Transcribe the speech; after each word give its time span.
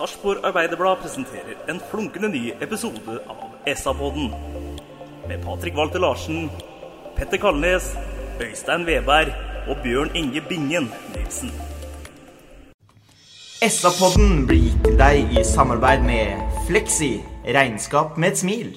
Sarpsborg 0.00 0.46
Arbeiderblad 0.48 1.02
presenterer 1.02 1.58
en 1.68 1.76
flunkende 1.90 2.28
ny 2.32 2.54
episode 2.64 3.18
av 3.28 3.50
SA-podden. 3.68 4.30
Med 5.28 5.42
Patrik 5.44 5.76
Walter 5.76 6.00
Larsen, 6.00 6.46
Petter 7.18 7.36
Kalnes, 7.36 7.90
Øystein 8.40 8.86
Veberg 8.88 9.34
og 9.68 9.82
Bjørn 9.84 10.16
Inge 10.16 10.40
Bingen 10.48 10.88
Nilsen. 11.12 11.52
SA-podden 13.60 14.46
blir 14.48 14.70
gitt 14.70 14.80
til 14.88 14.96
deg 15.02 15.36
i 15.36 15.44
samarbeid 15.44 16.08
med 16.08 16.48
Fleksi. 16.70 17.12
Regnskap 17.44 18.16
med 18.16 18.32
et 18.32 18.40
smil. 18.40 18.74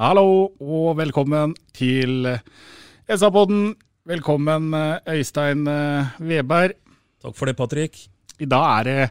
Hallo 0.00 0.54
og 0.56 0.96
velkommen 1.04 1.52
til 1.76 2.30
SA-podden. 3.12 3.74
Velkommen 4.08 4.72
Øystein 5.04 5.68
Veberg. 6.16 6.78
Takk 7.20 7.36
for 7.36 7.44
det, 7.52 7.60
Patrick. 7.60 8.06
I 8.40 8.48
dag, 8.48 8.80
er 8.80 8.88
det, 8.88 9.10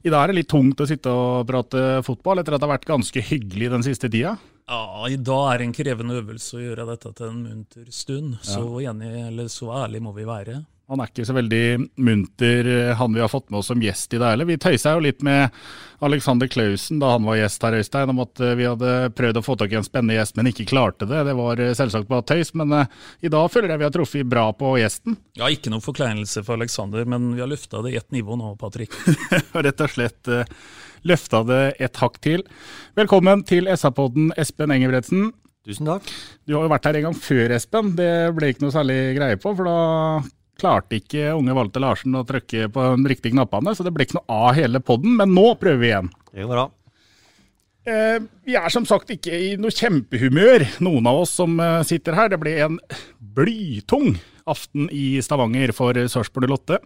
I 0.00 0.08
dag 0.08 0.22
er 0.22 0.30
det 0.32 0.38
litt 0.38 0.48
tungt 0.48 0.80
å 0.80 0.86
sitte 0.88 1.12
og 1.12 1.44
prate 1.48 2.00
fotball, 2.06 2.40
etter 2.40 2.56
at 2.56 2.62
det 2.62 2.64
har 2.64 2.72
vært 2.78 2.88
ganske 2.88 3.22
hyggelig 3.30 3.68
den 3.74 3.84
siste 3.84 4.08
tida. 4.08 4.38
Ja, 4.70 5.08
I 5.10 5.18
dag 5.20 5.46
er 5.50 5.60
det 5.60 5.66
en 5.66 5.74
krevende 5.76 6.16
øvelse 6.22 6.56
å 6.56 6.62
gjøre 6.62 6.86
dette 6.88 7.10
til 7.18 7.26
en 7.26 7.40
munter 7.42 7.88
stund. 7.92 8.38
Så 8.46 8.62
enig, 8.80 9.10
eller 9.26 9.50
så 9.52 9.68
ærlig 9.82 10.00
må 10.04 10.14
vi 10.16 10.24
være. 10.28 10.62
Han 10.90 10.98
er 10.98 11.10
ikke 11.12 11.22
så 11.22 11.34
veldig 11.36 11.64
munter, 12.02 12.66
eh, 12.66 12.96
han 12.98 13.14
vi 13.14 13.20
har 13.22 13.30
fått 13.30 13.46
med 13.52 13.60
oss 13.60 13.68
som 13.70 13.82
gjest 13.82 14.10
i 14.16 14.18
dag 14.18 14.32
heller. 14.32 14.48
Vi 14.48 14.56
tøysa 14.58 14.96
jo 14.96 15.04
litt 15.04 15.20
med 15.22 15.54
Alexander 16.02 16.48
Klausen 16.50 16.98
da 16.98 17.12
han 17.12 17.28
var 17.28 17.38
gjest 17.38 17.62
her, 17.62 17.76
Øystein, 17.78 18.10
om 18.10 18.22
at 18.24 18.42
eh, 18.42 18.56
vi 18.58 18.66
hadde 18.66 19.12
prøvd 19.14 19.38
å 19.38 19.44
få 19.46 19.54
tak 19.60 19.70
i 19.70 19.78
en 19.78 19.86
spennende 19.86 20.16
gjest, 20.16 20.34
men 20.34 20.50
ikke 20.50 20.66
klarte 20.72 21.06
det. 21.06 21.22
Det 21.28 21.36
var 21.38 21.62
eh, 21.62 21.70
selvsagt 21.78 22.10
bare 22.10 22.26
tøys, 22.26 22.50
men 22.58 22.74
i 23.22 23.30
dag 23.30 23.46
føler 23.54 23.70
jeg 23.70 23.82
vi 23.82 23.86
har 23.86 23.94
truffet 23.94 24.32
bra 24.32 24.48
på 24.50 24.72
gjesten. 24.80 25.14
Ja, 25.38 25.46
Ikke 25.46 25.70
noen 25.70 25.84
forkleinelse 25.84 26.42
for 26.42 26.58
Alexander, 26.58 27.06
men 27.06 27.36
vi 27.36 27.44
har 27.44 27.52
løfta 27.52 27.84
det 27.86 27.94
i 27.94 28.00
ett 28.00 28.10
nivå 28.10 28.40
nå, 28.40 28.56
Patrick. 28.58 28.96
Rett 29.68 29.86
og 29.86 29.94
slett 29.94 30.32
løfta 31.06 31.44
det 31.46 31.60
et 31.86 32.02
hakk 32.02 32.18
til. 32.24 32.42
Velkommen 32.98 33.46
til 33.46 33.70
SA-podden, 33.70 34.34
Espen 34.34 34.74
Engebretsen. 34.74 35.30
Tusen 35.70 35.86
takk. 35.86 36.10
Du 36.48 36.56
har 36.56 36.66
jo 36.66 36.74
vært 36.74 36.90
her 36.90 36.98
en 36.98 37.08
gang 37.10 37.16
før, 37.22 37.54
Espen. 37.54 37.94
Det 37.94 38.10
ble 38.34 38.50
ikke 38.50 38.66
noe 38.66 38.74
særlig 38.74 39.00
greie 39.20 39.38
på, 39.38 39.54
for 39.54 39.70
da 39.70 39.78
klarte 40.60 41.00
ikke 41.00 41.30
unge 41.34 41.56
Walter 41.56 41.82
Larsen 41.82 42.18
å 42.18 42.26
trykke 42.28 42.68
på 42.72 42.90
de 42.96 43.10
riktige 43.10 43.34
knappene, 43.34 43.74
så 43.74 43.86
det 43.86 43.94
ble 43.96 44.06
ikke 44.06 44.20
noe 44.20 44.42
av 44.48 44.52
hele 44.58 44.82
podden, 44.84 45.16
men 45.18 45.32
nå 45.36 45.54
prøver 45.60 45.82
vi 45.82 45.90
igjen. 45.90 46.12
Det 46.30 46.44
går 46.44 46.54
bra. 46.54 46.68
Eh, 47.88 48.18
vi 48.44 48.56
er 48.58 48.68
som 48.72 48.84
sagt 48.84 49.10
ikke 49.14 49.32
i 49.32 49.54
noe 49.60 49.72
kjempehumør, 49.72 50.66
noen 50.84 51.08
av 51.08 51.22
oss 51.22 51.32
som 51.40 51.56
eh, 51.62 51.80
sitter 51.88 52.16
her. 52.18 52.28
Det 52.32 52.40
ble 52.42 52.52
en 52.66 52.76
blytung 53.36 54.18
aften 54.50 54.90
i 54.92 55.20
Stavanger 55.24 55.72
for 55.76 55.96
Sarpsborg 56.12 56.50
08. 56.52 56.80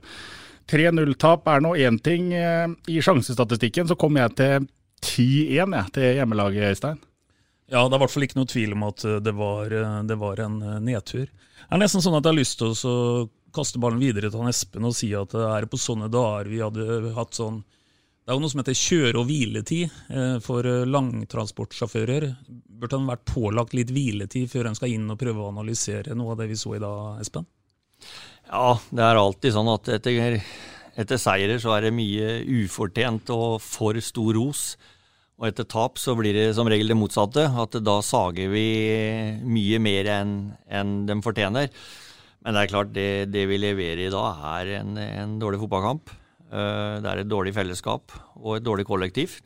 3-0-tap 0.70 1.48
er 1.50 1.64
nå 1.64 1.74
én 1.82 1.98
ting. 1.98 2.30
Eh, 2.36 2.68
I 2.94 3.00
sjansestatistikken 3.02 3.90
så 3.90 3.98
kom 3.98 4.20
jeg 4.20 4.36
til 4.38 4.68
10-1 5.04 5.76
jeg, 5.80 5.94
til 5.98 6.20
hjemmelaget, 6.20 6.70
Øystein. 6.76 7.02
Ja, 7.72 7.82
det 7.88 7.96
er 7.96 7.98
i 7.98 8.02
hvert 8.04 8.12
fall 8.12 8.26
ikke 8.28 8.38
noe 8.38 8.52
tvil 8.54 8.76
om 8.76 8.86
at 8.86 9.04
eh, 9.08 9.20
det 9.24 9.34
var, 9.34 9.78
det 10.06 10.20
var 10.20 10.44
en 10.46 10.60
nedtur. 10.86 11.26
Det 11.26 11.72
er 11.74 11.82
nesten 11.82 12.04
sånn 12.04 12.14
at 12.20 12.22
jeg 12.22 12.36
har 12.36 12.38
lyst 12.38 12.60
til 12.60 12.70
å 12.70 12.78
så 12.78 12.94
kaste 13.54 13.80
ballen 13.82 14.02
videre 14.02 14.30
til 14.30 14.42
han 14.42 14.50
Espen 14.50 14.88
og 14.88 14.96
si 14.96 15.12
at 15.16 15.32
det 15.34 15.46
er 15.46 15.68
på 15.70 15.80
sånne 15.80 16.10
dager 16.12 16.50
vi 16.50 16.60
hadde 16.62 17.14
hatt 17.16 17.38
sånn 17.38 17.62
Det 17.64 18.32
er 18.32 18.38
jo 18.38 18.42
noe 18.42 18.52
som 18.52 18.62
heter 18.62 18.78
kjøre- 18.80 19.20
og 19.20 19.26
hviletid 19.28 19.96
eh, 20.08 20.36
for 20.40 20.64
eh, 20.64 20.86
langtransportsjåfører. 20.88 22.24
Burde 22.48 22.96
han 22.96 23.10
vært 23.10 23.26
pålagt 23.28 23.74
litt 23.76 23.92
hviletid 23.92 24.48
før 24.48 24.70
han 24.70 24.78
skal 24.78 24.94
inn 24.94 25.10
og 25.12 25.18
prøve 25.20 25.44
å 25.44 25.50
analysere 25.52 26.16
noe 26.16 26.32
av 26.32 26.40
det 26.40 26.48
vi 26.48 26.56
så 26.56 26.72
i 26.78 26.80
dag, 26.80 27.20
Espen? 27.20 27.44
Ja, 28.48 28.78
det 28.88 29.04
er 29.04 29.20
alltid 29.20 29.52
sånn 29.52 29.68
at 29.74 29.90
etter, 29.98 30.40
etter 30.96 31.20
seirer 31.20 31.60
så 31.60 31.76
er 31.76 31.86
det 31.86 31.94
mye 31.96 32.38
ufortjent 32.64 33.28
og 33.36 33.60
for 33.64 34.00
stor 34.04 34.32
ros. 34.38 34.64
Og 35.40 35.48
etter 35.48 35.66
tap 35.66 35.98
så 35.98 36.14
blir 36.16 36.36
det 36.36 36.54
som 36.56 36.68
regel 36.70 36.92
det 36.92 36.96
motsatte, 36.98 37.48
at 37.50 37.76
da 37.82 37.98
sager 38.06 38.52
vi 38.52 38.66
mye 39.42 39.80
mer 39.82 40.10
enn 40.20 40.34
enn 40.70 40.96
de 41.08 41.18
fortjener. 41.24 41.72
Men 42.44 42.56
det 42.56 42.62
er 42.62 42.72
klart, 42.72 42.92
det, 42.92 43.08
det 43.32 43.46
vi 43.48 43.56
leverer 43.56 44.04
i 44.04 44.12
dag 44.12 44.42
er 44.60 44.72
en, 44.82 44.96
en 45.00 45.36
dårlig 45.40 45.62
fotballkamp. 45.62 46.12
Eh, 46.52 46.96
Det 47.00 47.10
er 47.10 47.22
et 47.22 47.30
dårlig 47.30 47.54
fellesskap 47.56 48.12
og 48.36 48.58
et 48.58 48.66
dårlig 48.66 48.84
kollektiv. 48.88 49.38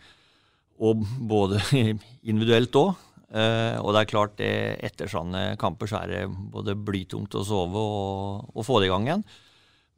Og 0.78 1.04
både 1.30 1.62
individuelt 2.30 2.74
òg. 2.78 3.04
Og 3.28 3.90
det 3.92 4.00
er 4.00 4.08
klart, 4.08 4.38
det, 4.38 4.50
etter 4.88 5.10
sånne 5.12 5.50
kamper 5.60 5.90
så 5.90 5.98
er 6.00 6.08
det 6.08 6.20
både 6.54 6.72
blytungt 6.80 7.34
å 7.36 7.42
sove 7.44 7.76
og, 7.76 8.46
og 8.54 8.64
få 8.64 8.78
det 8.80 8.88
i 8.88 8.92
gang 8.94 9.04
igjen. 9.04 9.24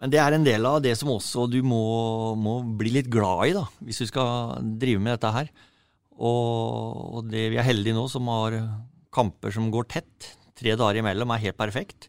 Men 0.00 0.10
det 0.10 0.18
er 0.18 0.34
en 0.34 0.46
del 0.46 0.64
av 0.66 0.80
det 0.82 0.96
som 0.96 1.12
også 1.12 1.44
du 1.52 1.60
må, 1.62 1.78
må 2.40 2.56
bli 2.80 2.90
litt 2.94 3.10
glad 3.12 3.50
i, 3.50 3.54
da, 3.54 3.66
hvis 3.84 4.00
du 4.00 4.08
skal 4.08 4.56
drive 4.80 5.02
med 5.04 5.14
dette 5.14 5.32
her. 5.36 5.50
Og, 6.16 7.20
og 7.20 7.28
det, 7.30 7.46
vi 7.52 7.60
er 7.60 7.68
heldige 7.68 7.96
nå 7.96 8.06
som 8.10 8.28
har 8.32 8.56
kamper 9.12 9.52
som 9.54 9.68
går 9.72 9.86
tett. 9.92 10.30
Tre 10.56 10.74
dager 10.80 11.00
imellom 11.02 11.30
er 11.36 11.44
helt 11.44 11.60
perfekt. 11.60 12.08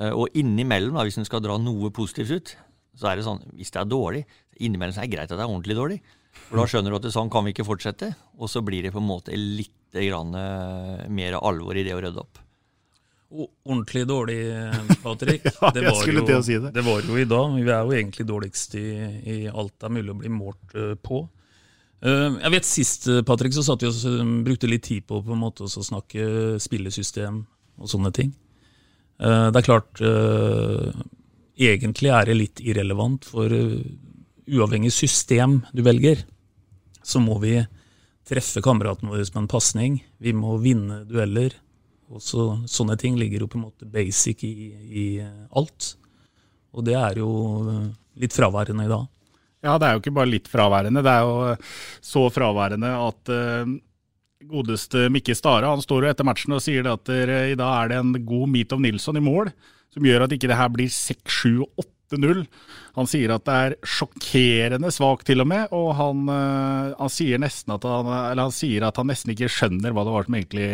Eh, 0.00 0.12
Og 0.12 0.28
innimellom, 0.36 0.96
da, 0.98 1.04
hvis 1.06 1.18
en 1.20 1.28
skal 1.28 1.42
dra 1.44 1.56
noe 1.60 1.90
positivt 1.94 2.30
ut, 2.36 2.54
så 2.96 3.10
er 3.10 3.18
det 3.18 3.26
sånn 3.26 3.42
hvis 3.56 3.72
det 3.74 3.82
er 3.82 3.90
dårlig, 3.90 4.22
innimellom 4.60 4.94
så 4.96 5.02
er 5.02 5.08
det 5.08 5.16
greit 5.16 5.30
at 5.30 5.36
det 5.36 5.44
er 5.44 5.50
ordentlig 5.52 5.76
dårlig. 5.76 6.00
For 6.46 6.60
da 6.60 6.66
skjønner 6.68 6.92
du 6.92 6.98
at 6.98 7.06
det, 7.06 7.14
sånn 7.14 7.30
kan 7.32 7.44
vi 7.46 7.54
ikke 7.54 7.64
fortsette. 7.66 8.10
Og 8.36 8.50
så 8.52 8.60
blir 8.64 8.84
det 8.84 8.92
på 8.92 9.00
en 9.00 9.08
måte 9.08 9.36
litt 9.36 9.72
grann, 9.96 10.34
eh, 10.36 11.06
mer 11.08 11.38
alvor 11.40 11.76
i 11.76 11.84
det 11.86 11.94
å 11.96 12.02
rydde 12.04 12.20
opp. 12.20 12.42
Ordentlig 13.66 14.04
dårlig, 14.06 14.38
Patrick. 15.04 15.48
Ja, 15.48 15.72
det, 15.74 15.86
var 15.88 15.96
skulle 15.98 16.22
jo, 16.22 16.26
til 16.28 16.38
å 16.38 16.44
si 16.46 16.58
det. 16.62 16.70
det 16.76 16.84
var 16.86 17.02
jo 17.02 17.16
i 17.18 17.26
dag. 17.28 17.56
Vi 17.56 17.72
er 17.72 17.88
jo 17.88 17.96
egentlig 17.96 18.28
dårligst 18.28 18.76
i, 18.78 18.86
i 19.32 19.38
alt 19.50 19.74
det 19.80 19.88
er 19.88 19.96
mulig 19.96 20.12
å 20.14 20.20
bli 20.20 20.32
målt 20.32 20.76
eh, 20.78 20.92
på. 21.00 21.24
Eh, 22.04 22.36
jeg 22.44 22.52
vet 22.54 22.68
Sist 22.68 23.08
eh, 23.10 23.22
Patrick, 23.26 23.56
så 23.56 23.64
satt 23.66 23.82
vi 23.82 23.90
og 23.90 24.32
brukte 24.46 24.70
litt 24.70 24.86
tid 24.86 25.06
på, 25.08 25.22
på 25.24 25.34
en 25.34 25.42
måte 25.42 25.66
å 25.66 25.70
snakke 25.72 26.60
spillesystem 26.62 27.40
og 27.80 27.90
sånne 27.90 28.12
ting. 28.14 28.30
Eh, 29.18 29.48
det 29.50 29.60
er 29.60 29.66
klart 29.66 30.00
eh, 30.04 31.04
Egentlig 31.56 32.10
er 32.12 32.28
det 32.28 32.36
litt 32.36 32.60
irrelevant, 32.60 33.24
for 33.24 33.52
eh, 33.52 33.78
uavhengig 34.46 34.92
system 34.92 35.62
du 35.72 35.80
velger, 35.86 36.20
så 37.00 37.22
må 37.22 37.38
vi 37.40 37.54
treffe 38.28 38.60
kameraten 38.60 39.08
vår 39.08 39.22
med 39.22 39.40
en 39.40 39.48
pasning. 39.48 39.96
Vi 40.20 40.34
må 40.36 40.58
vinne 40.60 41.04
dueller. 41.08 41.54
Og 42.12 42.20
så, 42.22 42.42
sånne 42.70 42.94
ting 43.00 43.16
ligger 43.18 43.42
jo 43.42 43.48
på 43.50 43.58
en 43.58 43.64
måte 43.64 43.88
basic 43.90 44.44
i, 44.46 44.52
i 44.86 45.06
alt. 45.58 45.94
Og 46.76 46.84
det 46.86 46.94
er 46.98 47.18
jo 47.22 47.30
litt 48.20 48.36
fraværende 48.36 48.84
i 48.86 48.92
dag. 48.92 49.08
Ja, 49.64 49.78
det 49.80 49.88
er 49.88 49.96
jo 49.96 50.02
ikke 50.04 50.14
bare 50.18 50.30
litt 50.30 50.50
fraværende, 50.50 51.02
det 51.02 51.10
er 51.10 51.24
jo 51.26 51.56
så 52.04 52.26
fraværende 52.30 52.92
at 53.08 53.32
godeste 54.44 55.06
Mikke 55.12 55.36
Stare 55.36 55.70
han 55.70 55.82
står 55.82 56.04
jo 56.04 56.12
etter 56.12 56.26
matchen 56.26 56.56
og 56.56 56.62
sier 56.64 56.86
at 56.90 57.10
eh, 57.12 57.52
i 57.52 57.58
dag 57.58 57.72
er 57.78 57.92
det 57.92 58.00
en 58.02 58.14
god 58.28 58.52
Meet 58.52 58.74
of 58.76 58.82
Nilsson 58.82 59.18
i 59.18 59.24
mål, 59.24 59.52
som 59.94 60.06
gjør 60.06 60.26
at 60.26 60.34
ikke 60.36 60.50
det 60.50 60.58
her 60.58 60.72
blir 60.72 60.90
6-7-8-0. 60.92 62.42
Han 62.98 63.10
sier 63.10 63.32
at 63.34 63.46
det 63.48 63.60
er 63.66 63.76
sjokkerende 63.96 64.92
svak 64.94 65.24
til 65.26 65.42
og 65.44 65.50
med, 65.52 65.72
og 65.76 65.94
han, 65.98 66.26
eh, 66.32 66.90
han, 66.98 67.12
sier 67.12 67.40
han, 67.40 68.12
han 68.42 68.54
sier 68.54 68.88
at 68.88 69.00
han 69.00 69.10
nesten 69.12 69.32
ikke 69.34 69.52
skjønner 69.52 69.96
hva 69.96 70.06
det 70.06 70.16
var 70.18 70.28
som 70.28 70.38
egentlig 70.38 70.68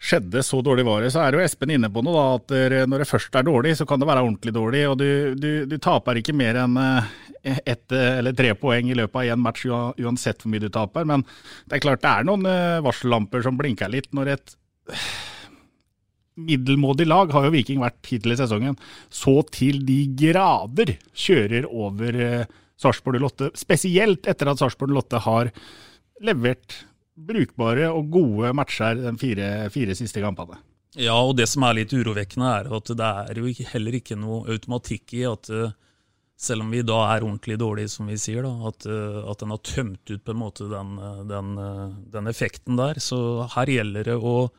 skjedde, 0.00 0.42
så 0.42 0.62
dårlig 0.64 0.84
var 0.88 1.04
det. 1.04 1.10
Så 1.12 1.20
er 1.22 1.36
jo 1.36 1.42
Espen 1.44 1.74
inne 1.74 1.90
på 1.92 2.02
noe, 2.04 2.16
da, 2.16 2.38
at 2.40 2.86
når 2.88 3.02
det 3.02 3.08
først 3.10 3.36
er 3.36 3.44
dårlig, 3.46 3.74
så 3.76 3.86
kan 3.88 4.00
det 4.00 4.08
være 4.08 4.22
ordentlig 4.24 4.54
dårlig. 4.56 4.84
Og 4.88 4.96
du, 5.00 5.08
du, 5.36 5.50
du 5.68 5.76
taper 5.82 6.20
ikke 6.20 6.36
mer 6.36 6.62
enn 6.62 6.78
eh, 6.80 7.60
ett 7.68 7.92
eller 7.96 8.36
tre 8.36 8.54
poeng 8.58 8.90
i 8.90 8.96
løpet 8.96 9.20
av 9.22 9.34
én 9.34 9.42
match, 9.42 9.66
uansett 9.68 10.42
hvor 10.42 10.52
mye 10.52 10.64
du 10.64 10.70
taper. 10.72 11.08
Men 11.08 11.24
det 11.68 11.78
er 11.78 11.84
klart 11.84 12.04
det 12.04 12.14
er 12.14 12.28
noen 12.28 12.48
eh, 12.48 12.80
varsellamper 12.84 13.44
som 13.44 13.60
blinker 13.60 13.92
litt 13.92 14.10
når 14.16 14.34
et 14.36 14.56
middelmådig 16.50 17.04
lag 17.08 17.32
har 17.34 17.46
jo 17.46 17.52
Viking 17.52 17.82
vært 17.82 18.00
hittil 18.08 18.32
i 18.32 18.40
sesongen, 18.40 18.78
så 19.12 19.40
til 19.52 19.82
de 19.84 20.02
grader 20.20 20.96
kjører 21.12 21.68
over 21.68 22.20
eh, 22.24 22.58
Sarpsborg 22.80 23.20
Lotte. 23.20 23.50
Spesielt 23.58 24.28
etter 24.30 24.48
at 24.48 24.60
Sarpsborg 24.62 24.96
Lotte 24.96 25.20
har 25.26 25.52
levert 26.24 26.84
brukbare 27.26 27.90
og 27.92 28.10
gode 28.12 28.52
matcher 28.56 28.98
de 29.00 29.12
fire, 29.20 29.48
fire, 29.74 29.96
siste 29.98 30.22
kampene. 30.22 30.58
Ja, 30.98 31.14
og 31.22 31.36
det 31.38 31.46
som 31.46 31.64
er 31.66 31.76
litt 31.78 31.92
urovekkende, 31.94 32.48
er 32.50 32.72
at 32.74 32.90
det 32.98 33.10
er 33.30 33.38
jo 33.38 33.52
heller 33.70 33.98
ikke 34.00 34.18
noe 34.18 34.42
automatikk 34.50 35.14
i 35.20 35.22
at 35.28 35.50
eh, 35.54 35.76
selv 36.40 36.64
om 36.64 36.72
vi 36.74 36.80
da 36.82 36.98
er 37.12 37.22
ordentlig 37.22 37.60
dårlige, 37.60 37.92
som 37.92 38.10
vi 38.10 38.16
sier, 38.18 38.42
da, 38.42 38.72
at, 38.72 38.88
eh, 38.90 39.20
at 39.30 39.44
den 39.44 39.54
har 39.54 39.62
tømt 39.62 40.10
ut 40.10 40.24
på 40.24 40.34
en 40.34 40.40
måte 40.40 40.66
den, 40.70 40.96
eh, 40.98 41.22
den, 41.30 41.54
den 42.10 42.32
effekten 42.32 42.80
der. 42.80 42.98
Så 42.98 43.20
her 43.54 43.70
gjelder 43.70 44.10
det 44.10 44.18
å 44.18 44.50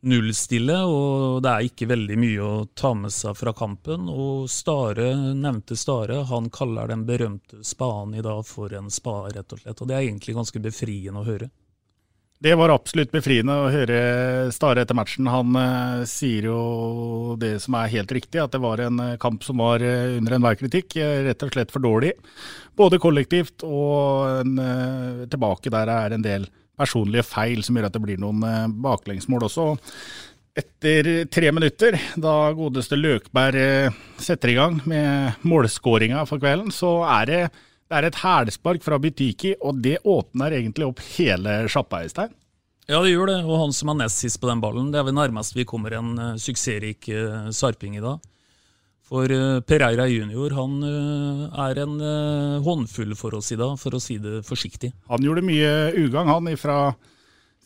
nullstille, 0.00 0.76
og 0.88 1.42
det 1.44 1.50
er 1.52 1.66
ikke 1.68 1.88
veldig 1.90 2.16
mye 2.20 2.44
å 2.44 2.52
ta 2.78 2.92
med 2.96 3.12
seg 3.12 3.36
fra 3.36 3.52
kampen. 3.56 4.08
Og 4.10 4.48
Stare, 4.50 5.12
nevnte 5.36 5.76
Stare, 5.78 6.22
han 6.30 6.48
kaller 6.52 6.90
den 6.90 7.04
berømte 7.08 7.60
spaden 7.66 8.16
i 8.16 8.24
dag 8.24 8.42
for 8.48 8.72
en 8.76 8.90
spade, 8.92 9.34
rett 9.36 9.54
og 9.54 9.62
slett. 9.62 9.80
Og 9.80 9.90
det 9.90 9.98
er 9.98 10.06
egentlig 10.06 10.36
ganske 10.38 10.62
befriende 10.64 11.22
å 11.22 11.28
høre. 11.28 11.50
Det 12.40 12.54
var 12.56 12.72
absolutt 12.72 13.10
befriende 13.12 13.52
å 13.52 13.68
høre 13.68 13.96
Stare 14.54 14.80
etter 14.80 14.96
matchen. 14.96 15.26
Han 15.28 15.56
eh, 15.60 16.06
sier 16.08 16.46
jo 16.48 17.34
det 17.40 17.58
som 17.60 17.76
er 17.76 17.92
helt 17.92 18.14
riktig, 18.16 18.40
at 18.40 18.54
det 18.54 18.62
var 18.64 18.80
en 18.80 18.96
uh, 18.96 19.18
kamp 19.20 19.44
som 19.44 19.60
var 19.60 19.84
eh, 19.84 20.16
under 20.16 20.38
enhver 20.38 20.56
kritikk. 20.56 20.96
rett 20.96 21.44
og 21.44 21.52
slett 21.52 21.74
for 21.74 21.84
dårlig. 21.84 22.14
Både 22.80 23.00
kollektivt 23.02 23.60
og 23.66 24.40
en, 24.40 24.56
tilbake 25.28 25.72
der 25.74 25.92
er 25.92 26.16
en 26.16 26.24
del 26.24 26.48
personlige 26.80 27.26
feil 27.28 27.60
som 27.66 27.76
gjør 27.76 27.90
at 27.90 27.98
det 27.98 28.04
blir 28.06 28.20
noen 28.22 28.40
baklengsmål 28.80 29.44
også. 29.50 29.66
Etter 30.56 31.10
tre 31.28 31.50
minutter, 31.52 31.98
da 32.16 32.54
godeste 32.56 32.96
Løkberg 32.96 33.92
setter 34.16 34.54
i 34.54 34.56
gang 34.56 34.80
med 34.88 35.44
målskåringa 35.44 36.24
for 36.30 36.40
kvelden, 36.40 36.72
så 36.72 37.02
er 37.20 37.28
det 37.28 37.42
det 37.90 37.98
er 37.98 38.06
et 38.06 38.20
hælspark 38.22 38.84
fra 38.86 39.00
Butiki, 39.02 39.56
og 39.66 39.80
det 39.82 39.96
åpner 40.06 40.54
egentlig 40.54 40.86
opp 40.86 41.00
hele 41.16 41.64
sjappa, 41.70 42.04
Øystein. 42.06 42.30
Ja, 42.86 43.00
det 43.02 43.10
gjør 43.10 43.32
det. 43.32 43.38
Og 43.42 43.58
han 43.58 43.72
som 43.74 43.90
er 43.90 44.04
nest 44.04 44.22
sist 44.22 44.38
på 44.42 44.46
den 44.46 44.62
ballen, 44.62 44.92
det 44.94 45.00
er 45.00 45.08
vel 45.08 45.16
nærmest 45.16 45.56
vi 45.56 45.66
kommer 45.66 45.96
en 45.98 46.12
uh, 46.18 46.36
suksessrik 46.38 47.08
uh, 47.10 47.50
sarping 47.54 47.98
i 47.98 48.04
dag. 48.04 48.22
For 49.10 49.34
uh, 49.34 49.58
Pereira 49.66 50.06
junior 50.06 50.54
han 50.54 50.76
er 50.86 51.82
en 51.82 51.98
håndfull 52.62 53.16
for 53.18 53.34
oss 53.40 53.50
i 53.50 53.58
dag, 53.58 53.74
for 53.78 53.98
å 53.98 54.02
si 54.02 54.20
det 54.22 54.44
forsiktig. 54.46 54.92
Han 55.10 55.26
gjorde 55.26 55.46
mye 55.50 55.90
ugagn, 55.98 56.30
han, 56.30 56.50
fra 56.58 56.78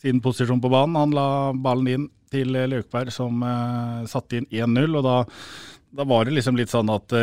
sin 0.01 0.23
posisjon 0.25 0.61
på 0.61 0.73
banen. 0.73 0.97
Han 1.03 1.13
la 1.13 1.29
ballen 1.53 1.91
inn 1.93 2.11
til 2.33 2.49
Løkberg, 2.49 3.13
som 3.13 3.45
satte 4.09 4.41
inn 4.41 4.49
1-0, 4.49 4.97
og 4.97 5.05
da, 5.05 5.19
da, 6.01 6.09
var 6.09 6.25
det 6.25 6.33
liksom 6.33 6.57
litt 6.57 6.73
sånn 6.73 6.89
at 6.89 7.13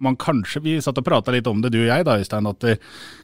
man 0.00 0.16
kanskje, 0.20 0.62
Vi 0.64 0.74
satt 0.82 0.98
og 0.98 1.06
prata 1.06 1.32
litt 1.32 1.46
om 1.50 1.60
det, 1.62 1.72
du 1.74 1.80
og 1.82 1.88
jeg, 1.88 2.04
da, 2.06 2.16
Øystein. 2.20 2.48
At 2.48 2.60
det, 2.64 2.76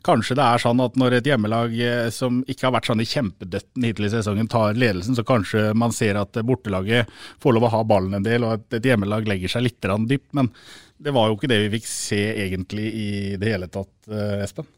kanskje 0.06 0.36
det 0.38 0.44
er 0.44 0.62
sånn 0.62 0.82
at 0.84 0.96
når 1.00 1.18
et 1.18 1.30
hjemmelag 1.30 1.74
eh, 1.80 2.08
som 2.14 2.42
ikke 2.46 2.68
har 2.68 2.76
vært 2.76 2.90
sånn 2.90 3.02
i 3.02 3.08
kjempedøtten 3.08 3.86
hittil 3.86 4.08
i 4.08 4.12
sesongen, 4.12 4.50
tar 4.52 4.78
ledelsen, 4.78 5.16
så 5.16 5.24
kanskje 5.26 5.70
man 5.78 5.94
ser 5.96 6.20
at 6.20 6.36
bortelaget 6.46 7.12
får 7.42 7.56
lov 7.56 7.68
å 7.68 7.72
ha 7.76 7.82
ballen 7.88 8.18
en 8.18 8.26
del, 8.26 8.46
og 8.46 8.58
at 8.58 8.78
et 8.78 8.88
hjemmelag 8.90 9.28
legger 9.28 9.56
seg 9.56 9.66
litt 9.66 9.90
dypt. 10.06 10.30
Men 10.36 10.52
det 10.96 11.12
var 11.16 11.28
jo 11.28 11.36
ikke 11.38 11.50
det 11.52 11.62
vi 11.64 11.74
fikk 11.78 11.90
se 11.90 12.22
egentlig 12.46 12.86
i 12.92 13.10
det 13.40 13.52
hele 13.52 13.70
tatt, 13.72 13.94
eh, 14.10 14.44
Espen. 14.44 14.68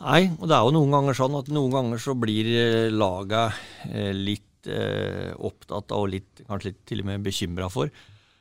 Nei, 0.00 0.22
og 0.40 0.46
det 0.48 0.56
er 0.56 0.64
jo 0.64 0.72
noen 0.72 0.94
ganger 0.94 1.18
sånn 1.18 1.34
at 1.36 1.50
noen 1.52 1.74
ganger 1.74 2.00
så 2.00 2.14
blir 2.16 2.46
eh, 2.48 2.92
laga 2.92 3.50
litt 4.16 4.46
opptatt 4.60 5.88
av 5.96 6.02
og 6.04 6.10
litt, 6.12 6.42
kanskje 6.44 6.68
litt 6.68 6.80
til 6.84 7.00
og 7.00 7.06
med 7.08 7.22
bekymra 7.24 7.70
for 7.72 7.88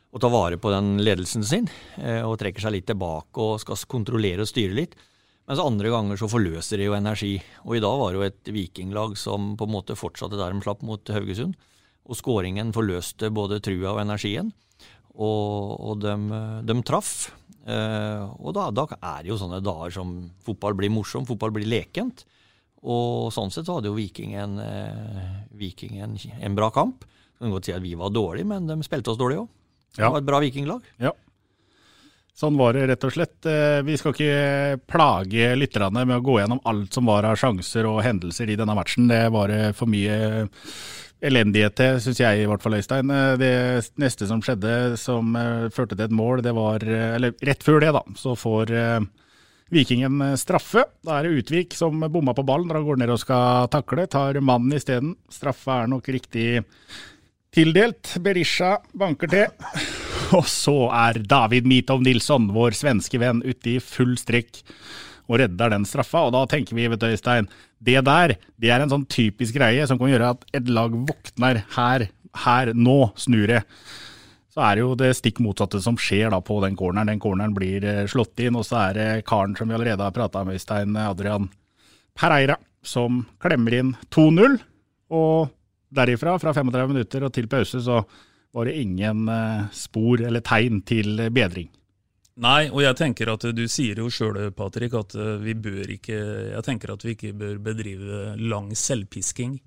å 0.09 0.21
ta 0.21 0.29
vare 0.31 0.57
på 0.57 0.71
den 0.73 0.97
ledelsen 1.05 1.45
sin, 1.45 1.69
eh, 2.01 2.23
og 2.25 2.39
trekker 2.41 2.63
seg 2.63 2.73
litt 2.77 2.87
tilbake 2.89 3.43
og 3.43 3.59
skal 3.61 3.77
kontrollere 3.89 4.45
og 4.45 4.49
styre 4.49 4.77
litt. 4.77 4.95
Mens 5.49 5.61
andre 5.63 5.89
ganger 5.89 6.19
så 6.21 6.29
forløser 6.29 6.77
de 6.77 6.85
jo 6.89 6.95
energi. 6.97 7.39
Og 7.65 7.77
i 7.77 7.81
dag 7.81 7.95
var 7.97 8.13
det 8.13 8.19
jo 8.19 8.27
et 8.27 8.51
vikinglag 8.53 9.15
som 9.17 9.55
på 9.57 9.65
en 9.65 9.73
måte 9.73 9.97
fortsatte 9.97 10.37
der 10.37 10.53
de 10.53 10.61
slapp 10.61 10.83
mot 10.85 11.09
Haugesund. 11.09 11.55
Og 12.09 12.17
skåringen 12.17 12.73
forløste 12.73 13.31
både 13.33 13.57
trua 13.65 13.95
og 13.95 14.03
energien. 14.03 14.51
Og, 15.17 15.73
og 15.81 16.03
de, 16.03 16.13
de, 16.69 16.75
traff. 16.85 17.31
Eh, 17.65 18.25
og 18.37 18.53
da, 18.57 18.69
da, 18.73 18.85
er 18.97 19.25
det 19.25 19.33
jo 19.33 19.39
sånne 19.41 19.61
dager 19.65 19.93
som 19.97 20.13
fotball 20.45 20.77
blir 20.77 20.93
morsom, 20.93 21.25
fotball 21.29 21.53
blir 21.57 21.69
lekent. 21.69 22.25
Og 22.85 23.33
sånn 23.33 23.49
sett 23.51 23.67
så 23.67 23.79
hadde 23.79 23.89
jo 23.89 23.97
Viking 23.97 24.37
en, 24.39 24.57
eh, 24.61 26.05
en, 26.05 26.57
bra 26.57 26.69
kamp. 26.73 27.09
Kan 27.39 27.53
godt 27.53 27.67
si 27.67 27.73
at 27.73 27.83
vi 27.83 27.97
var 27.97 28.13
dårlige, 28.13 28.47
men 28.53 28.69
de 28.69 28.77
spilte 28.85 29.11
oss 29.11 29.19
dårlig 29.19 29.41
òg. 29.41 29.49
Det 29.95 30.05
var 30.05 30.21
et 30.21 30.27
bra 30.27 30.39
vikinglag. 30.43 30.85
Ja. 31.01 31.13
Sånn 32.39 32.55
var 32.55 32.77
det 32.77 32.85
rett 32.87 33.03
og 33.03 33.11
slett. 33.11 33.37
Eh, 33.49 33.81
vi 33.83 33.97
skal 33.99 34.13
ikke 34.15 34.79
plage 34.87 35.51
lytterne 35.59 36.05
med 36.05 36.19
å 36.19 36.23
gå 36.23 36.37
gjennom 36.39 36.61
alt 36.69 36.95
som 36.95 37.09
var 37.09 37.27
av 37.27 37.35
sjanser 37.39 37.89
og 37.89 37.99
hendelser 38.05 38.51
i 38.53 38.55
denne 38.59 38.77
matchen. 38.77 39.09
Det 39.11 39.25
var 39.33 39.51
for 39.75 39.91
mye 39.91 40.45
elendighet 41.19 41.75
til, 41.75 41.97
syns 41.99 42.21
jeg 42.21 42.43
i 42.43 42.47
hvert 42.47 42.63
fall, 42.63 42.77
Øystein. 42.79 43.11
Eh, 43.11 43.33
det 43.41 43.53
neste 43.99 44.27
som 44.29 44.43
skjedde 44.43 44.95
som 44.99 45.35
eh, 45.35 45.67
førte 45.75 45.97
til 45.97 46.07
et 46.07 46.15
mål, 46.15 46.43
det 46.45 46.55
var 46.55 46.83
Eller 46.83 47.35
rett 47.45 47.65
før 47.65 47.83
det, 47.83 47.91
da, 47.95 48.03
så 48.15 48.35
får 48.39 48.75
Vikingen 49.69 50.23
straffe. 50.39 50.81
Da 51.05 51.19
er 51.19 51.27
det 51.27 51.43
Utvik 51.43 51.75
som 51.77 51.99
bomma 52.09 52.33
på 52.33 52.41
ballen 52.41 52.71
når 52.71 52.79
han 52.79 52.85
går 52.87 52.99
ned 53.03 53.11
og 53.13 53.19
skal 53.21 53.67
takle. 53.69 54.07
Tar 54.09 54.39
mannen 54.41 54.73
isteden. 54.73 55.11
Straffe 55.29 55.75
er 55.75 55.91
nok 55.91 56.09
riktig 56.09 56.63
Tildelt. 57.55 58.13
Berisha 58.21 58.77
banker 58.93 59.31
til. 59.31 59.47
Og 60.37 60.45
så 60.49 60.75
er 60.93 61.21
David 61.25 61.65
Mitov 61.69 62.03
Nilsson, 62.05 62.51
vår 62.53 62.77
svenske 62.77 63.17
venn, 63.21 63.41
ute 63.41 63.75
i 63.75 63.79
full 63.81 64.13
strekk 64.21 64.61
og 65.29 65.39
redder 65.41 65.73
den 65.73 65.85
straffa. 65.85 66.25
Og 66.27 66.33
da 66.35 66.43
tenker 66.49 66.77
vi, 66.77 66.87
vet 66.89 67.01
du 67.01 67.07
Øystein, 67.09 67.49
det 67.79 68.01
der 68.05 68.35
det 68.59 68.73
er 68.73 68.83
en 68.83 68.91
sånn 68.91 69.07
typisk 69.09 69.57
greie 69.57 69.85
som 69.89 69.99
kan 70.01 70.11
gjøre 70.11 70.33
at 70.35 70.45
et 70.57 70.69
lag 70.69 70.93
våkner 70.93 71.63
her, 71.77 72.09
her, 72.45 72.73
nå, 72.77 72.99
snur 73.17 73.49
det. 73.49 73.63
Så 74.49 74.63
er 74.65 74.77
det 74.77 74.83
jo 74.83 74.95
det 74.97 75.11
stikk 75.17 75.41
motsatte 75.45 75.81
som 75.81 75.97
skjer 76.01 76.33
da 76.33 76.41
på 76.45 76.57
den 76.65 76.77
corneren. 76.77 77.09
Den 77.09 77.21
corneren 77.21 77.53
blir 77.57 77.85
eh, 77.85 78.05
slått 78.09 78.41
inn, 78.41 78.57
og 78.57 78.65
så 78.65 78.81
er 78.87 78.97
det 78.97 79.09
karen 79.29 79.53
som 79.57 79.69
vi 79.69 79.77
allerede 79.77 80.05
har 80.05 80.13
prata 80.15 80.41
med, 80.45 80.57
Øystein 80.57 80.97
Adrian 80.97 81.47
Pereira, 82.17 82.57
som 82.85 83.23
klemmer 83.41 83.77
inn 83.77 83.93
2-0. 84.13 84.57
Og 85.13 85.53
derifra, 85.89 86.37
fra 86.41 86.53
35 86.55 86.93
minutter 86.93 87.25
og 87.25 87.33
til 87.35 87.49
pause, 87.51 87.81
så 87.83 88.01
var 88.55 88.65
det 88.65 88.79
ingen 88.81 89.27
eh, 89.29 89.67
spor 89.75 90.21
eller 90.25 90.43
tegn 90.45 90.81
til 90.87 91.29
bedring. 91.33 91.69
Nei, 92.39 92.69
og 92.71 92.79
jeg 92.85 92.95
tenker 92.95 93.33
at 93.33 93.43
du 93.51 93.65
sier 93.67 93.99
jo 93.99 94.07
sjøl, 94.13 94.37
Patrick, 94.55 94.93
at 94.95 95.15
eh, 95.19 95.41
vi 95.43 95.57
bør 95.59 95.91
ikke 95.97 96.19
Jeg 96.53 96.63
tenker 96.65 96.93
at 96.93 97.03
vi 97.03 97.17
ikke 97.17 97.33
bør 97.35 97.57
bedrive 97.63 98.37
lang 98.39 98.71
selvpisking 98.77 99.57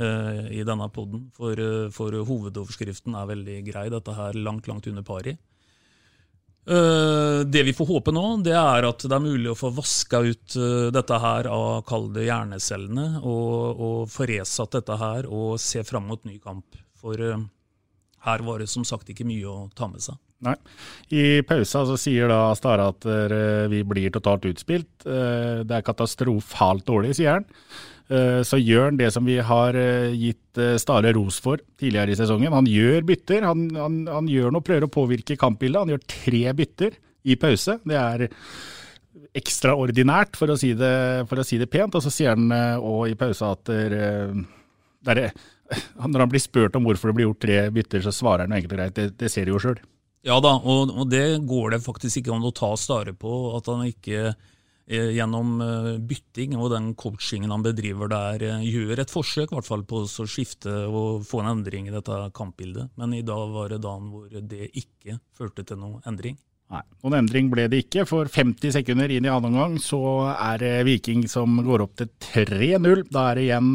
uh, 0.00 0.46
i 0.52 0.62
denne 0.64 0.88
poden. 0.92 1.26
For, 1.36 1.60
uh, 1.60 1.90
for, 1.92 2.16
hovedoverskriften 2.28 3.16
er 3.16 3.28
veldig 3.32 3.58
grei. 3.68 3.86
Dette 3.92 4.16
her 4.16 4.38
langt, 4.38 4.68
langt 4.70 4.88
under 4.90 5.04
pari. 5.06 5.36
Uh, 6.66 7.46
det 7.46 7.62
vi 7.62 7.72
får 7.72 7.86
håpe 7.86 8.10
nå, 8.10 8.24
det 8.42 8.54
er 8.58 8.88
at 8.88 9.04
det 9.06 9.14
er 9.14 9.22
mulig 9.22 9.52
å 9.52 9.58
få 9.58 9.68
vaska 9.76 10.18
ut 10.26 10.56
uh, 10.58 10.88
dette 10.90 11.18
her 11.22 11.46
av 11.46 11.84
kall 11.86 12.08
det 12.14 12.24
hjernecellene, 12.26 13.20
og, 13.22 13.82
og 13.86 14.00
få 14.10 14.26
resatt 14.26 14.74
dette 14.74 14.96
her 14.98 15.28
og 15.30 15.60
se 15.62 15.84
fram 15.86 16.08
mot 16.10 16.24
ny 16.26 16.40
kamp. 16.42 16.74
For 16.98 17.22
uh, 17.22 17.38
her 18.26 18.42
var 18.48 18.58
det 18.58 18.66
som 18.72 18.86
sagt 18.88 19.12
ikke 19.14 19.28
mye 19.28 19.46
å 19.46 19.68
ta 19.78 19.86
med 19.92 20.02
seg. 20.02 20.18
Nei. 20.42 20.56
I 21.14 21.40
pausa 21.46 21.84
så 21.88 21.94
sier 21.96 22.28
da 22.28 22.50
Stare 22.58 22.90
at 22.90 23.06
vi 23.72 23.78
blir 23.88 24.10
totalt 24.12 24.44
utspilt. 24.50 25.06
Det 25.06 25.72
er 25.72 25.86
katastrofalt 25.86 26.84
dårlig, 26.84 27.14
sier 27.16 27.38
han. 27.38 27.46
Eh, 28.06 28.40
så 28.46 28.58
gjør 28.60 28.92
han 28.92 28.98
det 29.00 29.08
som 29.10 29.26
vi 29.26 29.40
har 29.42 29.74
eh, 29.74 30.12
gitt 30.14 30.60
eh, 30.62 30.76
Stare 30.78 31.10
ros 31.16 31.40
for 31.42 31.58
tidligere 31.80 32.14
i 32.14 32.18
sesongen. 32.18 32.54
Han 32.54 32.68
gjør 32.70 33.02
bytter. 33.08 33.46
Han, 33.48 33.66
han, 33.74 33.98
han 34.06 34.30
gjør 34.30 34.54
noe, 34.54 34.64
prøver 34.66 34.86
å 34.86 34.92
påvirke 34.92 35.38
kampbildet. 35.40 35.82
Han 35.82 35.94
gjør 35.94 36.06
tre 36.12 36.44
bytter 36.60 36.98
i 37.26 37.38
pause. 37.40 37.80
Det 37.82 37.98
er 37.98 38.28
ekstraordinært, 39.36 40.38
for 40.38 40.54
å 40.54 40.56
si 40.56 40.70
det, 40.78 40.94
å 41.26 41.44
si 41.44 41.58
det 41.60 41.68
pent. 41.72 41.98
Og 41.98 42.04
så 42.04 42.12
sier 42.14 42.36
han 42.36 42.46
òg 42.78 43.10
i 43.10 43.18
pausa 43.18 43.50
at 43.56 43.66
der, 43.68 45.20
når 46.06 46.22
han 46.22 46.30
blir 46.30 46.44
spurt 46.44 46.78
om 46.78 46.86
hvorfor 46.86 47.10
det 47.10 47.18
blir 47.18 47.28
gjort 47.28 47.42
tre 47.42 47.58
bytter, 47.74 48.06
så 48.06 48.14
svarer 48.14 48.46
han 48.46 48.54
enkelt 48.56 48.78
greit 48.78 48.96
det, 48.96 49.10
det 49.18 49.32
ser 49.32 49.48
du 49.48 49.56
jo 49.56 49.62
sjøl. 49.66 49.82
Ja 50.26 50.38
da, 50.42 50.56
og, 50.58 50.90
og, 50.90 51.04
det 51.10 51.42
går 51.46 51.74
det 51.74 51.84
faktisk 51.84 52.22
ikke 52.22 52.34
an 52.34 52.46
å 52.46 52.54
ta 52.54 52.72
Stare 52.80 53.12
på. 53.18 53.34
At 53.58 53.68
han 53.70 53.84
ikke 53.90 54.32
gjennom 54.86 55.60
eh, 55.60 55.88
bytting 55.98 56.54
og 56.56 56.70
den 56.70 56.92
coachingen 56.98 57.50
han 57.50 57.64
bedriver 57.64 58.10
der, 58.10 58.42
eh, 58.46 58.66
gjør 58.70 59.02
et 59.02 59.12
forsøk 59.12 59.50
i 59.50 59.58
hvert 59.58 59.68
fall 59.68 59.82
på 59.88 60.04
å 60.06 60.26
skifte 60.30 60.72
og 60.86 61.26
få 61.26 61.42
en 61.42 61.56
endring 61.56 61.88
i 61.88 61.94
dette 61.94 62.18
kampbildet. 62.36 62.92
Men 62.96 63.16
i 63.16 63.24
dag 63.26 63.50
var 63.54 63.72
det 63.72 63.82
dagen 63.82 64.12
hvor 64.12 64.30
det 64.30 64.70
ikke 64.78 65.18
førte 65.36 65.66
til 65.66 65.80
noen 65.82 66.06
endring. 66.06 66.38
Nei, 66.70 66.82
Noen 67.04 67.20
endring 67.20 67.50
ble 67.50 67.68
det 67.70 67.84
ikke. 67.84 68.06
For 68.10 68.26
50 68.30 68.74
sekunder 68.74 69.10
inn 69.10 69.26
i 69.26 69.30
annen 69.30 69.52
omgang 69.52 69.76
så 69.82 70.00
er 70.34 70.58
det 70.62 70.72
Viking 70.86 71.28
som 71.30 71.60
går 71.62 71.84
opp 71.84 71.94
til 71.98 72.10
3-0. 72.32 73.04
Da 73.10 73.28
er 73.30 73.38
det 73.38 73.44
igjen 73.46 73.68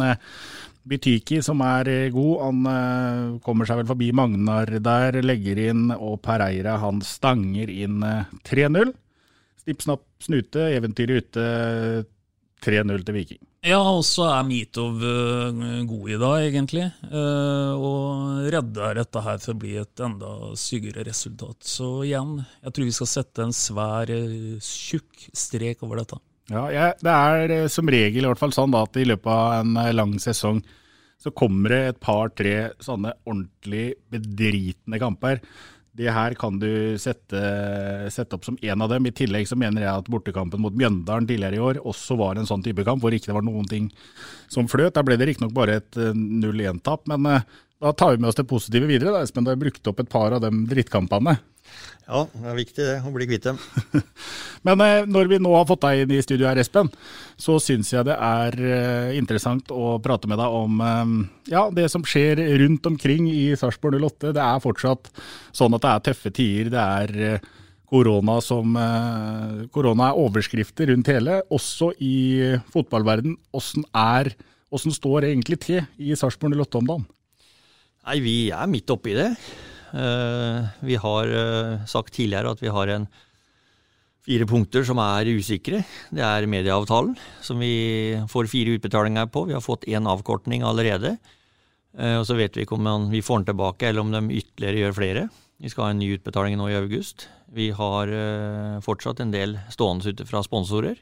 Bytyki 0.91 1.39
som 1.45 1.61
er 1.63 1.87
god. 2.11 2.33
Han 2.41 3.39
kommer 3.45 3.69
seg 3.69 3.79
vel 3.79 3.87
forbi 3.93 4.09
Magnar 4.11 4.73
der, 4.83 5.21
legger 5.23 5.61
inn, 5.69 5.85
og 5.95 6.19
Pereira 6.25 6.75
han 6.83 6.99
stanger 7.05 7.71
inn 7.71 8.03
3-0. 8.49 8.91
Snipp, 9.61 9.85
snapp, 9.85 10.07
snute, 10.25 10.67
eventyret 10.75 11.29
ute. 11.29 11.45
3-0 12.61 13.05
til 13.05 13.15
Viking. 13.17 13.41
Ja, 13.65 13.77
og 13.77 14.01
så 14.05 14.25
er 14.31 14.45
Mitov 14.45 15.01
uh, 15.01 15.61
god 15.89 16.09
i 16.09 16.17
dag, 16.21 16.45
egentlig. 16.47 16.87
Uh, 17.11 17.73
og 17.77 18.49
redder 18.53 18.97
dette 19.01 19.21
her 19.21 19.39
for 19.41 19.53
å 19.53 19.61
bli 19.61 19.75
et 19.81 20.01
enda 20.01 20.31
sykere 20.57 21.05
resultat. 21.05 21.59
Så 21.65 21.89
igjen, 22.07 22.39
jeg 22.61 22.73
tror 22.73 22.89
vi 22.89 22.95
skal 22.97 23.11
sette 23.11 23.45
en 23.45 23.55
svær, 23.55 24.13
uh, 24.13 24.57
tjukk 24.65 25.27
strek 25.37 25.85
over 25.85 26.01
dette. 26.01 26.21
Ja, 26.51 26.65
jeg, 26.73 26.97
Det 27.05 27.15
er 27.15 27.71
som 27.71 27.89
regel 27.89 28.25
i 28.25 28.31
hvert 28.31 28.41
fall 28.41 28.53
sånn 28.55 28.73
da, 28.73 28.83
at 28.87 28.97
i 28.97 29.07
løpet 29.07 29.29
av 29.29 29.61
en 29.61 29.77
lang 29.95 30.17
sesong 30.21 30.63
så 31.21 31.29
kommer 31.37 31.69
det 31.69 31.81
et 31.85 31.99
par-tre 32.01 32.55
sånne 32.81 33.13
ordentlig 33.29 33.91
bedritne 34.09 34.97
kamper. 35.01 35.37
Det 35.97 36.07
her 36.07 36.35
kan 36.39 36.55
du 36.61 36.95
sette, 37.01 37.39
sette, 38.13 38.37
opp 38.37 38.45
som 38.47 38.57
en 38.63 38.83
av 38.85 38.93
dem. 38.93 39.07
I 39.09 39.15
tillegg 39.15 39.49
så 39.49 39.57
mener 39.59 39.83
jeg 39.83 39.91
at 39.91 40.11
bortekampen 40.11 40.61
mot 40.63 40.75
Mjøndalen 40.77 41.27
tidligere 41.27 41.59
i 41.59 41.65
år 41.65 41.81
også 41.83 42.15
var 42.19 42.39
en 42.39 42.47
sånn 42.47 42.63
type 42.63 42.85
kamp, 42.87 43.03
hvor 43.03 43.11
ikke 43.11 43.27
det 43.27 43.35
var 43.35 43.43
noen 43.43 43.67
ting 43.67 43.89
som 44.51 44.69
fløt. 44.71 44.95
Der 44.95 45.03
ble 45.07 45.19
det 45.19 45.27
riktignok 45.27 45.51
bare 45.57 45.81
et 45.81 45.99
0-1-tap, 45.99 47.03
men 47.11 47.27
eh, 47.33 47.59
da 47.81 47.93
tar 47.97 48.15
vi 48.15 48.21
med 48.21 48.29
oss 48.29 48.37
det 48.37 48.49
positive 48.49 48.85
videre. 48.89 49.15
Da, 49.15 49.23
Espen, 49.25 49.45
du 49.45 49.49
har 49.49 49.59
brukt 49.59 49.87
opp 49.89 50.01
et 50.03 50.09
par 50.11 50.35
av 50.35 50.43
de 50.43 50.51
drittkampene. 50.69 51.39
Ja, 52.11 52.25
det 52.27 52.49
er 52.51 52.57
viktig 52.57 52.83
det, 52.83 52.95
å 53.07 53.11
bli 53.13 53.25
kvitt 53.29 53.45
dem. 53.47 53.59
Men 54.67 54.81
eh, 54.83 55.05
når 55.07 55.29
vi 55.31 55.39
nå 55.41 55.53
har 55.55 55.67
fått 55.69 55.85
deg 55.85 56.03
inn 56.03 56.13
i 56.13 56.21
studio 56.23 56.49
her, 56.49 56.59
Espen, 56.59 56.91
så 57.39 57.55
syns 57.63 57.93
jeg 57.93 58.05
det 58.09 58.17
er 58.17 58.57
eh, 58.59 59.13
interessant 59.17 59.71
å 59.73 59.95
prate 60.03 60.29
med 60.29 60.41
deg 60.41 60.57
om 60.57 60.83
eh, 60.85 61.13
ja, 61.53 61.63
det 61.73 61.87
som 61.93 62.05
skjer 62.05 62.41
rundt 62.61 62.89
omkring 62.91 63.29
i 63.31 63.53
Sarpsborg 63.57 64.01
08. 64.01 64.33
Det 64.35 64.43
er 64.43 64.61
fortsatt 64.65 65.09
sånn 65.55 65.77
at 65.77 65.85
det 65.85 65.93
er 65.93 66.05
tøffe 66.09 66.33
tider. 66.35 66.71
Det 66.75 66.83
er 66.83 67.41
korona 67.91 68.37
som 68.39 68.77
Korona 69.75 70.05
er 70.13 70.19
overskrifter 70.21 70.87
rundt 70.93 71.09
hele, 71.11 71.41
også 71.51 71.89
i 71.99 72.13
fotballverden. 72.71 73.33
Åssen 73.59 73.83
er 73.91 74.31
det 74.31 74.93
står 74.95 75.27
egentlig 75.27 75.59
til 75.65 75.81
i 75.99 76.15
Sarpsborg 76.15 76.55
08 76.55 76.79
om 76.79 76.87
dagen? 76.87 77.09
Nei, 78.01 78.17
Vi 78.23 78.37
er 78.49 78.69
midt 78.69 78.89
oppi 78.89 79.13
det. 79.13 79.29
Eh, 79.93 80.69
vi 80.87 80.95
har 80.97 81.29
eh, 81.29 81.83
sagt 81.85 82.15
tidligere 82.15 82.55
at 82.55 82.63
vi 82.63 82.71
har 82.73 82.89
en 82.89 83.05
fire 84.25 84.47
punkter 84.49 84.85
som 84.87 84.97
er 85.03 85.29
usikre. 85.29 85.83
Det 86.09 86.23
er 86.25 86.49
medieavtalen, 86.49 87.13
som 87.45 87.61
vi 87.61 88.17
får 88.31 88.49
fire 88.49 88.73
utbetalinger 88.77 89.29
på. 89.29 89.45
Vi 89.49 89.53
har 89.57 89.61
fått 89.61 89.85
én 89.85 90.09
avkortning 90.09 90.65
allerede. 90.65 91.17
Eh, 91.93 92.17
og 92.17 92.25
så 92.25 92.39
vet 92.39 92.57
vi 92.57 92.65
ikke 92.65 92.79
om 92.79 93.11
vi 93.11 93.21
får 93.21 93.41
den 93.43 93.51
tilbake, 93.51 93.91
eller 93.91 94.01
om 94.01 94.15
de 94.15 94.41
ytterligere 94.41 94.85
gjør 94.87 94.97
flere. 94.97 95.27
Vi 95.61 95.69
skal 95.69 95.85
ha 95.85 95.93
en 95.93 96.01
ny 96.01 96.09
utbetaling 96.15 96.57
nå 96.57 96.71
i 96.71 96.79
august. 96.79 97.27
Vi 97.53 97.69
har 97.75 98.09
fortsatt 98.81 99.19
en 99.21 99.33
del 99.33 99.57
stående 99.69 100.09
ute 100.09 100.25
fra 100.25 100.39
sponsorer. 100.41 100.95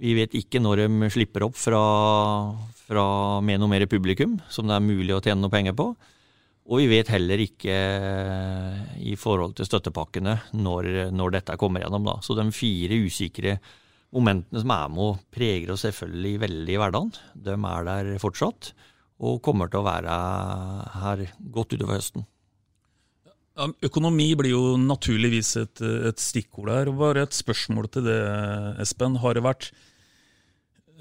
Vi 0.00 0.14
vet 0.16 0.32
ikke 0.38 0.62
når 0.62 0.86
de 0.86 1.10
slipper 1.12 1.44
opp 1.44 1.58
fra, 1.60 1.80
fra 2.86 3.04
med 3.44 3.60
noe 3.60 3.68
mer 3.68 3.84
publikum 3.90 4.38
som 4.48 4.68
det 4.68 4.78
er 4.78 4.86
mulig 4.86 5.12
å 5.12 5.20
tjene 5.20 5.42
noe 5.44 5.52
penger 5.52 5.76
på. 5.76 5.90
Og 6.70 6.78
vi 6.78 6.86
vet 6.92 7.10
heller 7.10 7.40
ikke 7.42 7.74
eh, 7.74 8.80
i 9.10 9.16
forhold 9.18 9.56
til 9.58 9.66
støttepakkene 9.66 10.36
når, 10.54 10.88
når 11.12 11.36
dette 11.36 11.58
kommer 11.60 11.82
gjennom. 11.82 12.06
Da. 12.06 12.16
Så 12.22 12.36
de 12.38 12.46
fire 12.54 13.00
usikre 13.02 13.58
momentene 14.14 14.62
som 14.62 14.72
er 14.74 14.90
med 14.92 15.04
og 15.04 15.24
preger 15.34 15.74
oss 15.74 15.84
selvfølgelig 15.86 16.42
veldig 16.46 16.74
i 16.74 16.80
hverdagen, 16.80 17.12
de 17.34 17.56
er 17.56 17.88
der 17.90 18.12
fortsatt. 18.22 18.72
Og 19.20 19.42
kommer 19.44 19.68
til 19.68 19.82
å 19.82 19.88
være 19.88 20.14
her 21.02 21.26
godt 21.52 21.74
utover 21.74 21.98
høsten. 21.98 22.24
Økonomi 23.84 24.30
blir 24.38 24.54
jo 24.54 24.62
naturligvis 24.80 25.50
et, 25.60 25.82
et 26.08 26.22
stikkord 26.22 26.70
her. 26.72 26.90
Bare 26.96 27.26
et 27.26 27.36
spørsmål 27.36 27.90
til 27.92 28.06
det, 28.06 28.20
Espen. 28.80 29.18
Har 29.20 29.36
det 29.36 29.44
vært 29.44 29.68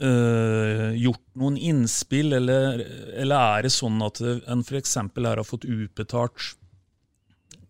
uh, 0.04 0.90
gjort 0.98 1.26
noen 1.40 1.58
innspill, 1.58 2.34
eller, 2.38 2.84
eller, 3.14 3.58
er 3.58 3.68
det 3.68 3.74
sånn 3.76 4.00
at 4.06 4.22
en 4.24 4.64
f.eks. 4.64 4.96
her 5.00 5.30
har 5.30 5.48
fått 5.48 5.68
utbetalt 5.70 6.56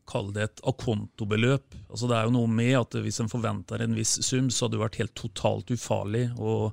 Kall 0.09 0.31
det 0.33 0.41
et 0.41 0.61
akontobeløp. 0.65 1.75
Altså 1.85 2.07
det 2.09 2.15
er 2.17 2.23
jo 2.25 2.31
noe 2.33 2.49
med 2.49 2.71
at 2.79 2.95
hvis 2.97 3.19
en 3.21 3.29
forventer 3.29 3.83
en 3.85 3.93
viss 3.93 4.15
sum, 4.25 4.47
så 4.49 4.65
hadde 4.65 4.79
det 4.79 4.81
vært 4.81 4.97
helt 5.03 5.13
totalt 5.13 5.69
ufarlig 5.69 6.23
å, 6.41 6.71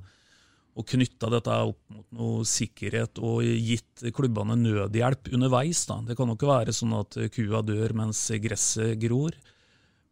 å 0.72 0.84
knytte 0.88 1.28
dette 1.34 1.58
opp 1.68 1.82
mot 1.92 2.06
noe 2.16 2.46
sikkerhet 2.48 3.20
og 3.20 3.44
gitt 3.44 4.06
klubbene 4.16 4.56
nødhjelp 4.62 5.28
underveis. 5.36 5.84
Da. 5.84 5.98
Det 6.08 6.16
kan 6.16 6.32
jo 6.32 6.38
ikke 6.38 6.48
være 6.48 6.72
sånn 6.78 6.96
at 6.96 7.20
kua 7.36 7.60
dør 7.60 7.92
mens 8.00 8.24
gresset 8.40 8.96
gror. 9.04 9.36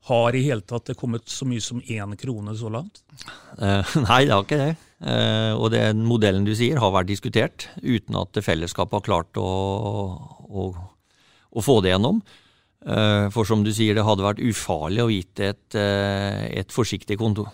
Har 0.04 0.37
i 0.37 0.42
hele 0.44 0.61
tatt 0.61 0.90
det 0.90 0.99
kommet 1.00 1.30
så 1.32 1.46
mye 1.49 1.62
som 1.64 1.80
én 1.80 2.12
krone 2.20 2.52
så 2.58 2.68
langt? 2.73 3.00
Eh, 3.56 3.96
nei, 4.08 4.25
det 4.26 4.34
har 4.34 4.44
ikke 4.44 4.61
det. 4.61 4.73
Eh, 5.00 5.52
og 5.56 5.70
den 5.73 6.04
modellen 6.08 6.44
du 6.44 6.52
sier 6.56 6.80
har 6.80 6.92
vært 6.92 7.08
diskutert, 7.08 7.68
uten 7.80 8.18
at 8.20 8.37
fellesskapet 8.44 8.99
har 8.99 9.06
klart 9.06 9.40
å, 9.40 9.49
å, 10.44 10.66
å 11.49 11.64
få 11.64 11.78
det 11.84 11.94
gjennom. 11.94 12.20
Eh, 12.84 13.30
for 13.32 13.49
som 13.49 13.64
du 13.64 13.70
sier, 13.73 13.96
det 13.96 14.04
hadde 14.04 14.26
vært 14.26 14.42
ufarlig 14.44 15.06
å 15.06 15.12
gitt 15.12 15.40
et, 15.40 15.78
et 15.78 16.75
forsiktig 16.75 17.16
konto, 17.20 17.46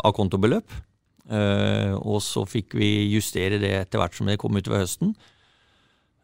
akontobeløp. 0.00 0.84
og 1.28 2.22
så 2.24 2.46
fikk 2.48 2.72
vi 2.80 3.10
justere 3.12 3.58
det 3.60 3.74
etter 3.82 4.00
hvert 4.00 4.16
som 4.16 4.30
det 4.30 4.38
kom 4.40 4.56
utover 4.56 4.80
høsten. 4.80 5.12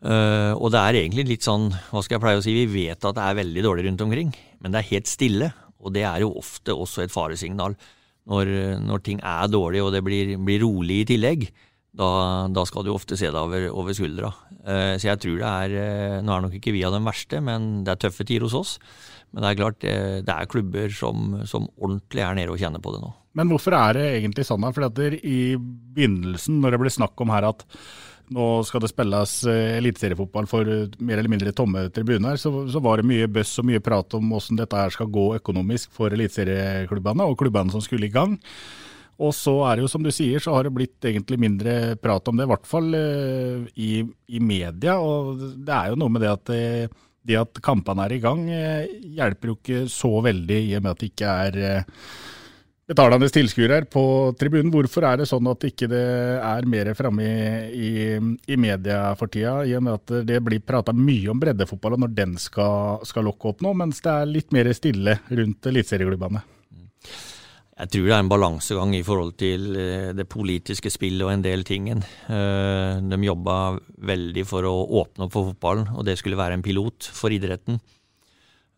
og 0.00 0.70
det 0.72 0.80
er 0.80 0.96
egentlig 0.96 1.26
litt 1.28 1.44
sånn, 1.44 1.68
hva 1.90 2.00
skal 2.00 2.16
jeg 2.16 2.22
pleie 2.24 2.40
å 2.40 2.44
si, 2.44 2.56
vi 2.56 2.88
vet 2.88 3.04
at 3.04 3.14
det 3.14 3.26
er 3.26 3.36
veldig 3.36 3.64
dårlig 3.68 3.84
rundt 3.84 4.00
omkring, 4.00 4.32
men 4.60 4.72
det 4.72 4.80
er 4.80 4.90
helt 4.94 5.12
stille. 5.12 5.52
Og 5.84 5.94
det 5.94 6.06
er 6.08 6.24
jo 6.24 6.32
ofte 6.40 6.74
også 6.74 7.04
et 7.04 7.14
faresignal. 7.14 7.76
Når, 8.24 8.50
når 8.80 9.04
ting 9.04 9.20
er 9.20 9.50
dårlig 9.52 9.82
og 9.84 9.92
det 9.92 10.00
blir, 10.04 10.34
blir 10.40 10.62
rolig 10.64 11.02
i 11.02 11.08
tillegg, 11.12 11.48
da, 11.94 12.06
da, 12.50 12.64
skal 12.66 12.86
du 12.86 12.90
ofte 12.94 13.16
se 13.18 13.28
det 13.30 13.38
over, 13.38 13.68
over 13.70 13.94
skuldra. 13.94 14.32
Eh, 14.66 14.94
så 14.98 15.12
jeg 15.12 15.20
tror 15.22 15.36
det 15.38 15.50
er 15.50 15.74
eh, 15.78 16.22
Nå 16.24 16.32
er 16.34 16.46
nok 16.46 16.56
ikke 16.58 16.72
vi 16.74 16.82
av 16.86 16.94
den 16.96 17.06
verste, 17.06 17.38
men 17.44 17.84
det 17.86 17.94
er 17.94 18.00
tøffe 18.06 18.26
tider 18.26 18.48
hos 18.48 18.56
oss. 18.58 18.72
Men 19.30 19.44
det 19.44 19.50
er 19.50 19.60
klart, 19.60 19.86
eh, 19.86 20.16
det 20.26 20.34
er 20.34 20.50
klubber 20.50 20.90
som, 20.94 21.36
som 21.46 21.68
ordentlig 21.78 22.24
er 22.24 22.40
nede 22.40 22.54
og 22.54 22.58
kjenner 22.58 22.82
på 22.82 22.96
det 22.96 23.02
nå. 23.04 23.12
Men 23.38 23.50
hvorfor 23.50 23.74
er 23.78 23.98
det 23.98 24.08
egentlig 24.16 24.46
sånn? 24.46 24.66
For 24.74 25.06
i 25.14 25.38
begynnelsen, 25.58 26.58
når 26.62 26.74
det 26.74 26.82
ble 26.82 26.94
snakk 26.96 27.22
om 27.22 27.32
her 27.34 27.48
at 27.50 27.64
nå 28.33 28.47
skal 28.64 28.83
det 28.85 28.90
spilles 28.90 29.33
eh, 29.50 29.76
eliteseriefotball 29.78 30.47
for 30.49 30.69
eh, 30.71 30.97
mer 31.04 31.19
eller 31.19 31.33
mindre 31.33 31.52
tomme 31.57 31.87
tribuner. 31.95 32.38
Så, 32.40 32.52
så 32.73 32.81
var 32.85 33.00
det 33.00 33.09
mye 33.09 33.28
bøss 33.31 33.59
og 33.61 33.69
mye 33.69 33.83
prat 33.85 34.16
om 34.16 34.33
hvordan 34.33 34.61
dette 34.62 34.81
her 34.81 34.95
skal 34.95 35.11
gå 35.12 35.26
økonomisk 35.40 35.93
for 35.95 36.14
eliteserieklubbene 36.14 37.28
og 37.28 37.38
klubbene 37.40 37.75
som 37.75 37.85
skulle 37.85 38.09
i 38.09 38.14
gang. 38.14 38.38
Og 39.23 39.31
så 39.37 39.52
er 39.69 39.76
det 39.76 39.85
jo 39.85 39.93
som 39.93 40.02
du 40.02 40.11
sier, 40.11 40.43
så 40.43 40.57
har 40.57 40.66
det 40.66 40.75
blitt 40.75 41.07
egentlig 41.07 41.38
mindre 41.38 41.95
prat 42.02 42.26
om 42.31 42.38
det, 42.38 42.49
i 42.49 42.50
hvert 42.50 42.66
fall 42.66 42.88
uh, 42.99 43.61
i, 43.78 44.00
i, 44.02 44.40
media. 44.43 44.97
Og 44.99 45.38
det 45.54 45.71
er 45.71 45.93
jo 45.93 45.99
noe 46.00 46.11
med 46.11 46.25
det 46.25 46.33
at 46.33 46.50
det, 46.50 47.37
at 47.38 47.61
kampene 47.62 48.09
er 48.09 48.16
i 48.16 48.19
gang, 48.25 48.43
hjelper 48.50 49.52
jo 49.52 49.54
ikke 49.61 49.85
så 49.87 50.11
veldig 50.26 50.59
i 50.64 50.75
og 50.75 50.83
med 50.83 50.97
at 50.97 51.04
det 51.04 51.12
ikke 51.12 51.37
er 51.47 51.87
betalende 52.88 53.28
tilskuere 53.32 53.84
på 53.90 54.04
tribunen. 54.38 54.72
Hvorfor 54.72 55.06
er 55.08 55.20
det 55.20 55.28
sånn 55.30 55.48
at 55.50 55.66
ikke 55.68 55.88
det 55.90 56.04
er 56.36 56.68
mer 56.70 56.92
framme 56.96 57.24
i, 57.24 57.36
i, 57.72 57.92
i, 58.48 58.58
media 58.60 59.14
for 59.18 59.32
tida, 59.32 59.60
i 59.64 59.76
og 59.78 59.86
med 59.86 60.00
at 60.00 60.16
det 60.28 60.40
blir 60.44 60.64
prata 60.64 60.94
mye 60.96 61.30
om 61.32 61.40
breddefotball 61.40 61.96
og 61.96 62.04
når 62.04 62.16
den 62.16 62.36
skal, 62.40 63.04
skal 63.08 63.28
lokke 63.28 63.54
opp 63.54 63.64
nå, 63.64 63.74
mens 63.78 64.04
det 64.04 64.12
er 64.12 64.34
litt 64.34 64.52
mer 64.54 64.72
stille 64.76 65.18
rundt 65.30 65.70
eliteserieklubbene? 65.70 66.44
Jeg 67.74 67.90
tror 67.90 68.04
det 68.06 68.14
er 68.14 68.22
en 68.22 68.30
balansegang 68.30 68.92
i 68.94 69.02
forhold 69.02 69.32
til 69.40 69.72
eh, 69.74 70.12
det 70.14 70.28
politiske 70.30 70.92
spillet 70.94 71.24
og 71.26 71.32
en 71.32 71.42
del 71.42 71.64
tingen. 71.66 72.04
Eh, 72.30 73.00
de 73.02 73.18
jobba 73.26 73.56
veldig 73.98 74.44
for 74.46 74.68
å 74.68 74.76
åpne 75.02 75.26
opp 75.26 75.34
for 75.34 75.50
fotballen, 75.50 75.88
og 75.96 76.06
det 76.06 76.14
skulle 76.20 76.38
være 76.38 76.54
en 76.60 76.62
pilot 76.62 77.08
for 77.10 77.34
idretten. 77.34 77.80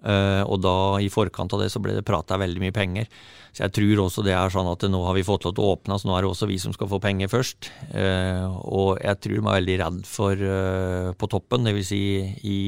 Uh, 0.06 0.44
og 0.46 0.60
da, 0.62 0.74
i 1.02 1.08
forkant 1.10 1.50
av 1.56 1.64
det, 1.64 1.70
så 1.72 1.80
ble 1.82 1.96
det 1.96 2.06
prata 2.06 2.38
veldig 2.38 2.60
mye 2.62 2.74
penger. 2.74 3.08
Så 3.50 3.64
jeg 3.64 3.74
tror 3.74 4.04
også 4.04 4.22
det 4.22 4.36
er 4.36 4.52
sånn 4.52 4.68
at 4.70 4.84
nå 4.86 5.00
har 5.02 5.16
vi 5.16 5.24
fått 5.26 5.48
lov 5.48 5.56
til 5.56 5.64
å 5.64 5.72
åpne, 5.74 5.98
så 5.98 6.06
nå 6.06 6.14
er 6.14 6.22
det 6.22 6.30
også 6.30 6.48
vi 6.50 6.60
som 6.62 6.74
skal 6.76 6.90
få 6.92 7.00
penger 7.02 7.32
først. 7.32 7.70
Uh, 7.90 8.46
og 8.70 8.90
jeg 9.02 9.18
tror 9.24 9.34
de 9.34 9.42
er 9.42 9.58
veldig 9.58 9.76
redd 9.82 9.98
for 10.06 10.46
uh, 10.46 11.10
på 11.18 11.30
toppen, 11.32 11.66
dvs. 11.66 11.90
Si 11.90 12.04
i 12.46 12.60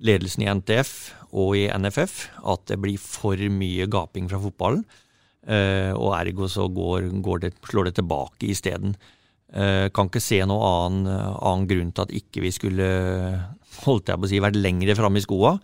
ledelsen 0.00 0.46
i 0.46 0.50
NTF 0.50 0.92
og 1.36 1.54
i 1.60 1.68
NFF, 1.70 2.18
at 2.48 2.66
det 2.72 2.80
blir 2.82 2.98
for 2.98 3.38
mye 3.52 3.86
gaping 3.90 4.30
fra 4.30 4.40
fotballen. 4.42 4.84
Og 5.96 6.10
ergo 6.14 6.46
så 6.52 6.66
går, 6.68 7.06
går 7.24 7.42
det, 7.42 7.50
slår 7.68 7.88
det 7.88 7.94
tilbake 7.96 8.48
isteden. 8.52 8.92
Kan 9.50 10.10
ikke 10.10 10.22
se 10.22 10.38
noen 10.44 10.64
annen, 10.68 11.10
annen, 11.10 11.66
grunn 11.68 11.92
til 11.96 12.04
at 12.04 12.14
ikke 12.16 12.44
vi 12.44 12.52
skulle 12.54 12.88
holdt 13.82 14.12
jeg 14.12 14.20
på 14.20 14.28
å 14.28 14.30
si, 14.30 14.40
vært 14.44 14.60
lengre 14.60 14.96
framme 14.96 15.20
i 15.20 15.24
skoa 15.24 15.54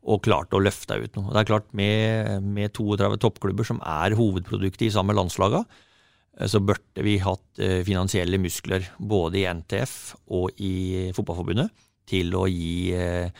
og 0.00 0.22
klarte 0.24 0.56
å 0.56 0.62
løfte 0.64 0.96
ut 0.96 1.18
noe. 1.18 1.32
Det 1.34 1.42
er 1.42 1.50
klart 1.50 1.68
Med, 1.76 2.42
med 2.42 2.72
32 2.76 3.20
toppklubber 3.20 3.68
som 3.68 3.82
er 3.84 4.16
hovedproduktet 4.16 4.86
i 4.88 4.94
samme 4.94 5.16
landslaga, 5.16 5.64
så 6.48 6.60
burde 6.62 7.04
vi 7.04 7.18
hatt 7.20 7.60
finansielle 7.84 8.38
muskler 8.40 8.86
både 8.96 9.42
i 9.42 9.46
NTF 9.50 9.96
og 10.32 10.62
i 10.62 11.10
Fotballforbundet 11.12 11.68
til 12.10 12.34
å 12.36 12.46
gi 12.50 12.90
eh, 12.96 13.30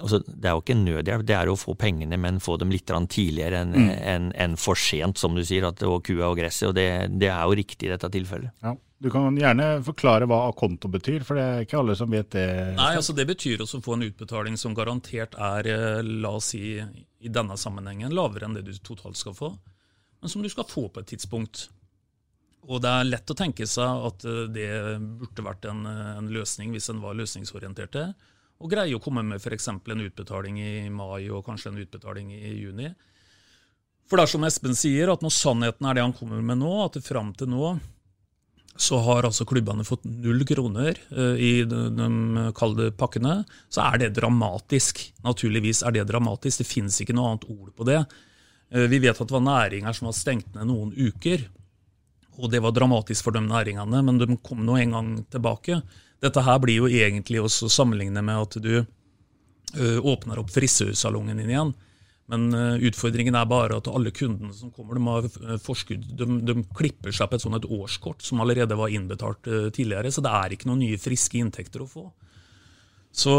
altså 0.00 0.20
Det 0.24 0.48
er 0.48 0.56
jo 0.56 0.62
ikke 0.62 0.78
nødhjelp, 0.78 1.26
det 1.28 1.36
er 1.36 1.50
å 1.50 1.58
få 1.58 1.76
pengene, 1.78 2.18
men 2.20 2.42
få 2.42 2.56
dem 2.60 2.72
litt 2.72 2.88
tidligere 2.88 3.62
enn 3.64 3.74
mm. 3.74 3.90
en, 4.14 4.30
en 4.46 4.56
for 4.60 4.80
sent, 4.80 5.20
som 5.20 5.36
du 5.36 5.44
sier. 5.44 5.66
at 5.68 5.82
Og 5.88 6.02
kua 6.06 6.30
og 6.30 6.38
gresset, 6.40 6.70
og 6.70 6.76
det, 6.78 6.88
det, 7.20 7.30
er 7.32 7.44
jo 7.44 7.58
riktig 7.58 7.88
i 7.88 7.94
dette 7.94 8.10
tilfellet. 8.14 8.54
Ja. 8.64 8.74
Du 9.02 9.10
kan 9.10 9.36
gjerne 9.36 9.82
forklare 9.84 10.26
hva 10.30 10.44
akonto 10.48 10.88
betyr, 10.88 11.24
for 11.26 11.36
det 11.36 11.44
er 11.44 11.64
ikke 11.64 11.80
alle 11.80 11.96
som 11.98 12.12
vet 12.14 12.30
det. 12.32 12.46
Nei, 12.78 12.92
altså 12.96 13.12
Det 13.16 13.26
betyr 13.28 13.64
også 13.64 13.80
å 13.80 13.84
få 13.84 13.96
en 13.96 14.06
utbetaling 14.06 14.56
som 14.60 14.74
garantert 14.76 15.34
er, 15.34 15.68
eh, 15.68 16.02
la 16.02 16.30
oss 16.38 16.52
si, 16.54 16.78
i 16.78 17.32
denne 17.32 17.56
sammenhengen 17.58 18.14
lavere 18.14 18.46
enn 18.46 18.54
det 18.54 18.64
du 18.68 18.72
totalt 18.78 19.18
skal 19.18 19.34
få, 19.34 19.50
men 20.20 20.30
som 20.30 20.42
du 20.42 20.48
skal 20.48 20.68
få 20.70 20.88
på 20.88 21.02
et 21.02 21.10
tidspunkt. 21.10 21.68
Og 22.64 22.80
det 22.80 22.88
er 22.88 23.10
lett 23.10 23.30
å 23.30 23.36
tenke 23.36 23.66
seg 23.68 24.06
at 24.08 24.24
eh, 24.24 24.44
det 24.54 24.68
burde 25.00 25.48
vært 25.50 25.66
en, 25.68 25.82
en 25.84 26.30
løsning 26.32 26.72
hvis 26.72 26.88
en 26.92 27.02
var 27.02 27.18
løsningsorienterte. 27.18 28.12
Og 28.62 28.70
greie 28.70 28.94
å 28.94 29.02
komme 29.02 29.24
med 29.26 29.42
f.eks. 29.42 29.68
en 29.68 30.04
utbetaling 30.06 30.60
i 30.62 30.88
mai 30.88 31.26
og 31.28 31.44
kanskje 31.44 31.72
en 31.72 31.82
utbetaling 31.82 32.30
i 32.38 32.54
juni. 32.54 32.94
For 34.08 34.16
det 34.16 34.24
er 34.24 34.32
som 34.32 34.46
Espen 34.46 34.76
sier, 34.78 35.10
at 35.10 35.24
når 35.24 35.34
sannheten 35.34 35.88
er 35.88 35.98
det 35.98 36.04
han 36.06 36.14
kommer 36.16 36.40
med 36.40 36.60
nå, 36.62 36.72
at 36.84 37.00
fram 37.04 37.34
til 37.36 37.50
nå 37.50 37.74
så 38.76 38.98
har 38.98 39.26
altså 39.26 39.46
klubbene 39.46 39.84
fått 39.86 40.04
null 40.04 40.42
kroner 40.46 40.98
uh, 41.14 41.36
i 41.38 41.62
de, 41.68 41.82
de 41.94 42.46
kalde 42.58 42.90
pakkene, 42.98 43.42
så 43.70 43.84
er 43.86 44.00
det 44.02 44.14
dramatisk. 44.16 45.00
Naturligvis 45.24 45.84
er 45.86 45.94
det 45.94 46.08
dramatisk. 46.10 46.62
Det 46.62 46.68
finnes 46.68 46.98
ikke 47.00 47.14
noe 47.14 47.32
annet 47.32 47.46
ord 47.54 47.70
på 47.76 47.86
det. 47.86 48.00
Uh, 48.74 48.86
vi 48.90 48.98
vet 49.04 49.14
at 49.14 49.28
det 49.30 49.36
var 49.36 49.46
næringer 49.46 49.94
som 49.94 50.10
var 50.10 50.18
stengt 50.18 50.50
ned 50.56 50.66
noen 50.70 50.90
uker. 50.96 51.46
Og 52.42 52.50
det 52.50 52.64
var 52.64 52.74
dramatisk 52.74 53.28
for 53.28 53.36
de 53.36 53.44
næringene, 53.46 54.02
men 54.02 54.18
de 54.18 54.40
kom 54.42 54.64
nå 54.66 54.80
en 54.80 54.98
gang 54.98 55.14
tilbake. 55.30 55.78
Dette 56.24 56.42
her 56.42 56.58
blir 56.58 56.82
jo 56.82 56.90
egentlig 56.90 57.44
også 57.44 57.70
sammenlignet 57.70 58.26
med 58.26 58.42
at 58.42 58.58
du 58.64 58.74
uh, 58.82 59.98
åpner 60.02 60.42
opp 60.42 60.50
frisørsalongen 60.54 61.38
din 61.38 61.54
igjen. 61.54 61.74
Men 62.32 62.48
uh, 62.56 62.80
utfordringen 62.88 63.36
er 63.36 63.48
bare 63.50 63.76
at 63.80 63.88
alle 63.90 64.12
kundene 64.16 64.54
som 64.56 64.72
kommer, 64.72 64.96
de 64.96 65.04
har 65.10 65.58
forskudd. 65.60 66.06
De, 66.16 66.28
de 66.40 66.56
klipper 66.76 67.12
seg 67.12 67.28
på 67.28 67.36
et 67.36 67.44
sånt 67.44 67.58
et 67.58 67.68
årskort 67.68 68.24
som 68.24 68.40
allerede 68.40 68.78
var 68.80 68.92
innbetalt 68.92 69.50
uh, 69.50 69.68
tidligere. 69.68 70.12
Så 70.14 70.24
det 70.24 70.32
er 70.32 70.56
ikke 70.56 70.70
noen 70.70 70.84
nye, 70.86 71.00
friske 71.00 71.40
inntekter 71.40 71.84
å 71.84 71.90
få. 71.90 72.06
Så 73.14 73.34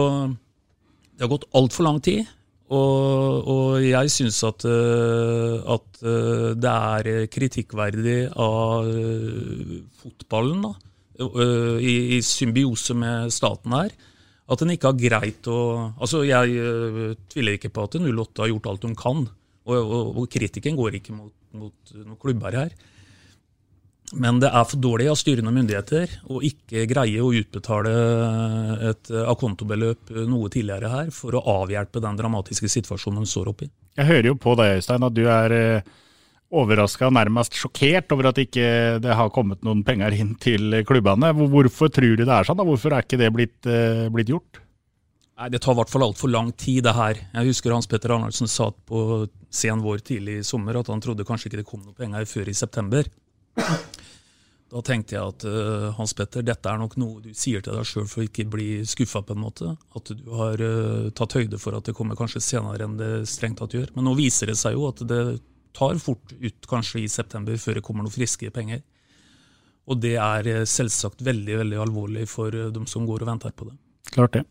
det 1.15 1.25
har 1.25 1.31
gått 1.31 1.49
altfor 1.57 1.87
lang 1.87 2.01
tid. 2.03 2.27
Og, 2.73 3.45
og 3.45 3.83
jeg 3.85 4.09
syns 4.09 4.39
at, 4.47 4.65
eh, 4.65 5.57
at, 5.75 5.99
eh, 6.01 6.47
det 6.57 6.71
er 6.71 7.27
kritikkverdig 7.29 8.19
av 8.41 8.89
eh, 8.89 9.75
fotballen, 10.01 10.65
da, 10.65 10.73
i, 11.79 11.93
i, 12.17 12.19
symbiose 12.25 12.95
med 12.97 13.29
staten 13.31 13.75
her, 13.77 13.93
at 14.45 14.61
en 14.61 14.73
ikke 14.75 14.91
har 14.91 14.99
greit 14.99 15.47
å 15.49 15.59
Altså, 15.97 16.21
jeg 16.27 17.15
tviler 17.31 17.57
ikke 17.57 17.73
på 17.73 17.87
at 17.87 17.97
08 17.97 18.43
har 18.43 18.51
gjort 18.51 18.67
alt 18.71 18.85
de 18.85 18.91
kan, 18.99 19.23
og, 19.65 19.77
og, 19.79 20.19
og 20.21 20.27
kritikken 20.29 20.77
går 20.77 20.99
ikke 20.99 21.15
mot, 21.15 21.33
mot 21.57 21.95
noen 21.95 22.19
klubber 22.21 22.59
her. 22.59 22.75
Men 24.13 24.37
det 24.37 24.51
er 24.53 24.67
for 24.69 24.77
dårlig 24.77 25.07
av 25.09 25.17
styrende 25.17 25.51
myndigheter 25.53 26.11
å 26.29 26.37
ikke 26.45 26.85
greie 26.91 27.23
å 27.23 27.31
utbetale 27.33 27.93
et 28.91 29.09
akontobeløp 29.25 30.13
noe 30.29 30.51
tidligere 30.53 30.91
her 30.91 31.09
for 31.15 31.33
å 31.33 31.41
avhjelpe 31.63 32.03
den 32.03 32.19
dramatiske 32.19 32.69
situasjonen 32.69 33.25
de 33.25 33.31
står 33.31 33.49
oppe 33.49 33.65
i. 33.65 33.71
Jeg 33.97 34.11
hører 34.11 34.29
jo 34.29 34.37
på 34.37 34.53
deg, 34.59 34.77
Øystein, 34.77 35.07
at 35.07 35.15
du 35.15 35.23
er 35.25 35.55
eh, 35.55 35.89
overraska 36.53 37.09
nærmest 37.13 37.57
sjokkert 37.57 38.11
over 38.13 38.29
at 38.29 38.39
ikke 38.41 38.99
det 39.03 39.15
har 39.17 39.31
kommet 39.33 39.63
noen 39.65 39.81
penger 39.85 40.13
inn 40.15 40.35
til 40.41 40.81
klubbene. 40.87 41.31
Hvorfor 41.33 41.89
tror 41.93 42.15
du 42.15 42.23
det 42.23 42.31
er 42.31 42.47
sånn? 42.47 42.61
Hvorfor 42.61 42.93
er 42.93 43.05
ikke 43.05 43.19
det 43.21 43.31
blitt, 43.33 43.59
eh, 43.65 44.05
blitt 44.13 44.29
gjort? 44.29 44.61
Nei, 45.35 45.49
Det 45.49 45.61
tar 45.61 45.73
i 45.73 45.79
hvert 45.81 45.89
fall 45.91 46.03
altfor 46.03 46.31
lang 46.31 46.51
tid, 46.55 46.83
det 46.83 46.95
her. 46.95 47.15
Jeg 47.33 47.47
husker 47.49 47.73
Hans 47.73 47.87
Petter 47.87 48.09
Arnoldsen 48.09 48.47
sa 48.47 48.71
på 48.71 49.27
sen 49.49 49.81
vår 49.81 49.99
tidlig 49.99 50.39
i 50.39 50.43
sommer 50.43 50.77
at 50.79 50.87
han 50.87 51.01
trodde 51.01 51.25
kanskje 51.25 51.49
ikke 51.49 51.59
det 51.59 51.67
kom 51.67 51.81
noen 51.81 51.97
penger 51.97 52.25
før 52.25 52.47
i 52.47 52.53
september. 52.53 53.03
Da 54.75 54.81
tenkte 54.81 55.15
jeg 55.15 55.21
at 55.23 55.43
uh, 55.45 55.91
Hans 55.95 56.13
Petter, 56.17 56.41
dette 56.41 56.67
er 56.67 56.79
nok 56.81 56.95
noe 56.97 57.21
du 57.21 57.33
sier 57.37 57.61
til 57.61 57.75
deg 57.77 57.85
sjøl 57.85 58.07
for 58.09 58.25
ikke 58.25 58.47
bli 58.49 58.69
skuffa, 58.83 59.21
på 59.21 59.35
en 59.35 59.43
måte. 59.43 59.75
At 59.95 60.09
du 60.09 60.31
har 60.35 60.59
uh, 60.59 61.11
tatt 61.15 61.35
høyde 61.37 61.59
for 61.61 61.77
at 61.77 61.85
det 61.85 61.93
kommer 61.95 62.17
kanskje 62.17 62.41
senere 62.43 62.87
enn 62.87 62.97
det 62.97 63.11
strengt 63.29 63.61
tatt 63.61 63.75
gjør. 63.77 63.91
Men 63.95 64.09
nå 64.09 64.15
viser 64.17 64.51
det 64.51 64.57
seg 64.59 64.75
jo 64.75 64.87
at 64.89 65.03
det 65.05 65.21
tar 65.75 66.01
fort 66.01 66.35
ut 66.39 66.69
kanskje 66.69 67.03
i 67.03 67.11
september 67.11 67.57
før 67.61 67.79
det 67.79 67.85
kommer 67.85 68.05
noen 68.05 68.15
friske 68.15 68.51
penger. 68.55 68.83
Og 69.85 69.99
det 70.01 70.15
er 70.17 70.51
uh, 70.51 70.67
selvsagt 70.69 71.21
veldig 71.25 71.59
veldig 71.61 71.81
alvorlig 71.83 72.27
for 72.31 72.53
dem 72.73 72.87
som 72.89 73.05
går 73.05 73.25
og 73.25 73.33
venter 73.35 73.53
på 73.53 73.69
det. 73.69 73.75
Klart 74.15 74.39
det. 74.39 74.45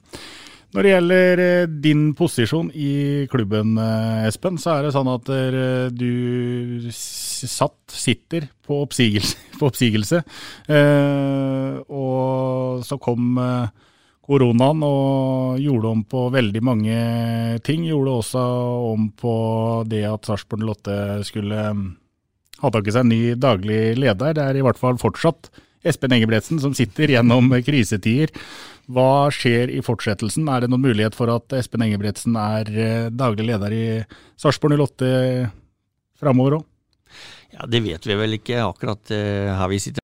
Når 0.74 0.82
det 0.82 0.90
gjelder 0.90 1.40
eh, 1.42 1.72
din 1.84 2.00
posisjon 2.18 2.70
i 2.74 3.26
klubben, 3.30 3.76
eh, 3.78 4.26
Espen, 4.26 4.56
så 4.58 4.72
er 4.72 4.82
det 4.82 4.94
sånn 4.96 5.10
at 5.12 5.28
eh, 5.30 5.84
du 5.94 6.88
satt, 6.90 7.78
sitter 7.94 8.48
på 8.66 8.80
oppsigelse. 8.82 9.38
På 9.60 9.68
oppsigelse. 9.70 10.18
Og 11.94 12.82
så 12.82 12.96
kom 12.98 13.36
koronaen 14.24 14.84
og 14.86 15.60
gjorde 15.60 15.90
om 15.90 16.04
på 16.08 16.28
veldig 16.34 16.62
mange 16.64 16.96
ting. 17.66 17.84
Gjorde 17.88 18.18
også 18.20 18.44
om 18.94 19.10
på 19.18 19.34
det 19.90 20.04
at 20.08 20.28
Sarpsborg 20.28 20.64
Lotte 20.64 20.96
skulle 21.28 21.60
ha 22.64 22.72
tak 22.72 22.88
i 22.88 22.94
seg 22.94 23.04
en 23.04 23.12
ny 23.12 23.22
daglig 23.40 23.96
leder. 24.00 24.36
Det 24.36 24.44
er 24.44 24.58
i 24.58 24.64
hvert 24.64 24.80
fall 24.80 25.00
fortsatt 25.00 25.50
Espen 25.84 26.14
Engebretsen 26.16 26.60
som 26.62 26.72
sitter 26.76 27.12
gjennom 27.12 27.52
krisetider. 27.66 28.32
Hva 28.88 29.28
skjer 29.32 29.72
i 29.72 29.82
fortsettelsen? 29.84 30.48
Er 30.48 30.64
det 30.64 30.70
noen 30.72 30.84
mulighet 30.84 31.16
for 31.16 31.32
at 31.32 31.52
Espen 31.56 31.84
Engebretsen 31.84 32.36
er 32.40 32.70
eh, 32.72 33.10
daglig 33.12 33.48
leder 33.50 33.76
i 33.76 33.84
Sarpsborg 34.40 34.80
08 34.80 35.10
framover 36.20 36.60
òg? 36.60 36.70
Ja, 37.54 37.68
Det 37.70 37.84
vet 37.84 38.06
vi 38.08 38.16
vel 38.18 38.40
ikke 38.40 38.64
akkurat 38.64 39.12
uh, 39.14 39.52
her 39.60 39.68
vi 39.70 39.78
sitter. 39.78 40.03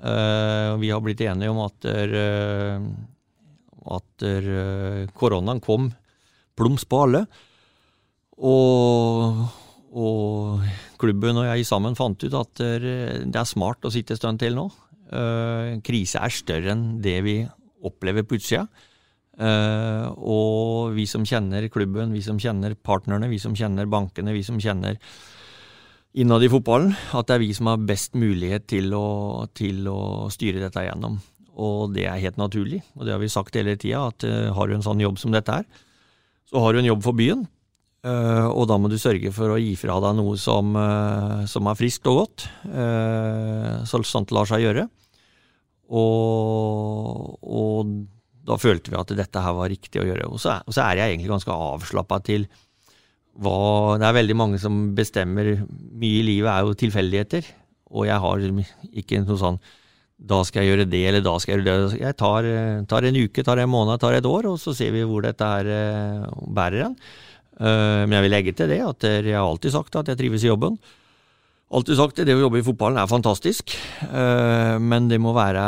vi 0.00 0.90
har 0.90 1.00
blitt 1.04 1.20
enige 1.20 1.52
om 1.52 1.58
at, 1.64 1.84
uh, 1.84 2.80
at 3.96 4.24
uh, 4.24 5.06
koronaen 5.12 5.60
kom 5.60 5.90
plums 6.56 6.86
på 6.88 7.02
alle. 7.04 7.24
Og, 8.40 9.42
og 9.92 10.68
klubben 11.00 11.42
og 11.42 11.50
jeg 11.50 11.68
sammen 11.68 11.98
fant 11.98 12.24
ut 12.24 12.36
at 12.38 12.62
det 12.62 13.36
er 13.36 13.48
smart 13.48 13.84
å 13.84 13.92
sitte 13.92 14.16
en 14.16 14.20
stund 14.20 14.40
til 14.40 14.56
nå. 14.56 14.64
Krise 15.84 16.22
er 16.24 16.32
større 16.32 16.72
enn 16.72 16.86
det 17.04 17.18
vi 17.26 17.34
opplever 17.84 18.24
på 18.24 18.38
utsida. 18.38 18.64
Uh, 19.40 20.10
og 20.20 20.92
vi 20.92 21.06
som 21.08 21.24
kjenner 21.24 21.64
klubben, 21.72 22.12
vi 22.12 22.20
som 22.24 22.36
kjenner 22.40 22.74
partnerne, 22.76 23.30
vi 23.30 23.38
som 23.40 23.54
kjenner 23.56 23.88
bankene, 23.88 24.34
vi 24.36 24.42
som 24.44 24.58
kjenner 24.60 24.98
innad 26.12 26.42
i 26.42 26.50
fotballen, 26.50 26.94
at 27.14 27.28
det 27.28 27.36
er 27.36 27.42
vi 27.44 27.52
som 27.54 27.70
har 27.70 27.84
best 27.86 28.16
mulighet 28.18 28.66
til 28.70 28.94
å, 28.96 29.46
til 29.54 29.86
å 29.90 30.28
styre 30.32 30.62
dette 30.62 30.82
igjennom. 30.82 31.20
Og 31.60 31.94
det 31.94 32.06
er 32.08 32.22
helt 32.22 32.40
naturlig, 32.40 32.80
og 32.96 33.06
det 33.06 33.14
har 33.14 33.22
vi 33.22 33.30
sagt 33.30 33.56
hele 33.58 33.76
tida, 33.78 34.06
at 34.10 34.26
uh, 34.26 34.50
har 34.56 34.68
du 34.68 34.76
en 34.76 34.86
sånn 34.86 35.02
jobb 35.02 35.20
som 35.20 35.34
dette 35.34 35.60
her, 35.60 35.66
så 36.50 36.62
har 36.64 36.74
du 36.74 36.80
en 36.80 36.88
jobb 36.88 37.02
for 37.04 37.18
byen. 37.18 37.44
Uh, 38.00 38.48
og 38.48 38.64
da 38.70 38.78
må 38.80 38.88
du 38.88 38.96
sørge 38.98 39.28
for 39.36 39.52
å 39.52 39.58
gi 39.60 39.74
fra 39.76 39.98
deg 40.00 40.16
noe 40.16 40.38
som, 40.40 40.72
uh, 40.72 41.44
som 41.50 41.68
er 41.68 41.78
friskt 41.78 42.08
og 42.10 42.22
godt, 42.22 42.46
så 42.64 44.00
sant 44.08 44.30
det 44.30 44.36
lar 44.36 44.48
seg 44.48 44.64
gjøre. 44.64 44.86
Og, 45.90 47.36
og, 47.44 47.92
da 48.46 48.56
følte 48.58 48.92
vi 48.92 48.98
at 48.98 49.12
dette 49.18 49.42
her 49.42 49.54
var 49.54 49.68
riktig 49.70 50.00
å 50.00 50.06
gjøre. 50.06 50.30
Og 50.32 50.40
så, 50.42 50.56
og 50.64 50.74
så 50.74 50.86
er 50.86 50.98
jeg 50.98 51.12
egentlig 51.12 51.30
ganske 51.34 51.54
avslappa 51.54 52.18
til 52.26 52.46
hva 53.38 53.96
Det 54.00 54.06
er 54.08 54.16
veldig 54.16 54.36
mange 54.36 54.58
som 54.58 54.90
bestemmer 54.96 55.52
Mye 55.70 56.20
i 56.20 56.24
livet 56.26 56.50
er 56.50 56.64
jo 56.66 56.78
tilfeldigheter. 56.78 57.46
Og 57.90 58.06
jeg 58.06 58.22
har 58.22 58.42
ikke 58.90 59.22
noe 59.24 59.38
sånn 59.40 59.60
da 60.20 60.42
skal 60.44 60.66
jeg 60.66 60.74
gjøre 60.74 60.84
det, 60.92 61.00
eller 61.08 61.22
da 61.24 61.32
skal 61.40 61.54
jeg 61.54 61.62
gjøre 61.64 61.84
det. 61.88 62.00
Jeg 62.02 62.16
tar, 62.20 62.46
tar 62.90 63.06
en 63.08 63.16
uke, 63.16 63.40
tar 63.40 63.62
en 63.62 63.70
måned, 63.72 63.96
tar 64.02 64.18
et 64.18 64.26
år, 64.28 64.50
og 64.50 64.58
så 64.60 64.74
ser 64.76 64.92
vi 64.92 65.00
hvor 65.08 65.24
dette 65.24 65.46
her 65.48 66.26
bærer 66.44 66.90
en. 66.90 66.96
Men 67.56 68.12
jeg 68.18 68.26
vil 68.26 68.34
legge 68.34 68.52
til 68.56 68.68
det 68.68 68.82
at 68.84 69.06
jeg 69.08 69.32
har 69.32 69.46
alltid 69.46 69.72
sagt 69.72 69.96
at 69.96 70.12
jeg 70.12 70.20
trives 70.20 70.44
i 70.44 70.50
jobben 70.50 70.76
alltid 71.70 71.98
sagt 71.98 72.20
det 72.26 72.34
å 72.34 72.42
jobbe 72.42 72.60
i 72.60 72.66
fotballen 72.66 72.98
er 72.98 73.10
fantastisk, 73.10 73.72
uh, 74.10 74.76
men 74.82 75.06
det 75.10 75.20
må 75.22 75.32
være, 75.36 75.62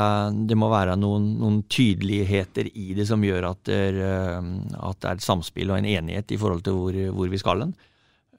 det 0.48 0.58
må 0.58 0.70
være 0.72 0.96
noen, 0.98 1.28
noen, 1.38 1.62
tydeligheter 1.70 2.68
i 2.74 2.96
det 2.98 3.06
som 3.08 3.22
gjør 3.22 3.50
at 3.52 3.62
det, 3.70 3.80
uh, 4.02 4.40
at 4.88 4.98
det, 4.98 5.08
er 5.08 5.20
et 5.20 5.24
samspill 5.24 5.70
og 5.70 5.78
en 5.78 5.90
enighet 5.92 6.34
i 6.34 6.38
forhold 6.40 6.64
til 6.66 6.78
hvor, 6.78 6.98
hvor 7.18 7.32
vi 7.32 7.40
skal 7.40 7.66
hen. 7.66 7.74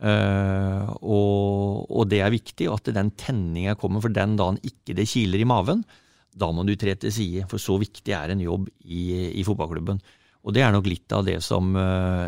Uh, 0.03 0.89
og, 0.99 1.85
og, 1.87 2.07
det 2.11 2.19
er 2.25 2.33
viktig 2.33 2.67
at 2.67 2.89
den 2.91 3.13
tenninga 3.19 3.77
kommer, 3.79 4.03
for 4.03 4.11
den 4.11 4.33
dagen 4.39 4.59
ikke 4.67 4.97
det 4.97 5.07
kiler 5.07 5.43
i 5.43 5.47
maven, 5.47 5.85
da 6.33 6.49
må 6.51 6.65
du 6.67 6.73
tre 6.79 6.97
til 6.99 7.13
side, 7.13 7.45
for 7.47 7.61
så 7.61 7.77
viktig 7.79 8.11
er 8.17 8.33
en 8.33 8.41
jobb 8.41 8.67
i, 8.83 9.29
i 9.39 9.45
fotballklubben. 9.47 10.01
Og 10.43 10.51
det 10.51 10.65
er 10.65 10.73
nok 10.75 10.89
litt 10.89 11.13
av 11.15 11.23
det 11.23 11.37
som 11.45 11.69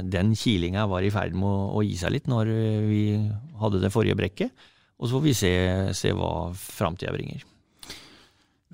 den 0.08 0.30
kilinga 0.40 0.86
var 0.88 1.04
i 1.04 1.10
ferd 1.12 1.34
med 1.36 1.50
å, 1.50 1.66
å 1.76 1.82
gi 1.84 1.98
seg 2.00 2.14
litt 2.14 2.30
når 2.32 2.52
vi 2.88 3.02
hadde 3.60 3.82
det 3.82 3.92
forrige 3.92 4.16
brekket. 4.16 4.54
Og 5.00 5.10
så 5.10 5.18
får 5.18 5.26
vi 5.26 5.34
se, 5.36 5.52
se 5.98 6.14
hva 6.16 6.32
framtida 6.56 7.12
bringer. 7.16 7.44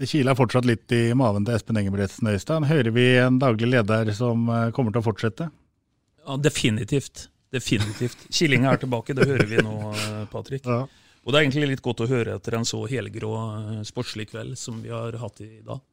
Det 0.01 0.07
kiler 0.09 0.37
fortsatt 0.37 0.65
litt 0.65 0.93
i 0.95 1.11
maven 1.17 1.43
til 1.45 1.57
Espen 1.57 1.77
Engebretsen 1.81 2.29
Øystein. 2.31 2.65
Hører 2.69 2.93
vi 2.95 3.03
en 3.21 3.39
daglig 3.41 3.67
leder 3.73 4.09
som 4.17 4.47
eh, 4.49 4.69
kommer 4.73 4.93
til 4.93 5.01
å 5.01 5.05
fortsette? 5.05 5.49
Ja, 6.23 6.37
Definitivt. 6.41 7.27
Definitivt. 7.51 8.23
Killinga 8.31 8.71
er 8.71 8.79
tilbake, 8.79 9.13
det 9.17 9.27
hører 9.27 9.49
vi 9.49 9.59
nå, 9.61 9.75
eh, 9.91 10.21
Patrick. 10.31 10.65
Ja. 10.65 10.85
Og 11.21 11.29
det 11.29 11.37
er 11.37 11.45
egentlig 11.45 11.73
litt 11.73 11.83
godt 11.85 12.05
å 12.05 12.09
høre 12.09 12.37
etter 12.39 12.55
en 12.57 12.65
så 12.65 12.79
helgrå 12.89 13.31
eh, 13.43 13.81
sportslig 13.85 14.29
kveld 14.31 14.55
som 14.57 14.79
vi 14.81 14.93
har 14.93 15.17
hatt 15.21 15.43
i 15.43 15.59
dag. 15.67 15.83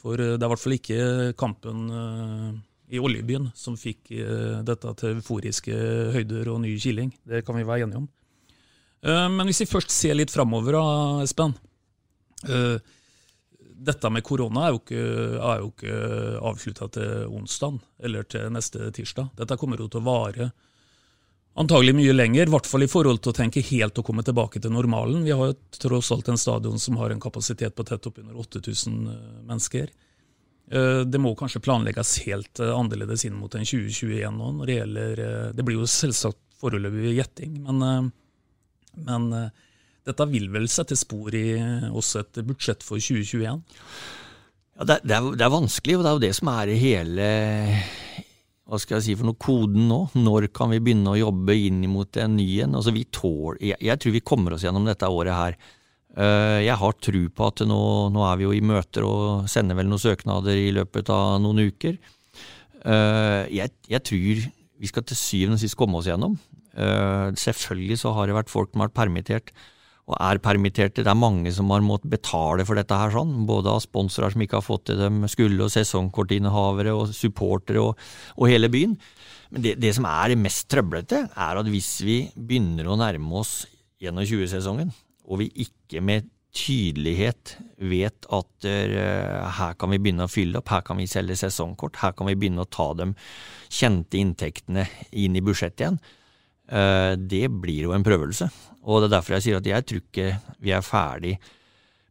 For 0.00 0.18
det 0.18 0.32
er 0.34 0.48
i 0.48 0.52
hvert 0.52 0.64
fall 0.64 0.76
ikke 0.76 1.04
kampen 1.40 1.86
i 2.92 2.98
oljebyen 3.00 3.46
som 3.56 3.78
fikk 3.80 4.10
dette 4.68 4.90
til 5.00 5.14
euforiske 5.14 5.78
høyder 6.12 6.50
og 6.52 6.58
ny 6.60 6.74
kiling. 6.76 7.14
Det 7.24 7.40
kan 7.46 7.56
vi 7.56 7.64
være 7.64 7.86
enige 7.86 8.02
om. 8.02 8.10
Eh, 9.04 9.28
men 9.28 9.48
hvis 9.48 9.64
vi 9.64 9.70
først 9.70 9.92
ser 9.92 10.16
litt 10.16 10.32
framover, 10.32 10.78
Espen. 11.24 11.54
Eh, 12.48 12.76
dette 13.84 14.10
med 14.10 14.24
korona 14.24 14.66
er 14.66 14.72
jo 14.72 14.80
ikke, 14.80 15.00
er 15.44 15.64
ikke 15.66 15.96
avslutta 16.48 16.88
til 16.94 17.26
onsdag 17.36 17.82
eller 18.06 18.24
til 18.24 18.46
neste 18.54 18.88
tirsdag. 18.96 19.34
Dette 19.36 19.58
kommer 19.60 19.80
jo 19.80 19.90
til 19.92 20.00
å 20.00 20.06
vare 20.06 20.46
antagelig 21.60 21.92
mye 21.98 22.14
lenger, 22.14 22.48
i 22.48 22.54
hvert 22.54 22.66
fall 22.66 22.86
i 22.86 22.90
forhold 22.90 23.20
til 23.22 23.34
å 23.34 23.36
tenke 23.36 23.62
helt 23.68 24.00
å 24.00 24.06
komme 24.06 24.24
tilbake 24.26 24.62
til 24.62 24.72
normalen. 24.72 25.20
Vi 25.26 25.36
har 25.36 25.52
jo 25.52 25.58
tross 25.76 26.10
alt 26.16 26.32
en 26.32 26.40
stadion 26.40 26.80
som 26.80 26.96
har 26.98 27.12
en 27.12 27.20
kapasitet 27.20 27.76
på 27.76 27.84
tett 27.86 28.08
oppunder 28.08 28.40
8000 28.40 28.96
eh, 29.12 29.20
mennesker. 29.44 29.94
Det 30.64 31.18
må 31.20 31.34
kanskje 31.36 31.60
planlegges 31.60 32.14
helt 32.24 32.56
annerledes 32.56 33.26
inn 33.28 33.34
mot 33.36 33.52
en 33.52 33.66
2021 33.68 34.32
nå. 34.32 34.46
når 34.56 34.70
Det 34.70 34.76
gjelder, 34.78 35.20
det 35.52 35.64
blir 35.66 35.76
jo 35.76 35.88
selvsagt 35.92 36.38
foreløpig 36.56 37.12
gjetting, 37.18 37.58
men 37.66 38.08
men 39.06 39.30
uh, 39.32 39.48
dette 40.04 40.26
vil 40.30 40.50
vel 40.52 40.68
sette 40.68 40.96
spor 40.98 41.34
i 41.34 41.56
også 41.88 42.22
et 42.24 42.42
budsjett 42.44 42.84
for 42.84 43.00
2021? 43.00 43.62
Ja, 44.74 44.86
det, 44.86 45.00
er, 45.06 45.28
det, 45.32 45.44
er, 45.44 45.52
vanskelig, 45.54 45.96
og 45.96 46.04
det 46.04 46.10
er 46.10 46.16
jo 46.16 46.24
det 46.24 46.32
som 46.36 46.50
er 46.50 46.72
hele 46.78 47.28
hva 48.64 48.78
skal 48.80 48.96
jeg 48.96 49.04
si 49.04 49.14
for 49.18 49.28
noe 49.28 49.36
koden 49.40 49.86
nå? 49.90 49.98
Når 50.16 50.48
kan 50.56 50.70
vi 50.72 50.80
begynne 50.80 51.12
å 51.12 51.18
jobbe 51.20 51.56
inn 51.66 51.82
mot 51.92 52.16
en 52.16 52.36
ny 52.38 52.46
en? 52.64 52.76
Altså, 52.78 52.94
vi 52.96 53.04
tål, 53.12 53.58
jeg, 53.60 53.76
jeg, 53.76 54.00
tror 54.00 54.14
vi 54.14 54.22
kommer 54.24 54.56
oss 54.56 54.64
gjennom 54.64 54.88
dette 54.88 55.10
året 55.12 55.36
her. 55.36 55.58
Uh, 56.16 56.62
jeg 56.64 56.78
har 56.80 56.96
tro 57.02 57.22
på 57.28 57.48
at 57.50 57.64
nå, 57.68 57.82
nå, 58.14 58.24
er 58.24 58.40
vi 58.40 58.46
jo 58.46 58.54
i 58.56 58.64
møter 58.64 59.04
og 59.04 59.50
sender 59.52 59.76
vel 59.76 59.90
noen 59.90 60.00
søknader 60.00 60.56
i 60.56 60.72
løpet 60.72 61.12
av 61.12 61.36
noen 61.44 61.66
uker. 61.68 62.00
Jeg, 62.84 63.70
jeg, 63.88 64.00
tror 64.04 64.40
vi 64.76 64.88
skal 64.90 65.04
til 65.08 65.16
syvende 65.16 65.56
og 65.56 65.62
sist 65.62 65.76
komme 65.80 65.96
oss 65.96 66.08
gjennom. 66.10 66.34
Uh, 66.74 67.30
selvfølgelig 67.38 68.00
så 68.02 68.12
har 68.16 68.26
det 68.26 68.34
vært 68.36 68.50
folk 68.52 68.72
som 68.72 68.82
har 68.82 68.90
vært 68.90 68.98
permittert, 68.98 69.54
og 70.04 70.18
er 70.20 70.40
permitterte. 70.42 71.04
Det 71.04 71.10
er 71.10 71.16
mange 71.16 71.52
som 71.54 71.70
har 71.72 71.84
måttet 71.84 72.12
betale 72.12 72.66
for 72.68 72.76
dette 72.76 72.96
her, 72.98 73.12
sånn. 73.14 73.46
både 73.48 73.72
av 73.72 73.80
sponsorer 73.84 74.34
som 74.34 74.42
ikke 74.44 74.58
har 74.58 74.66
fått 74.66 74.86
til 74.90 75.00
dem, 75.00 75.22
skulle- 75.28 75.64
og 75.64 75.72
sesongkortinnehavere 75.72 76.92
og 76.92 77.14
supportere 77.16 77.80
og, 77.80 77.96
og, 78.36 78.48
hele 78.50 78.68
byen. 78.68 78.98
Men 79.50 79.62
det, 79.64 79.78
det, 79.80 79.94
som 79.96 80.04
er 80.04 80.34
det 80.34 80.42
mest 80.42 80.68
trøblete, 80.68 81.28
er 81.30 81.60
at 81.60 81.70
hvis 81.70 82.02
vi 82.04 82.18
begynner 82.36 82.90
å 82.90 82.98
nærme 83.00 83.40
oss 83.40 83.64
21-sesongen, 84.02 84.92
og 85.24 85.40
vi 85.40 85.48
ikke 85.64 86.02
med 86.04 86.28
tydelighet 86.54 87.56
vet 87.82 88.28
at 88.30 88.66
uh, 88.68 89.48
her 89.56 89.72
kan 89.78 89.90
vi 89.90 89.98
begynne 89.98 90.28
å 90.28 90.30
fylle 90.30 90.60
opp, 90.60 90.68
her 90.70 90.84
kan 90.86 91.00
vi 91.00 91.08
selge 91.10 91.38
sesongkort, 91.40 91.96
her 92.02 92.12
kan 92.14 92.28
vi 92.28 92.36
begynne 92.38 92.62
å 92.62 92.70
ta 92.70 92.92
de 92.98 93.08
kjente 93.72 94.20
inntektene 94.20 94.84
inn 95.18 95.34
i 95.34 95.42
budsjettet 95.42 95.82
igjen, 95.82 95.98
Eh, 95.98 96.22
det 96.64 97.42
blir 97.52 97.84
jo 97.84 97.92
en 97.92 98.04
prøvelse. 98.06 98.46
Og 98.88 99.02
det 99.02 99.08
er 99.08 99.12
derfor 99.18 99.36
jeg 99.36 99.44
sier 99.44 99.58
at 99.58 99.68
jeg 99.68 99.84
tror 99.84 100.00
ikke 100.00 100.28
vi 100.64 100.72
er 100.72 100.84
ferdig 100.84 101.34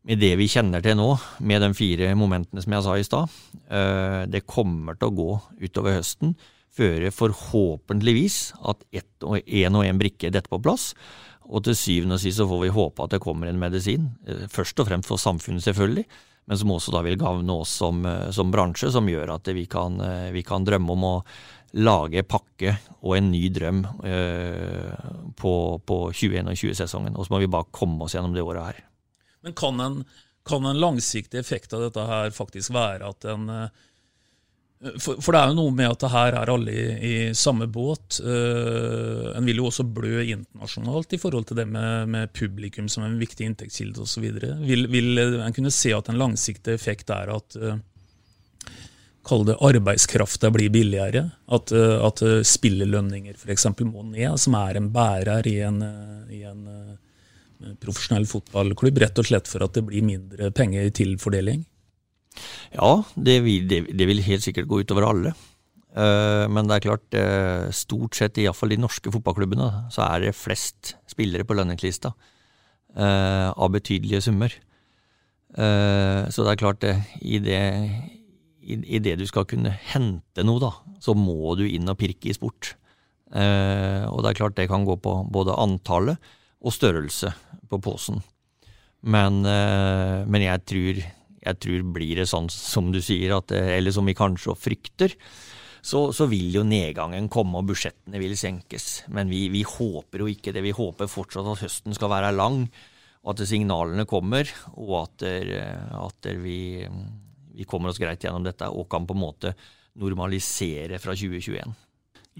med 0.03 0.19
det 0.19 0.33
vi 0.39 0.49
kjenner 0.51 0.83
til 0.83 0.97
nå, 0.99 1.11
med 1.47 1.63
de 1.63 1.69
fire 1.77 2.11
momentene 2.19 2.63
som 2.63 2.75
jeg 2.75 2.85
sa 2.85 2.95
i 2.97 3.05
stad. 3.07 3.37
Eh, 3.71 4.23
det 4.31 4.47
kommer 4.49 4.97
til 4.99 5.09
å 5.09 5.15
gå 5.15 5.29
utover 5.63 5.99
høsten 5.99 6.35
før 6.73 7.05
forhåpentligvis 7.13 8.39
at 8.67 8.83
én 8.89 9.77
og 9.77 9.85
én 9.85 10.01
brikke 10.01 10.33
detter 10.33 10.51
på 10.51 10.61
plass. 10.63 10.91
Og 11.43 11.63
til 11.63 11.77
syvende 11.77 12.17
og 12.17 12.23
sist 12.23 12.39
så 12.39 12.47
får 12.49 12.61
vi 12.65 12.75
håpe 12.75 13.05
at 13.05 13.15
det 13.15 13.23
kommer 13.23 13.47
en 13.47 13.61
medisin, 13.61 14.11
eh, 14.27 14.45
først 14.51 14.83
og 14.83 14.89
fremst 14.91 15.11
for 15.11 15.21
samfunnet 15.21 15.63
selvfølgelig, 15.63 16.05
men 16.43 16.59
som 16.59 16.73
også 16.75 16.91
da 16.91 17.05
vil 17.05 17.19
gagne 17.21 17.55
oss 17.55 17.71
som, 17.79 18.03
som 18.35 18.49
bransje, 18.51 18.89
som 18.91 19.07
gjør 19.07 19.37
at 19.37 19.47
vi 19.55 19.63
kan, 19.63 19.95
vi 20.35 20.41
kan 20.43 20.65
drømme 20.67 20.91
om 20.91 21.05
å 21.07 21.13
lage 21.73 22.23
pakke 22.29 22.75
og 23.01 23.15
en 23.17 23.31
ny 23.33 23.47
drøm 23.53 23.81
eh, 24.05 24.91
på, 25.39 25.53
på 25.85 25.97
2021-sesongen. 26.11 27.15
Og 27.17 27.25
så 27.25 27.33
må 27.33 27.41
vi 27.41 27.49
bare 27.51 27.71
komme 27.73 28.05
oss 28.05 28.15
gjennom 28.15 28.35
det 28.35 28.45
året 28.45 28.67
her. 28.67 28.83
Men 29.43 29.57
kan 29.57 29.81
en, 29.83 30.03
kan 30.47 30.65
en 30.69 30.79
langsiktig 30.79 31.41
effekt 31.41 31.73
av 31.73 31.87
dette 31.87 32.05
her 32.07 32.35
faktisk 32.35 32.75
være 32.75 33.09
at 33.09 33.27
en 33.33 33.49
eh, 33.49 33.81
for, 34.99 35.19
for, 35.23 35.31
det 35.31 35.39
er 35.39 35.51
jo 35.51 35.55
noe 35.55 35.71
med 35.71 35.93
at 35.93 36.03
her 36.11 36.35
er 36.41 36.49
alle 36.51 36.73
i, 36.75 36.87
i 37.07 37.13
samme 37.37 37.69
båt. 37.71 38.17
Uh, 38.19 39.29
en 39.31 39.45
vil 39.47 39.61
jo 39.61 39.69
også 39.69 39.85
blø 39.87 40.25
internasjonalt 40.25 41.15
i 41.15 41.19
forhold 41.21 41.47
til 41.47 41.61
det 41.61 41.65
med, 41.71 42.11
med 42.11 42.33
publikum 42.35 42.89
som 42.91 43.05
en 43.05 43.15
viktig 43.21 43.47
inntektskilde 43.47 44.03
osv. 44.03 44.25
Vil, 44.67 44.89
vil 44.91 45.23
en 45.23 45.55
kunne 45.55 45.71
se 45.71 45.93
at 45.95 46.11
en 46.11 46.19
langsiktig 46.19 46.75
effekt 46.75 47.13
er 47.15 47.31
at 47.31 47.57
uh, 47.63 47.77
kall 49.27 49.45
det 49.47 49.57
arbeidskrafta 49.63 50.51
blir 50.53 50.71
billigere. 50.73 51.27
At, 51.53 51.71
eh, 51.75 51.97
at 52.03 52.23
eh, 52.25 52.41
spillelønninger 52.47 53.37
f.eks. 53.39 53.69
må 53.85 54.05
ned, 54.09 54.35
som 54.41 54.57
er 54.59 54.79
en 54.79 54.89
bærer 54.93 55.47
i 55.49 55.59
en, 55.65 55.79
eh, 55.87 56.39
i 56.39 56.43
en 56.49 57.77
profesjonell 57.83 58.27
fotballklubb. 58.29 58.99
Rett 59.03 59.21
og 59.21 59.29
slett 59.29 59.49
for 59.51 59.63
at 59.65 59.77
det 59.77 59.85
blir 59.87 60.05
mindre 60.05 60.51
penger 60.55 60.91
til 60.95 61.15
fordeling. 61.21 61.63
Ja, 62.73 63.03
det 63.15 63.39
vil, 63.45 63.67
det, 63.69 64.05
vil 64.09 64.23
helt 64.25 64.43
sikkert 64.43 64.67
gå 64.67 64.81
utover 64.81 65.05
alle. 65.05 65.35
Men 65.93 66.65
det 66.65 66.73
er 66.73 66.81
klart, 66.81 67.15
stort 67.77 68.17
sett 68.17 68.39
iallfall 68.41 68.71
de 68.73 68.79
norske 68.81 69.11
fotballklubbene, 69.13 69.67
så 69.93 70.01
er 70.07 70.23
det 70.23 70.31
flest 70.33 70.95
spillere 71.05 71.45
på 71.45 71.53
lønningslista 71.53 72.09
av 72.97 73.69
betydelige 73.75 74.23
summer. 74.25 74.55
Så 75.53 76.47
det 76.47 76.49
er 76.55 76.61
klart, 76.63 76.87
i 77.21 77.37
det 77.45 77.61
i, 78.63 78.79
i 78.95 79.01
det 79.03 79.17
du 79.19 79.25
skal 79.29 79.47
kunne 79.49 79.73
hente 79.91 80.45
noe, 80.45 80.61
da, 80.63 80.71
så 81.03 81.15
må 81.17 81.55
du 81.59 81.65
inn 81.67 81.89
og 81.91 81.99
pirke 81.99 82.31
i 82.31 82.35
sport. 82.35 82.75
Eh, 83.33 84.03
og 84.09 84.21
det 84.21 84.31
er 84.31 84.39
klart 84.39 84.57
det 84.59 84.69
kan 84.69 84.85
gå 84.85 84.97
på 85.01 85.15
både 85.33 85.57
antallet 85.57 86.33
og 86.63 86.75
størrelse 86.75 87.33
på 87.71 87.79
posen. 87.83 88.21
Men, 89.03 89.41
eh, 89.47 90.21
men 90.29 90.45
jeg, 90.45 90.63
tror, 90.69 91.01
jeg, 91.01 91.59
tror, 91.65 91.89
blir 91.95 92.21
det 92.21 92.29
sånn 92.29 92.47
som 92.53 92.93
du 92.93 93.01
sier, 93.03 93.35
at, 93.39 93.51
eller 93.51 93.95
som 93.95 94.07
vi 94.07 94.15
kanskje 94.17 94.55
frykter, 94.59 95.17
så, 95.83 96.05
så, 96.15 96.29
vil 96.31 96.53
jo 96.53 96.61
nedgangen 96.63 97.27
komme 97.27 97.59
og 97.59 97.67
budsjettene 97.73 98.21
vil 98.21 98.37
senkes. 98.39 99.03
Men 99.11 99.31
vi, 99.33 99.49
vi, 99.51 99.65
håper 99.67 100.23
jo 100.23 100.29
ikke 100.31 100.53
det. 100.55 100.63
Vi 100.63 100.75
håper 100.77 101.11
fortsatt 101.11 101.49
at 101.57 101.65
høsten 101.65 101.97
skal 101.97 102.13
være 102.13 102.31
lang, 102.37 102.63
og 103.23 103.33
at 103.33 103.43
signalene 103.47 104.05
kommer, 104.07 104.47
og 104.75 104.95
at, 105.01 105.23
at 105.23 106.27
vi 106.43 106.85
vi 107.53 107.67
kommer 107.69 107.91
oss 107.91 108.01
greit 108.01 108.23
gjennom 108.23 108.45
dette 108.45 108.67
og 108.69 108.87
kan 108.91 109.07
på 109.07 109.15
en 109.15 109.23
måte 109.23 109.55
normalisere 109.99 110.99
fra 111.01 111.15
2021. 111.15 111.73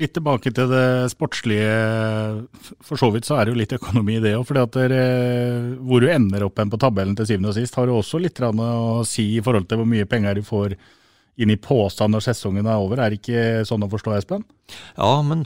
Litt 0.02 0.16
tilbake 0.16 0.50
til 0.50 0.72
det 0.72 1.12
sportslige. 1.14 1.74
For 2.82 2.98
så 2.98 3.12
vidt 3.14 3.28
så 3.28 3.38
er 3.38 3.46
det 3.46 3.54
jo 3.54 3.60
litt 3.60 3.76
økonomi 3.78 4.16
i 4.18 4.24
det 4.24 4.32
òg. 4.40 4.50
Hvor 4.50 6.02
du 6.02 6.08
ender 6.10 6.48
opp 6.48 6.58
på 6.58 6.80
tabellen 6.82 7.14
til 7.18 7.30
syvende 7.30 7.52
og 7.52 7.58
sist, 7.60 7.78
har 7.78 7.92
jo 7.92 8.00
også 8.00 8.22
litt 8.24 8.42
å 8.42 9.04
si 9.06 9.36
i 9.38 9.44
forhold 9.46 9.70
til 9.70 9.84
hvor 9.84 9.90
mye 9.90 10.10
penger 10.10 10.42
du 10.42 10.48
får 10.48 10.74
inn 11.42 11.54
i 11.54 11.60
påstand 11.62 12.14
når 12.14 12.26
sesongen 12.26 12.66
er 12.66 12.82
over. 12.82 13.02
Er 13.02 13.14
det 13.14 13.22
ikke 13.22 13.68
sånn 13.70 13.86
å 13.86 13.92
forstå, 13.92 14.16
Espen? 14.18 14.48
Ja, 14.98 15.14
men 15.26 15.46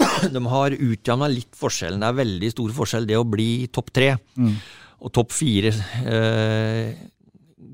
de 0.34 0.44
har 0.48 0.78
utjevna 0.78 1.28
litt 1.28 1.52
forskjellen. 1.58 2.00
Det 2.00 2.08
er 2.08 2.22
veldig 2.22 2.52
stor 2.56 2.74
forskjell 2.80 3.08
det 3.10 3.20
å 3.20 3.28
bli 3.28 3.66
topp 3.68 3.92
tre. 3.92 4.14
Mm. 4.40 4.56
Og 5.04 5.12
topp 5.12 5.34
fire 5.36 5.74
eh, 6.08 7.04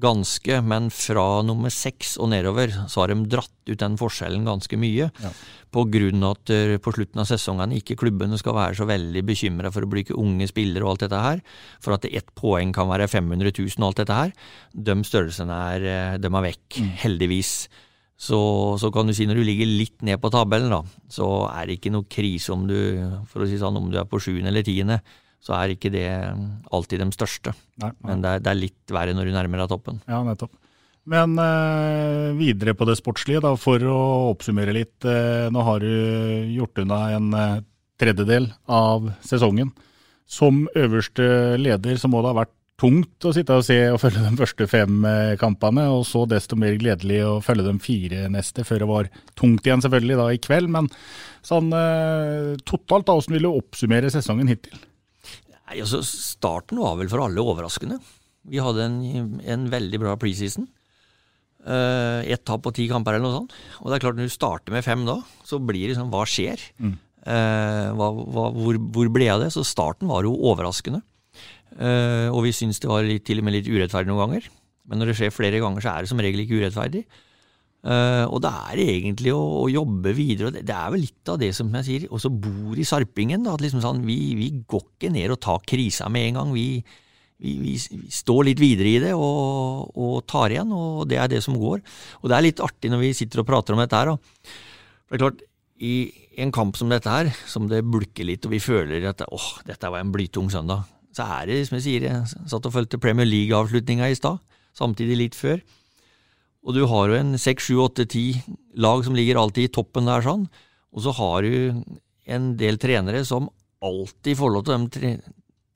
ganske, 0.00 0.60
men 0.64 0.88
fra 0.94 1.42
nummer 1.46 1.72
seks 1.72 2.16
og 2.20 2.30
nedover 2.32 2.72
så 2.90 3.02
har 3.02 3.12
de 3.12 3.26
dratt 3.30 3.70
ut 3.70 3.80
den 3.80 3.98
forskjellen 4.00 4.46
ganske 4.48 4.78
mye. 4.80 5.10
Ja. 5.10 5.32
På 5.70 5.84
grunn 5.92 6.24
av 6.26 6.38
at 6.38 6.52
eh, 6.54 6.76
på 6.82 6.94
slutten 6.96 7.22
av 7.22 7.28
sesongene 7.30 7.78
ikke 7.78 7.98
klubbene 8.00 8.38
skal 8.40 8.56
være 8.56 8.78
så 8.80 8.88
veldig 8.90 9.22
bekymra 9.28 9.70
for 9.74 9.86
å 9.86 9.90
bli 9.92 10.06
unge 10.16 10.48
spillere 10.50 10.86
og 10.86 10.94
alt 10.94 11.04
dette 11.06 11.20
her. 11.26 11.44
For 11.84 11.96
at 11.96 12.08
ett 12.08 12.32
poeng 12.38 12.74
kan 12.76 12.90
være 12.90 13.10
500 13.10 13.52
000 13.52 13.76
og 13.78 13.90
alt 13.90 14.02
dette 14.02 14.18
her. 14.22 14.34
De 14.74 14.98
størrelsene 15.06 15.62
er, 15.76 15.86
eh, 15.92 16.18
de 16.22 16.32
er 16.32 16.46
vekk, 16.48 16.82
heldigvis. 17.04 17.54
Så, 18.20 18.40
så 18.76 18.90
kan 18.92 19.08
du 19.08 19.14
si 19.16 19.24
når 19.24 19.40
du 19.40 19.46
ligger 19.48 19.68
litt 19.68 20.02
ned 20.04 20.20
på 20.20 20.28
tabellen, 20.32 20.72
da, 20.74 20.82
så 21.08 21.46
er 21.48 21.68
det 21.68 21.78
ikke 21.78 21.94
noe 21.94 22.04
krise 22.04 22.52
om 22.52 22.66
du 22.68 22.76
for 23.30 23.44
å 23.44 23.48
si 23.48 23.56
sånn, 23.60 23.78
om 23.80 23.88
du 23.88 23.96
er 23.96 24.08
på 24.08 24.20
sjuende 24.20 24.52
eller 24.52 24.66
tiende. 24.66 24.98
Så 25.40 25.54
er 25.56 25.72
ikke 25.72 25.92
det 25.92 26.06
alltid 26.70 27.00
de 27.00 27.08
største. 27.16 27.54
Nei, 27.80 27.92
nei. 27.92 28.10
Men 28.10 28.24
det 28.24 28.34
er, 28.34 28.42
det 28.44 28.50
er 28.52 28.60
litt 28.60 28.92
verre 28.92 29.14
når 29.16 29.30
du 29.30 29.36
nærmer 29.36 29.62
deg 29.62 29.70
toppen. 29.72 30.02
Ja, 30.10 30.20
nettopp. 30.26 30.52
Men 31.10 31.34
eh, 31.40 32.30
videre 32.36 32.74
på 32.76 32.86
det 32.86 32.98
sportslige, 33.00 33.40
da, 33.42 33.54
for 33.58 33.82
å 33.88 34.00
oppsummere 34.34 34.74
litt. 34.76 34.98
Eh, 35.08 35.48
nå 35.52 35.64
har 35.64 35.80
du 35.82 36.52
gjort 36.52 36.82
unna 36.84 37.00
en 37.16 37.30
eh, 37.34 37.60
tredjedel 38.00 38.50
av 38.68 39.08
sesongen. 39.24 39.72
Som 40.30 40.66
øverste 40.78 41.56
leder 41.58 41.98
så 41.98 42.10
må 42.10 42.20
det 42.22 42.30
ha 42.30 42.42
vært 42.44 42.54
tungt 42.80 43.26
å 43.28 43.32
sitte 43.36 43.56
og 43.58 43.64
se 43.66 43.76
og 43.92 43.98
følge 44.00 44.22
de 44.24 44.38
første 44.38 44.66
fem 44.70 45.02
eh, 45.08 45.32
kampene, 45.40 45.86
og 45.92 46.04
så 46.08 46.22
desto 46.28 46.56
mer 46.56 46.78
gledelig 46.80 47.18
å 47.26 47.32
følge 47.44 47.66
de 47.66 47.74
fire 47.82 48.28
neste, 48.32 48.64
før 48.64 48.84
det 48.84 48.88
var 48.92 49.10
tungt 49.40 49.66
igjen 49.66 49.82
selvfølgelig 49.84 50.20
da 50.20 50.28
i 50.32 50.40
kveld. 50.40 50.70
Men 50.76 50.88
sånn 51.46 51.72
eh, 51.76 52.54
totalt, 52.68 53.08
da, 53.08 53.16
hvordan 53.16 53.36
vil 53.36 53.48
du 53.48 53.52
oppsummere 53.52 54.12
sesongen 54.12 54.52
hittil? 54.52 54.78
Nei, 55.70 55.78
altså 55.84 56.02
Starten 56.02 56.80
var 56.82 56.96
vel 56.98 57.10
for 57.10 57.22
alle 57.22 57.42
overraskende. 57.46 58.00
Vi 58.50 58.58
hadde 58.58 58.86
en, 58.88 59.38
en 59.38 59.66
veldig 59.70 60.00
bra 60.02 60.16
preseason. 60.18 60.66
Uh, 61.60 62.24
Ett 62.24 62.42
tap 62.48 62.64
på 62.64 62.72
ti 62.74 62.88
kamper 62.90 63.14
eller 63.14 63.26
noe 63.28 63.36
sånt. 63.36 63.54
Og 63.78 63.90
det 63.90 63.98
er 63.98 64.02
klart 64.02 64.18
når 64.18 64.26
du 64.26 64.34
starter 64.34 64.74
med 64.74 64.82
fem 64.82 65.04
da, 65.06 65.20
så 65.46 65.60
blir 65.62 65.86
det 65.86 65.98
sånn 65.98 66.10
hva 66.10 66.24
skjer? 66.26 66.62
Mm. 66.82 66.96
Uh, 67.20 67.86
hva, 67.94 68.08
hva, 68.18 68.46
hvor, 68.56 68.80
hvor 68.96 69.12
ble 69.14 69.28
jeg 69.28 69.36
av 69.36 69.44
det? 69.44 69.52
Så 69.54 69.62
starten 69.68 70.10
var 70.10 70.26
jo 70.26 70.34
overraskende. 70.50 71.04
Uh, 71.76 72.26
og 72.32 72.42
vi 72.48 72.54
syns 72.56 72.82
det 72.82 72.90
var 72.90 73.06
litt, 73.06 73.22
til 73.28 73.38
og 73.38 73.46
med 73.46 73.60
litt 73.60 73.70
urettferdig 73.70 74.10
noen 74.10 74.24
ganger. 74.24 74.50
Men 74.90 74.98
når 74.98 75.12
det 75.12 75.20
skjer 75.20 75.36
flere 75.36 75.62
ganger, 75.62 75.84
så 75.84 75.92
er 75.92 76.02
det 76.02 76.10
som 76.10 76.24
regel 76.24 76.42
ikke 76.42 76.64
urettferdig. 76.64 77.04
Eh, 77.80 78.24
og 78.28 78.42
det 78.44 78.50
er 78.50 78.80
egentlig 78.82 79.32
å, 79.32 79.40
å 79.62 79.68
jobbe 79.72 80.12
videre. 80.16 80.50
og 80.50 80.56
det, 80.56 80.64
det 80.68 80.76
er 80.76 80.90
vel 80.92 81.04
litt 81.06 81.32
av 81.32 81.38
det 81.40 81.52
som 81.56 81.70
jeg 81.78 81.86
sier, 81.86 82.08
også 82.12 82.32
bor 82.32 82.78
i 82.78 82.86
sarpingen. 82.86 83.44
Da, 83.46 83.54
at 83.56 83.64
liksom 83.64 83.84
sånn, 83.84 84.02
vi, 84.06 84.18
vi 84.38 84.50
går 84.68 84.84
ikke 84.84 85.12
ned 85.14 85.36
og 85.36 85.40
tar 85.44 85.62
krisa 85.68 86.10
med 86.12 86.28
en 86.28 86.40
gang. 86.40 86.54
Vi, 86.56 86.66
vi, 87.40 87.56
vi, 87.64 87.76
vi 88.04 88.12
står 88.12 88.50
litt 88.50 88.60
videre 88.60 88.90
i 88.90 89.02
det 89.06 89.14
og, 89.16 89.94
og, 89.96 90.18
tar 90.28 90.52
igjen, 90.52 90.74
og 90.76 91.06
det 91.10 91.20
er 91.22 91.30
det 91.32 91.40
som 91.44 91.56
går. 91.60 91.80
Og 92.20 92.28
det 92.28 92.36
er 92.36 92.48
litt 92.50 92.64
artig 92.64 92.92
når 92.92 93.04
vi 93.06 93.14
sitter 93.16 93.42
og 93.42 93.48
prater 93.48 93.76
om 93.76 93.80
dette 93.82 94.02
her. 94.02 94.12
Da. 94.12 94.52
For 95.08 95.16
det 95.16 95.20
er 95.20 95.24
klart, 95.26 95.46
i 95.80 95.94
en 96.44 96.52
kamp 96.52 96.76
som 96.76 96.92
dette 96.92 97.08
her, 97.08 97.32
som 97.48 97.66
det 97.68 97.80
bulker 97.88 98.26
litt, 98.28 98.44
og 98.44 98.52
vi 98.52 98.60
føler 98.60 99.08
at 99.08 99.24
åh, 99.24 99.50
dette 99.64 99.88
var 99.88 100.04
en 100.04 100.12
blytung 100.12 100.50
søndag, 100.52 100.84
så 101.16 101.24
er 101.40 101.48
det, 101.48 101.62
som 101.66 101.78
jeg 101.78 101.86
sier, 101.86 102.06
jeg 102.06 102.48
satt 102.52 102.68
og 102.68 102.74
fulgte 102.74 103.00
Premier 103.00 103.26
League-avslutninga 103.26 104.10
i 104.12 104.18
stad, 104.18 104.38
samtidig 104.76 105.16
litt 105.18 105.38
før. 105.38 105.62
Og 106.66 106.76
du 106.76 106.82
har 106.90 107.08
jo 107.08 107.16
en 107.16 107.36
seks, 107.40 107.68
sju, 107.68 107.78
åtte, 107.80 108.04
ti 108.10 108.24
lag 108.80 109.04
som 109.06 109.16
ligger 109.16 109.40
alltid 109.40 109.68
i 109.68 109.72
toppen 109.72 110.08
der, 110.08 110.24
sånn. 110.24 110.44
Og 110.92 111.04
så 111.06 111.14
har 111.16 111.46
du 111.46 111.82
en 112.30 112.50
del 112.60 112.78
trenere 112.80 113.22
som 113.26 113.48
alltid 113.80 114.36
får 114.36 114.52
lov 114.52 114.66
til 114.66 114.76
å 114.76 114.88
tre, 114.92 115.12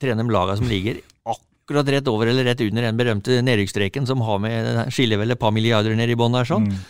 trene 0.01 0.21
de 0.21 0.35
lagene 0.35 0.59
som 0.59 0.69
ligger 0.69 1.01
akkurat 1.25 1.89
rett 1.89 2.09
over 2.11 2.29
eller 2.29 2.45
rett 2.45 2.61
under 2.61 2.85
den 2.85 2.99
berømte 2.99 3.39
nedrykksstreken 3.41 4.05
som 4.05 4.21
har 4.21 4.37
med 4.43 4.93
skiller 4.93 5.17
vel 5.17 5.33
et 5.33 5.41
par 5.41 5.53
milliarder 5.55 5.97
ned 5.97 6.13
i 6.13 6.17
bånn 6.19 6.37
der, 6.37 6.45
sånn. 6.45 6.69
Mm. 6.69 6.83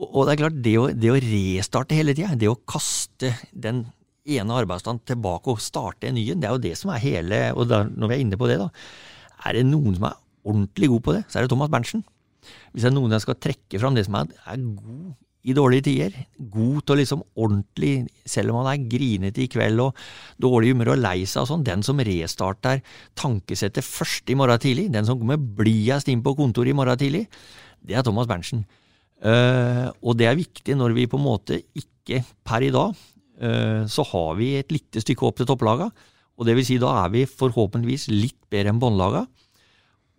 Og 0.00 0.22
det 0.24 0.32
er 0.32 0.40
klart, 0.40 0.60
det 0.64 0.76
å, 0.80 0.86
det 0.96 1.10
å 1.12 1.18
restarte 1.20 1.98
hele 1.98 2.14
tida, 2.16 2.32
det 2.40 2.48
å 2.48 2.56
kaste 2.64 3.34
den 3.52 3.84
ene 4.30 4.56
arbeidsdagen 4.62 5.02
tilbake 5.10 5.52
og 5.52 5.60
starte 5.60 6.08
en 6.08 6.16
ny 6.16 6.24
en, 6.32 6.40
det 6.40 6.48
er 6.48 6.56
jo 6.56 6.62
det 6.62 6.72
som 6.78 6.92
er 6.94 7.02
hele 7.02 7.38
Og 7.56 7.66
der, 7.68 7.88
når 7.92 8.10
vi 8.10 8.16
er 8.16 8.24
inne 8.24 8.38
på 8.40 8.48
det, 8.48 8.56
da. 8.60 8.70
Er 9.48 9.58
det 9.58 9.66
noen 9.68 9.96
som 9.98 10.08
er 10.08 10.16
ordentlig 10.48 10.88
god 10.94 11.04
på 11.04 11.14
det, 11.16 11.22
så 11.28 11.38
er 11.38 11.44
det 11.44 11.52
Thomas 11.52 11.72
Berntsen. 11.72 12.04
Hvis 12.72 12.84
det 12.84 12.90
er 12.90 12.96
noen 12.96 13.16
jeg 13.16 13.24
skal 13.24 13.40
trekke 13.40 13.80
fram 13.82 13.96
det 13.96 14.06
som 14.06 14.18
er, 14.20 14.30
er 14.48 14.62
god 14.76 15.10
i 15.40 15.54
dårlige 15.56 15.86
tider, 15.86 16.16
god 16.52 16.82
til 16.84 16.94
å 16.94 16.98
liksom 17.00 17.22
ordentlig, 17.40 17.92
selv 18.28 18.52
om 18.52 18.60
han 18.60 18.74
er 18.74 18.88
grinete 18.92 19.40
i 19.40 19.48
kveld 19.50 19.80
og 19.86 20.02
dårlig 20.40 20.74
humør 20.74 20.92
og 20.94 21.00
lei 21.00 21.22
seg 21.24 21.44
og 21.44 21.48
sånn, 21.48 21.64
den 21.64 21.84
som 21.86 22.02
restarter 22.04 22.82
tankesettet 23.18 23.86
først 23.86 24.28
i 24.28 24.36
morgen 24.36 24.60
tidlig, 24.60 24.90
den 24.92 25.08
som 25.08 25.16
kommer 25.20 25.40
blidest 25.40 26.12
inn 26.12 26.20
på 26.24 26.36
kontoret 26.36 26.74
i 26.74 26.76
morgen 26.76 27.00
tidlig, 27.00 27.24
det 27.80 27.96
er 27.96 28.04
Thomas 28.04 28.28
Berntsen. 28.28 28.66
Uh, 29.20 29.88
og 30.00 30.16
det 30.20 30.28
er 30.28 30.38
viktig 30.38 30.76
når 30.76 30.94
vi 30.96 31.08
på 31.10 31.18
en 31.20 31.26
måte 31.26 31.58
ikke 31.76 32.22
per 32.44 32.64
i 32.64 32.70
dag 32.72 32.94
uh, 32.96 33.82
så 33.88 34.04
har 34.12 34.30
vi 34.38 34.54
et 34.56 34.72
lite 34.72 35.02
stykke 35.04 35.26
opp 35.28 35.40
til 35.40 35.48
topplaga. 35.48 35.90
Og 36.40 36.48
det 36.48 36.56
vil 36.56 36.64
si 36.64 36.78
da 36.80 36.92
er 37.02 37.12
vi 37.12 37.28
forhåpentligvis 37.28 38.08
litt 38.12 38.38
bedre 38.52 38.72
enn 38.72 38.80
båndlaga. 38.80 39.26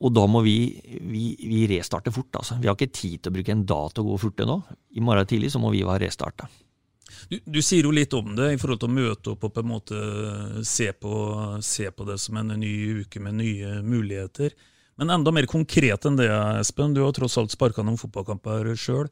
Og 0.01 0.13
da 0.15 0.23
må 0.29 0.41
vi, 0.45 0.57
vi, 1.05 1.23
vi, 1.37 1.61
restarte 1.69 2.11
fort. 2.13 2.33
altså. 2.39 2.57
Vi 2.61 2.69
har 2.69 2.77
ikke 2.77 2.89
tid 2.89 3.21
til 3.21 3.29
å 3.31 3.35
bruke 3.35 3.53
en 3.53 3.65
dag 3.69 3.93
til 3.93 4.03
å 4.03 4.09
gå 4.09 4.17
fort 4.23 4.43
nå. 4.49 4.57
I 4.97 5.03
morgen 5.05 5.29
tidlig 5.29 5.51
så 5.53 5.61
må 5.61 5.69
vi 5.75 5.83
være 5.85 6.07
restarta. 6.07 6.49
Du, 7.29 7.37
du, 7.45 7.59
sier 7.61 7.85
jo 7.85 7.93
litt 7.93 8.13
om 8.17 8.33
det 8.35 8.53
i 8.53 8.59
forhold 8.59 8.81
til 8.81 8.89
å 8.89 8.95
møte 8.95 9.33
opp 9.33 9.45
og 9.45 9.53
på 9.53 9.61
en 9.61 9.69
måte 9.69 9.99
se 10.65 10.89
på, 10.97 11.13
se 11.61 11.91
på 11.93 12.07
det 12.07 12.17
som 12.23 12.39
en 12.41 12.53
ny 12.57 12.73
uke 13.03 13.21
med 13.21 13.37
nye 13.43 13.77
muligheter. 13.85 14.55
Men 14.99 15.13
enda 15.13 15.33
mer 15.33 15.47
konkret 15.49 16.07
enn 16.07 16.17
det, 16.17 16.29
Espen. 16.59 16.95
Du 16.95 17.03
har 17.05 17.13
tross 17.15 17.37
alt 17.39 17.53
sparka 17.53 17.85
noen 17.85 17.99
fotballkamper 18.01 18.73
sjøl. 18.79 19.09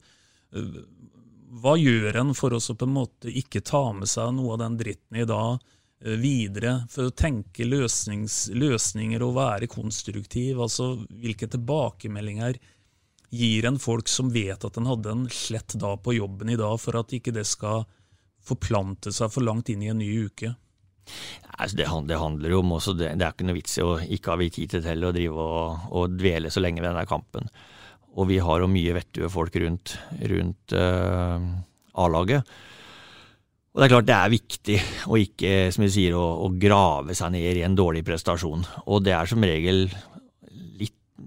Hva 1.59 1.75
gjør 1.77 2.17
en 2.21 2.33
for 2.37 2.55
å 2.55 2.59
på 2.61 2.87
en 2.87 2.95
måte 2.95 3.29
ikke 3.29 3.61
ta 3.65 3.89
med 3.93 4.09
seg 4.09 4.33
noe 4.37 4.55
av 4.55 4.63
den 4.63 4.77
dritten 4.79 5.21
i 5.21 5.27
dag 5.29 5.61
videre? 5.99 6.83
For 6.91 7.09
å 7.09 7.15
tenke 7.15 7.67
løsninger 7.67 9.25
og 9.25 9.35
være 9.37 9.69
konstruktiv. 9.71 10.61
altså 10.61 10.93
Hvilke 11.09 11.49
tilbakemeldinger 11.51 12.59
gir 13.29 13.67
en 13.69 13.77
folk 13.81 14.09
som 14.09 14.31
vet 14.33 14.63
at 14.65 14.77
en 14.79 14.89
hadde 14.89 15.11
en 15.13 15.27
slett 15.33 15.75
dag 15.77 15.99
på 16.03 16.15
jobben 16.17 16.49
i 16.49 16.57
dag, 16.59 16.79
for 16.81 16.97
at 17.01 17.13
ikke 17.13 17.35
det 17.35 17.45
skal 17.47 17.85
forplante 18.45 19.13
seg 19.13 19.29
for 19.33 19.45
langt 19.45 19.69
inn 19.69 19.83
i 19.85 19.91
en 19.91 20.01
ny 20.01 20.09
uke? 20.29 20.53
Altså 21.59 21.75
det, 21.75 22.17
handler 22.21 22.53
jo 22.53 22.61
om 22.63 22.75
også, 22.77 22.95
det, 22.97 23.11
er 23.11 23.33
ikke 23.33 23.47
noe 23.47 23.57
vits 23.57 23.77
i 23.79 23.83
å 23.83 23.97
ikke 23.99 24.33
ha 24.33 24.49
tid 24.55 24.75
til 24.77 25.05
å 25.05 25.13
drive 25.15 25.45
og, 25.45 25.87
og, 25.91 26.15
dvele 26.15 26.51
så 26.53 26.63
lenge 26.63 26.81
ved 26.81 26.91
denne 26.91 27.09
kampen. 27.09 27.49
Og 28.15 28.29
vi 28.29 28.39
har 28.41 28.61
jo 28.61 28.69
mye 28.71 28.95
vettue 28.95 29.29
folk 29.31 29.55
rundt, 29.61 29.97
rundt 30.31 30.75
uh, 30.77 31.37
A-laget. 31.99 32.47
Og 33.79 33.85
det 33.85 33.87
er 33.87 33.91
klart 33.93 34.07
det 34.09 34.15
er 34.17 34.31
viktig 34.33 34.77
å 35.07 35.15
ikke, 35.15 35.49
som 35.71 35.83
jeg 35.85 35.91
sier, 35.93 36.15
å, 36.19 36.23
å, 36.43 36.49
grave 36.59 37.13
seg 37.15 37.29
ned 37.31 37.61
i 37.61 37.63
en 37.63 37.77
dårlig 37.79 38.01
prestasjon. 38.03 38.65
Og 38.91 39.05
det 39.05 39.13
er 39.15 39.29
som 39.31 39.45
regel 39.47 39.85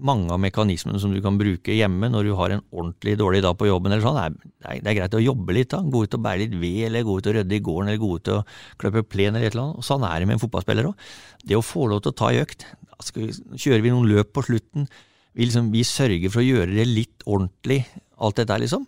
mange 0.03 0.29
av 0.35 0.37
mekanismene 0.43 0.99
som 1.01 1.15
du 1.15 1.17
kan 1.23 1.39
bruke 1.39 1.73
hjemme 1.73 2.11
når 2.13 2.27
du 2.27 2.33
har 2.37 2.53
en 2.53 2.61
ordentlig 2.69 3.15
dårlig 3.17 3.41
dag 3.41 3.55
på 3.57 3.71
jobben. 3.71 3.95
eller 3.95 4.05
sånn, 4.05 4.37
Det 4.45 4.67
er, 4.69 4.81
det 4.83 4.91
er 4.91 4.97
greit 4.99 5.17
å 5.17 5.23
jobbe 5.23 5.55
litt. 5.57 5.71
da, 5.73 5.81
Gå 5.81 6.03
ut 6.03 6.13
og 6.13 6.21
bære 6.21 6.43
litt 6.43 6.53
ved, 6.61 6.79
eller 6.91 7.07
gå 7.07 7.17
ut 7.17 7.29
og 7.31 7.35
rydde 7.39 7.55
i 7.57 7.63
gården, 7.65 7.87
eller 7.89 8.03
gå 8.03 8.11
ut 8.17 8.31
og 8.35 8.51
kløpe 8.77 9.01
plen 9.01 9.33
eller 9.33 9.47
et 9.47 9.55
eller 9.55 9.63
annet. 9.63 9.79
og 9.81 9.87
Sånn 9.87 10.05
er 10.05 10.19
det 10.19 10.27
med 10.27 10.37
en 10.37 10.43
fotballspiller 10.43 10.89
òg. 10.91 11.07
Det 11.41 11.57
å 11.57 11.65
få 11.65 11.87
lov 11.89 12.03
til 12.03 12.13
å 12.13 12.17
ta 12.21 12.29
i 12.29 12.41
økt. 12.43 12.67
Vi, 13.15 13.31
kjører 13.57 13.81
vi 13.81 13.95
noen 13.95 14.11
løp 14.11 14.29
på 14.29 14.45
slutten. 14.45 14.85
Vi, 15.33 15.47
liksom, 15.47 15.71
vi, 15.73 15.81
sørger 15.81 16.29
for 16.29 16.43
å 16.43 16.45
gjøre 16.45 16.77
det 16.77 16.85
litt 16.85 17.25
ordentlig, 17.25 17.81
alt 18.21 18.37
dette 18.37 18.61
liksom. 18.61 18.85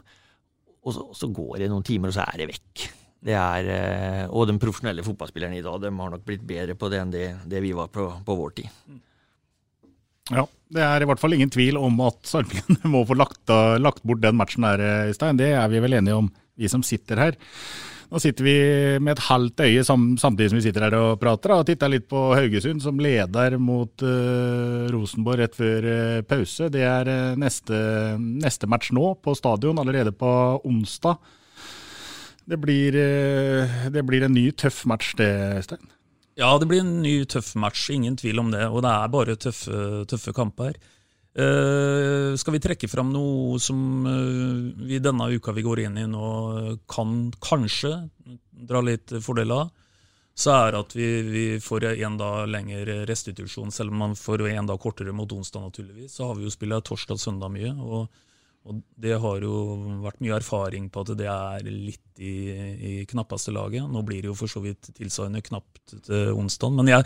Og 0.85 0.93
så, 0.93 1.07
så 1.17 1.33
går 1.33 1.63
det 1.63 1.71
noen 1.73 1.85
timer, 1.85 2.13
og 2.13 2.19
så 2.19 2.29
er 2.29 2.43
det 2.43 2.53
vekk. 2.53 2.85
Er, 3.25 3.67
eh, 3.73 4.23
og 4.29 4.45
de 4.45 4.57
profesjonelle 4.61 5.05
fotballspillerne 5.05 5.57
i 5.57 5.63
dag 5.65 5.79
de 5.81 5.89
har 5.89 6.11
nok 6.13 6.25
blitt 6.27 6.43
bedre 6.45 6.75
på 6.77 6.91
det 6.93 7.01
enn 7.01 7.13
det, 7.13 7.25
det 7.49 7.63
vi 7.63 7.71
var 7.73 7.89
på, 7.93 8.05
på 8.25 8.35
vår 8.37 8.53
tid. 8.59 8.99
Ja, 10.33 10.45
det 10.73 10.81
er 10.85 11.01
i 11.01 11.07
hvert 11.09 11.21
fall 11.21 11.33
ingen 11.37 11.49
tvil 11.53 11.79
om 11.81 11.97
at 12.05 12.21
Sarpingen 12.29 12.79
må 12.93 13.01
få 13.09 13.17
lagt, 13.17 13.41
lagt, 13.81 14.05
bort 14.05 14.21
den 14.21 14.37
matchen 14.37 14.65
der, 14.67 15.09
Øystein. 15.09 15.41
Det 15.41 15.51
er 15.57 15.67
vi 15.73 15.81
vel 15.81 15.97
enige 15.97 16.21
om, 16.21 16.31
vi 16.55 16.69
som 16.71 16.85
sitter 16.85 17.21
her. 17.21 17.37
Nå 18.11 18.21
sitter 18.21 18.45
vi 18.45 18.55
med 19.01 19.15
et 19.15 19.23
halvt 19.27 19.63
øye 19.65 19.83
samtidig 19.83 20.51
som 20.51 20.59
vi 20.59 20.65
sitter 20.67 20.85
her 20.85 20.95
og 20.99 21.19
prater, 21.21 21.55
og 21.55 21.65
titter 21.67 21.89
litt 21.91 22.05
på 22.09 22.21
Haugesund, 22.37 22.83
som 22.83 23.01
leder 23.01 23.57
mot 23.61 24.05
uh, 24.05 24.85
Rosenborg 24.93 25.41
rett 25.41 25.57
før 25.57 25.87
uh, 25.89 26.21
pause. 26.27 26.69
Det 26.73 26.85
er 26.85 27.09
uh, 27.09 27.39
neste, 27.41 27.79
neste, 28.19 28.69
match 28.69 28.93
nå, 28.95 29.15
på 29.25 29.33
stadion, 29.37 29.81
allerede 29.81 30.13
på 30.15 30.29
onsdag. 30.61 31.17
Det 32.45 32.57
blir, 32.61 32.93
det 33.89 34.03
blir 34.05 34.25
en 34.25 34.35
ny 34.35 34.51
tøff 34.53 34.83
match, 34.85 35.15
det, 35.17 35.29
Stein? 35.65 35.87
Ja, 36.35 36.51
det 36.59 36.67
blir 36.67 36.83
en 36.83 36.99
ny 37.01 37.23
tøff 37.31 37.53
match, 37.55 37.87
ingen 37.89 38.17
tvil 38.19 38.41
om 38.41 38.51
det. 38.51 38.65
Og 38.67 38.83
det 38.83 38.91
er 38.91 39.13
bare 39.13 39.37
tøffe, 39.39 40.03
tøffe 40.11 40.33
kamper. 40.35 40.75
Uh, 41.35 42.31
skal 42.39 42.55
vi 42.55 42.61
trekke 42.63 42.87
fram 42.87 43.09
noe 43.11 43.57
som 43.59 43.79
uh, 44.07 44.85
vi 44.87 45.01
denne 45.03 45.25
uka 45.35 45.51
vi 45.51 45.65
går 45.65 45.81
inn 45.83 45.97
i 45.99 46.05
nå, 46.07 46.27
kan 46.87 47.25
kanskje 47.43 47.91
dra 48.55 48.79
litt 48.79 49.11
fordel 49.19 49.51
av, 49.51 49.73
så 50.35 50.53
er 50.55 50.77
at 50.79 50.95
vi, 50.95 51.09
vi 51.27 51.43
får 51.63 51.89
en 51.91 52.15
dag 52.19 52.47
lengre 52.51 53.01
restitusjon, 53.07 53.71
selv 53.71 53.91
om 53.91 53.99
man 54.03 54.15
får 54.19 54.45
en 54.47 54.71
dag 54.71 54.79
kortere 54.79 55.15
mot 55.15 55.31
onsdag, 55.31 55.67
naturligvis. 55.67 56.15
Så 56.15 56.29
har 56.29 56.39
vi 56.39 56.47
jo 56.47 56.53
spilt 56.55 56.87
torsdag 56.87 57.19
og 57.19 57.23
søndag 57.23 57.51
mye. 57.51 57.73
og, 57.83 58.23
og 58.65 58.81
det 58.97 59.13
har 59.21 59.43
jo 59.45 59.55
vært 60.01 60.21
mye 60.25 60.37
erfaring 60.39 60.89
på 60.89 61.03
at 61.05 61.13
det 61.19 61.29
er 61.29 61.65
litt 61.69 62.17
i, 62.17 62.35
i 62.49 62.93
knappeste 63.05 63.53
laget. 63.53 63.85
Nå 63.85 64.01
blir 64.07 64.23
det 64.23 64.31
jo 64.31 64.37
for 64.39 64.49
så 64.49 64.61
vidt 64.63 64.89
tilsvarende 64.97 65.43
knapt 65.45 65.93
til 66.07 66.31
onsdag. 66.33 66.73
Men 66.73 66.89
jeg, 66.89 67.05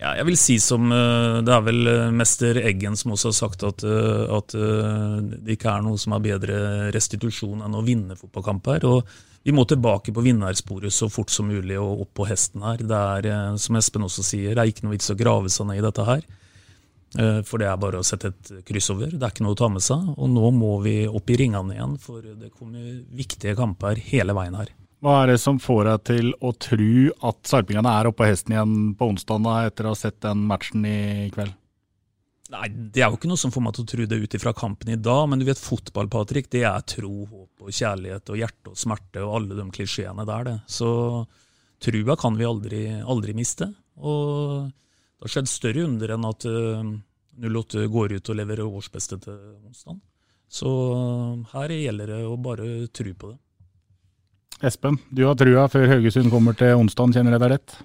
ja, 0.00 0.14
jeg 0.16 0.26
vil 0.28 0.38
si 0.40 0.56
som 0.60 0.90
eh, 0.92 1.38
Det 1.44 1.52
er 1.52 1.62
vel 1.64 1.90
eh, 1.92 2.08
mester 2.12 2.60
Eggen 2.60 2.96
som 2.96 3.14
også 3.14 3.30
har 3.30 3.36
sagt 3.36 3.66
at, 3.68 3.84
eh, 3.84 4.24
at 4.38 4.56
det 4.56 5.56
ikke 5.58 5.72
er 5.72 5.84
noe 5.84 6.00
som 6.00 6.16
er 6.16 6.24
bedre 6.24 6.58
restitusjon 6.96 7.64
enn 7.66 7.76
å 7.76 7.84
vinne 7.84 8.16
fotballkamper. 8.16 8.88
og 8.88 9.44
Vi 9.44 9.52
må 9.56 9.64
tilbake 9.68 10.12
på 10.16 10.24
vinnersporet 10.24 10.92
så 10.92 11.10
fort 11.12 11.32
som 11.32 11.52
mulig 11.52 11.76
og 11.80 12.06
opp 12.06 12.14
på 12.16 12.30
hesten 12.32 12.64
her. 12.64 12.80
Det 12.80 13.04
er, 13.20 13.60
som 13.60 13.76
Espen 13.76 14.08
også 14.08 14.24
sier, 14.24 14.56
det 14.56 14.64
er 14.64 14.72
ikke 14.72 14.88
noe 14.88 14.96
vits 14.96 15.12
å 15.12 15.20
grave 15.20 15.52
seg 15.52 15.68
ned 15.68 15.84
i 15.84 15.86
dette 15.86 16.08
her. 16.08 16.24
For 17.14 17.62
det 17.62 17.68
er 17.70 17.78
bare 17.80 18.00
å 18.02 18.04
sette 18.04 18.32
et 18.32 18.50
kryss 18.66 18.90
over. 18.92 19.12
Det 19.14 19.22
er 19.22 19.32
ikke 19.32 19.44
noe 19.46 19.54
å 19.54 19.58
ta 19.58 19.68
med 19.72 19.84
seg. 19.84 20.08
Og 20.16 20.28
nå 20.28 20.50
må 20.52 20.72
vi 20.84 20.96
opp 21.06 21.30
i 21.32 21.38
ringene 21.38 21.76
igjen, 21.76 21.94
for 22.02 22.24
det 22.24 22.50
kommer 22.50 22.82
viktige 23.16 23.54
kamper 23.56 24.00
hele 24.10 24.34
veien 24.36 24.58
her. 24.58 24.72
Hva 25.04 25.20
er 25.22 25.34
det 25.34 25.40
som 25.42 25.60
får 25.60 25.84
deg 25.86 26.04
til 26.08 26.32
å 26.40 26.50
tro 26.56 26.90
at 27.28 27.38
sarpingene 27.46 27.92
er 28.00 28.08
oppe 28.08 28.22
på 28.22 28.30
hesten 28.30 28.56
igjen 28.56 28.74
på 28.98 29.10
onsdag 29.12 29.46
etter 29.68 29.86
å 29.86 29.92
ha 29.92 29.98
sett 29.98 30.18
den 30.24 30.46
matchen 30.48 30.86
i 30.88 31.30
kveld? 31.34 31.54
Nei, 32.52 32.68
Det 32.68 33.02
er 33.02 33.10
jo 33.10 33.18
ikke 33.18 33.28
noe 33.30 33.40
som 33.40 33.50
får 33.50 33.64
meg 33.64 33.74
til 33.74 33.84
å 33.84 33.90
tro 33.90 34.06
det 34.06 34.18
ut 34.22 34.36
ifra 34.38 34.52
kampen 34.56 34.92
i 34.94 34.98
dag, 35.00 35.24
men 35.28 35.40
du 35.40 35.46
vet 35.48 35.60
fotball, 35.60 36.08
Patrick, 36.08 36.48
det 36.50 36.62
er 36.68 36.84
tro, 36.86 37.26
håp 37.26 37.66
og 37.66 37.74
kjærlighet 37.74 38.30
og 38.30 38.38
hjerte 38.38 38.72
og 38.72 38.78
smerte 38.78 39.24
og 39.24 39.34
alle 39.40 39.58
de 39.58 39.66
klisjeene 39.74 40.26
der, 40.28 40.46
det. 40.46 40.56
Så 40.70 40.88
trua 41.82 42.16
kan 42.18 42.38
vi 42.38 42.46
aldri, 42.46 42.82
aldri 43.02 43.34
miste. 43.36 43.72
Og 43.98 44.70
det 45.16 45.24
har 45.24 45.32
skjedd 45.32 45.48
større 45.48 45.86
under 45.88 46.12
enn 46.12 46.28
at 46.28 46.44
uh, 46.44 46.84
eh, 47.40 47.48
08 47.48 47.88
går 47.92 48.18
ut 48.18 48.30
og 48.32 48.38
leverer 48.38 48.68
årsbeste 48.68 49.18
til 49.24 49.40
onsdag. 49.64 49.98
Så 50.46 50.70
her 51.54 51.72
gjelder 51.74 52.12
det 52.12 52.22
å 52.28 52.36
bare 52.38 52.68
tro 52.94 53.12
på 53.16 53.32
det. 53.32 53.38
Espen, 54.64 54.96
du 55.12 55.26
har 55.26 55.36
trua 55.36 55.66
før 55.68 55.90
Haugesund 55.90 56.30
kommer 56.32 56.56
til 56.56 56.78
onsdag, 56.78 57.16
kjenner 57.16 57.36
jeg 57.36 57.42
deg 57.42 57.54
rett? 57.56 57.76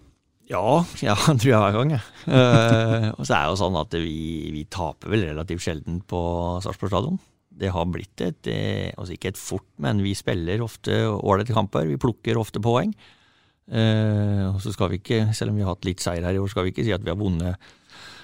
Ja, 0.52 0.84
ja, 1.04 1.16
tror 1.40 1.48
jeg 1.48 1.64
hver 1.64 1.78
gang. 1.80 1.96
Uh, 2.28 3.08
og 3.16 3.26
så 3.26 3.36
er 3.36 3.42
det 3.46 3.50
jo 3.54 3.60
sånn 3.64 3.80
at 3.80 3.98
vi, 4.00 4.22
vi 4.56 4.68
taper 4.72 5.12
vel 5.12 5.28
relativt 5.32 5.64
sjelden 5.64 6.02
på 6.08 6.22
Sarpsborg 6.64 6.94
stadion. 6.94 7.22
Det 7.62 7.72
har 7.72 7.88
blitt 7.92 8.24
et, 8.24 8.48
eh, 8.48 8.92
altså 8.96 9.16
ikke 9.16 9.34
et 9.34 9.40
fort, 9.40 9.68
men 9.84 10.00
vi 10.04 10.16
spiller 10.18 10.64
ofte 10.64 11.04
ålreite 11.12 11.56
kamper. 11.56 11.86
Vi 11.90 12.00
plukker 12.00 12.40
ofte 12.40 12.64
poeng. 12.64 12.94
Uh, 13.70 14.52
og 14.52 14.60
så 14.64 14.74
skal 14.74 14.92
vi 14.92 15.00
ikke, 15.02 15.22
selv 15.38 15.54
om 15.54 15.60
vi 15.60 15.66
har 15.66 15.76
hatt 15.76 15.88
litt 15.88 16.02
seier 16.04 16.26
her 16.26 16.36
i 16.36 16.42
år, 16.42 16.50
skal 16.52 16.66
vi 16.66 16.74
ikke 16.74 16.86
si 16.88 16.96
at 16.96 17.04
vi 17.06 17.14
har 17.14 17.20
vunnet 17.20 17.72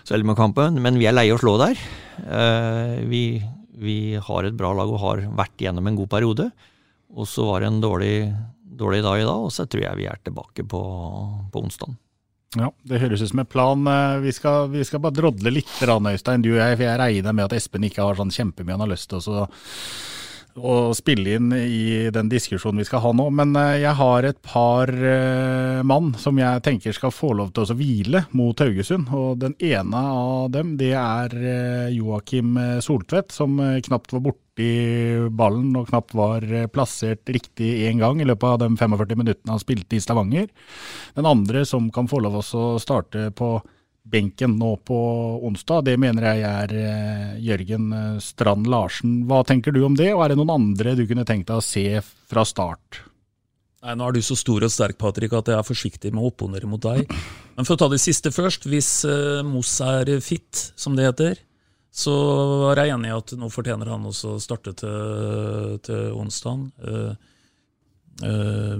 Selma-kampen, 0.07 0.79
men 0.79 0.95
vi 0.95 1.07
er 1.09 1.15
leie 1.15 1.35
å 1.35 1.39
slå 1.39 1.57
der. 1.59 1.79
Uh, 2.23 3.03
vi, 3.11 3.41
vi 3.75 3.97
har 4.15 4.47
et 4.47 4.55
bra 4.55 4.71
lag 4.75 4.87
og 4.87 5.01
har 5.03 5.25
vært 5.35 5.67
gjennom 5.67 5.89
en 5.89 5.99
god 5.99 6.11
periode. 6.13 6.49
Og 7.11 7.27
så 7.27 7.45
var 7.49 7.63
det 7.63 7.71
en 7.71 7.81
dårlig, 7.83 8.15
dårlig 8.63 9.01
dag 9.03 9.21
i 9.21 9.27
dag, 9.27 9.47
og 9.47 9.51
så 9.53 9.67
tror 9.67 9.83
jeg 9.83 9.99
vi 9.99 10.07
er 10.07 10.19
tilbake 10.23 10.63
på, 10.67 10.81
på 11.51 11.63
onsdag. 11.63 11.95
Ja, 12.55 12.71
Det 12.87 13.01
høres 13.01 13.21
ut 13.21 13.31
som 13.33 13.41
en 13.43 13.49
plan. 13.49 13.87
Eh, 13.91 14.19
vi 14.23 14.31
skal, 14.31 14.69
vi 14.71 14.83
skal 14.87 15.01
bare 15.03 15.17
drodle 15.17 15.51
litt, 15.51 15.71
Øystein, 15.83 16.41
du 16.45 16.53
og 16.53 16.61
jeg. 16.61 16.77
For 16.77 16.85
jeg 16.87 16.99
regner 17.01 17.35
med 17.35 17.49
at 17.49 17.57
Espen 17.57 17.83
ikke 17.83 18.05
har 18.05 18.15
sånn 18.15 18.31
kjempemye 18.31 18.77
han 18.77 18.85
har 18.85 18.93
lyst 18.93 19.11
til 19.11 19.19
å 19.19 19.47
å 20.57 20.93
spille 20.97 21.37
inn 21.37 21.51
i 21.53 22.09
den 22.13 22.29
diskusjonen 22.31 22.81
vi 22.81 22.87
skal 22.87 23.03
ha 23.03 23.11
nå. 23.15 23.27
Men 23.33 23.53
eh, 23.59 23.83
jeg 23.83 23.93
har 23.99 24.27
et 24.27 24.39
par 24.45 24.91
eh, 24.91 25.83
mann 25.87 26.13
som 26.19 26.39
jeg 26.39 26.63
tenker 26.65 26.95
skal 26.95 27.13
få 27.13 27.33
lov 27.37 27.53
til 27.53 27.67
å 27.67 27.77
hvile 27.77 28.25
mot 28.37 28.57
Haugesund. 28.63 29.11
Og 29.13 29.37
den 29.43 29.55
ene 29.63 30.01
av 30.01 30.49
dem 30.53 30.75
det 30.79 30.93
er 30.97 31.37
eh, 31.37 31.95
Joakim 31.95 32.57
Soltvedt, 32.83 33.33
som 33.35 33.57
knapt 33.57 34.15
var 34.15 34.25
borti 34.29 34.43
ballen 35.37 35.75
og 35.77 35.91
knapt 35.91 36.15
var 36.17 36.45
plassert 36.73 37.29
riktig 37.29 37.75
én 37.85 38.01
gang 38.01 38.17
i 38.21 38.25
løpet 38.25 38.55
av 38.55 38.61
de 38.63 38.71
45 38.73 39.19
minuttene 39.19 39.53
han 39.53 39.61
spilte 39.61 39.97
i 39.97 40.01
Stavanger. 40.01 40.47
Den 41.17 41.29
andre 41.29 41.61
som 41.69 41.91
kan 41.93 42.09
få 42.09 42.23
lov 42.25 42.39
til 42.41 42.63
å 42.63 42.81
starte 42.81 43.29
på 43.37 43.59
benken 44.11 44.55
nå 44.59 44.75
på 44.87 44.97
onsdag. 45.47 45.85
Det 45.87 45.97
mener 45.99 46.29
jeg 46.29 46.45
er 46.47 46.73
eh, 46.79 47.35
Jørgen 47.43 47.91
eh, 47.93 48.19
Strand 48.23 48.69
Larsen. 48.71 49.19
Hva 49.27 49.43
tenker 49.47 49.75
du 49.75 49.83
om 49.87 49.97
det, 49.97 50.11
og 50.15 50.23
er 50.23 50.33
det 50.33 50.39
noen 50.39 50.55
andre 50.55 50.95
du 50.97 51.05
kunne 51.09 51.25
tenkt 51.27 51.49
deg 51.51 51.59
å 51.59 51.65
se 51.65 51.85
fra 52.01 52.45
start? 52.47 53.01
Nei, 53.85 53.95
Nå 53.97 54.07
er 54.07 54.17
du 54.17 54.23
så 54.25 54.37
stor 54.39 54.65
og 54.65 54.73
sterk 54.73 54.97
Patrick, 55.01 55.35
at 55.37 55.51
jeg 55.51 55.59
er 55.59 55.67
forsiktig 55.67 56.13
med 56.13 56.23
å 56.23 56.31
opponere 56.31 56.69
mot 56.69 56.81
deg. 56.81 57.05
Men 57.57 57.67
for 57.67 57.75
å 57.75 57.81
ta 57.83 57.91
det 57.91 58.01
siste 58.01 58.33
først. 58.33 58.65
Hvis 58.69 58.89
uh, 59.07 59.45
Moss 59.45 59.77
er 59.85 60.17
fit, 60.23 60.71
som 60.75 60.97
det 60.97 61.05
heter, 61.07 61.39
så 61.93 62.13
er 62.71 62.83
jeg 62.83 62.93
enig 62.93 63.09
i 63.09 63.15
at 63.15 63.33
nå 63.37 63.49
fortjener 63.53 63.89
han 63.93 64.05
også 64.05 64.35
å 64.35 64.41
starte 64.41 64.73
til, 64.77 65.77
til 65.85 66.11
onsdag. 66.17 66.67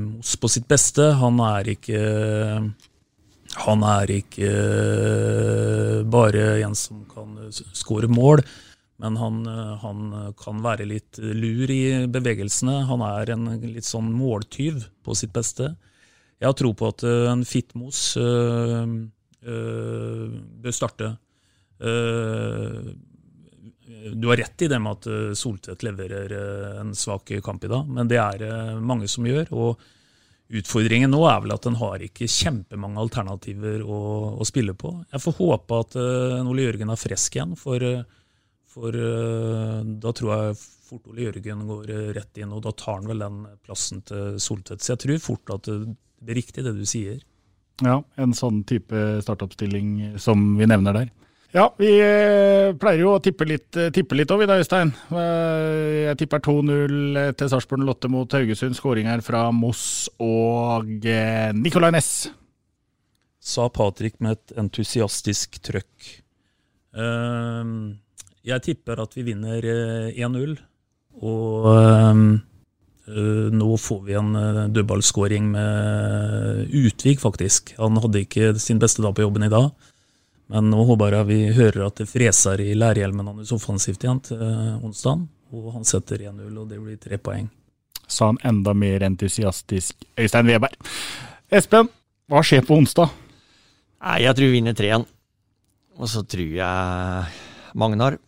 Moss 0.01 0.35
på 0.41 0.51
sitt 0.53 0.67
beste. 0.69 1.07
Han 1.17 1.41
er 1.45 1.71
ikke 1.73 2.01
han 3.55 3.83
er 3.87 4.11
ikke 4.11 4.47
eh, 4.51 5.99
bare 6.07 6.47
en 6.65 6.75
som 6.77 7.05
kan 7.11 7.37
skåre 7.51 8.09
mål, 8.11 8.43
men 9.01 9.17
han, 9.21 9.41
eh, 9.47 9.73
han, 9.83 10.13
kan 10.39 10.61
være 10.65 10.87
litt 10.89 11.19
lur 11.21 11.71
i 11.71 12.07
bevegelsene. 12.11 12.83
Han 12.89 13.03
er 13.05 13.33
en 13.33 13.49
litt 13.63 13.87
sånn 13.87 14.09
måltyv 14.13 14.83
på 15.05 15.17
sitt 15.17 15.33
beste. 15.35 15.75
Jeg 16.37 16.51
har 16.51 16.57
tro 16.57 16.73
på 16.77 16.91
at 16.91 17.05
eh, 17.07 17.25
en 17.31 17.43
Fitmos 17.47 18.01
øh, 18.21 18.85
øh, 19.45 20.39
bør 20.63 20.75
starte. 20.75 21.15
Uh, 21.77 22.89
du 24.17 24.23
har 24.31 24.39
rett 24.41 24.63
i 24.65 24.69
det 24.71 24.79
med 24.81 24.95
at 24.97 25.35
Soltvedt 25.37 25.83
leverer 25.85 26.31
en 26.81 26.89
svak 26.97 27.29
kamp 27.45 27.67
i 27.67 27.69
dag, 27.69 27.85
men 27.85 28.09
det 28.09 28.17
er 28.17 28.79
mange 28.81 29.05
som 29.11 29.27
gjør. 29.29 29.51
og 29.53 29.83
Utfordringen 30.47 31.11
nå 31.11 31.19
er 31.27 31.41
vel 31.43 31.53
at 31.57 31.65
den 31.67 31.75
har 31.79 32.03
ikke 32.05 32.29
kjempemange 32.31 33.01
alternativer 33.01 33.81
å, 33.83 33.99
å 34.39 34.47
spille 34.47 34.77
på. 34.79 34.93
Jeg 35.11 35.23
får 35.23 35.35
håpe 35.41 35.79
at 35.83 35.97
uh, 35.99 36.47
Ole 36.47 36.63
Jørgen 36.69 36.93
er 36.93 37.01
frisk 37.01 37.35
igjen, 37.35 37.57
for, 37.59 37.83
for 38.71 38.95
uh, 38.95 39.81
da 39.83 40.13
tror 40.15 40.31
jeg 40.33 40.59
fort 40.87 41.09
Ole 41.11 41.25
Jørgen 41.27 41.65
går 41.67 41.91
rett 42.15 42.39
inn, 42.39 42.53
og 42.55 42.63
da 42.63 42.71
tar 42.71 43.01
han 43.01 43.09
vel 43.11 43.25
den 43.25 43.41
plassen 43.67 44.05
til 44.07 44.37
Soltvedt. 44.39 44.85
Så 44.85 44.93
jeg 44.93 45.03
tror 45.03 45.25
fort 45.25 45.55
at 45.57 45.67
det 45.67 45.81
blir 46.23 46.39
riktig 46.39 46.63
det 46.63 46.77
du 46.77 46.85
sier. 46.87 47.19
Ja, 47.83 47.99
en 48.17 48.33
sånn 48.33 48.63
type 48.65 49.19
startoppstilling 49.21 50.17
som 50.21 50.55
vi 50.57 50.65
nevner 50.69 50.95
der. 50.95 51.11
Ja, 51.55 51.69
vi 51.79 51.87
eh, 52.03 52.73
pleier 52.75 53.05
jo 53.05 53.13
å 53.15 53.21
tippe 53.23 53.45
litt, 53.47 53.69
eh, 53.79 53.87
tippe 53.95 54.17
litt 54.19 54.31
over, 54.35 54.49
da, 54.49 54.57
Øystein. 54.59 54.91
Eh, 55.15 56.09
jeg 56.09 56.19
tipper 56.19 56.43
2-0 56.43 57.37
til 57.39 57.51
Sarpsborg 57.53 57.85
Lotte 57.87 58.11
mot 58.11 58.35
Haugesund. 58.35 58.75
Skåring 58.75 59.07
her 59.07 59.23
fra 59.23 59.45
Moss 59.55 60.09
og 60.19 60.91
Nicolay 61.55 61.95
Næss. 61.95 62.27
Sa 63.39 63.69
Patrick 63.71 64.19
med 64.19 64.35
et 64.35 64.57
entusiastisk 64.59 65.61
trøkk. 65.63 66.09
Jeg 68.47 68.63
tipper 68.65 68.99
at 68.99 69.13
vi 69.15 69.23
vinner 69.29 69.63
1-0. 70.11 70.57
Og 71.23 71.67
nå 73.07 73.69
får 73.79 74.01
vi 74.03 74.17
en 74.19 74.33
dødballskåring 74.75 75.47
med 75.53 76.73
Utvik, 76.75 77.21
faktisk. 77.23 77.71
Han 77.79 78.01
hadde 78.03 78.25
ikke 78.25 78.51
sin 78.59 78.81
beste 78.83 79.05
dag 79.05 79.15
på 79.15 79.23
jobben 79.23 79.47
i 79.47 79.53
dag. 79.53 79.71
Men 80.53 80.69
nå 80.71 80.83
håper 80.87 81.17
jeg 81.17 81.27
vi 81.27 81.39
hører 81.57 81.87
at 81.89 81.99
det 81.99 82.07
freser 82.09 82.61
i 82.63 82.71
lærhjelmen 82.77 83.33
hans 83.33 83.51
offensivt 83.55 84.05
igjen 84.05 84.21
til 84.23 84.41
eh, 84.43 84.77
onsdag. 84.85 85.25
Og 85.55 85.69
han 85.75 85.87
setter 85.87 86.23
1-0, 86.27 86.47
og 86.59 86.67
det 86.71 86.79
blir 86.81 86.99
tre 86.99 87.19
poeng. 87.19 87.47
Sa 88.07 88.29
han 88.31 88.39
enda 88.47 88.73
mer 88.75 89.03
entusiastisk 89.07 90.07
Øystein 90.19 90.47
Weberg. 90.47 90.75
Espen, 91.51 91.89
hva 92.31 92.43
skjer 92.43 92.63
på 92.67 92.75
onsdag? 92.79 93.11
Nei, 94.03 94.21
Jeg 94.23 94.35
tror 94.35 94.47
vi 94.47 94.55
vinner 94.59 94.75
3-1. 94.77 95.05
Og 95.97 96.11
så 96.11 96.23
tror 96.29 96.51
jeg 96.59 97.75
Magnar 97.75 98.19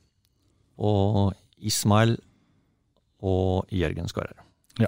og 0.79 1.35
Ismail 1.59 2.15
og 3.19 3.67
Jørgen 3.75 4.07
skårer. 4.09 4.39
Ja. 4.79 4.87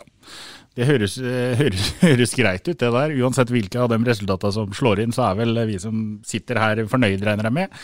Det 0.71 0.87
høres, 0.87 1.17
eh, 1.19 1.51
høres, 1.59 1.89
høres, 2.05 2.33
greit 2.37 2.63
ut, 2.69 2.77
det 2.79 2.93
der. 2.95 3.15
Uansett 3.19 3.51
hvilke 3.51 3.81
av 3.81 3.91
de 3.91 3.99
resultatene 4.07 4.55
som 4.55 4.71
slår 4.75 5.03
inn, 5.03 5.11
så 5.15 5.27
er 5.27 5.41
vel 5.43 5.63
vi 5.67 5.77
som 5.83 6.01
sitter 6.27 6.61
her 6.61 6.85
fornøyd, 6.87 7.19
regner 7.27 7.49
jeg 7.49 7.57
med. 7.59 7.79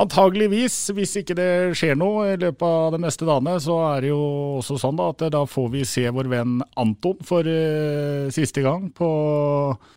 Antageligvis, 0.00 0.74
hvis 0.96 1.16
ikke 1.18 1.34
det 1.36 1.50
skjer 1.76 1.96
noe 1.98 2.30
i 2.30 2.36
løpet 2.40 2.62
av 2.62 2.94
de 2.94 3.00
neste 3.02 3.26
dagene, 3.26 3.56
så 3.60 3.74
er 3.90 4.04
det 4.04 4.12
jo 4.12 4.20
også 4.60 4.78
sånn 4.80 4.96
da, 4.96 5.08
at 5.12 5.24
da 5.34 5.42
får 5.50 5.66
vi 5.74 5.82
se 5.88 6.06
vår 6.14 6.30
venn 6.30 6.54
Anton 6.80 7.18
for 7.26 7.44
uh, 7.44 8.30
siste 8.32 8.62
gang 8.64 8.86
på 8.96 9.10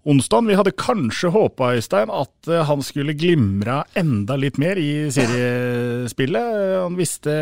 onsdag. 0.10 0.50
Vi 0.50 0.58
hadde 0.60 0.74
kanskje 0.76 1.32
håpa, 1.32 1.76
Øystein, 1.78 2.12
at 2.12 2.50
han 2.68 2.84
skulle 2.84 3.16
glimra 3.16 3.84
enda 4.00 4.36
litt 4.40 4.58
mer 4.60 4.82
i 4.82 5.08
seriespillet. 5.14 6.50
Han 6.84 6.98
visste 7.00 7.38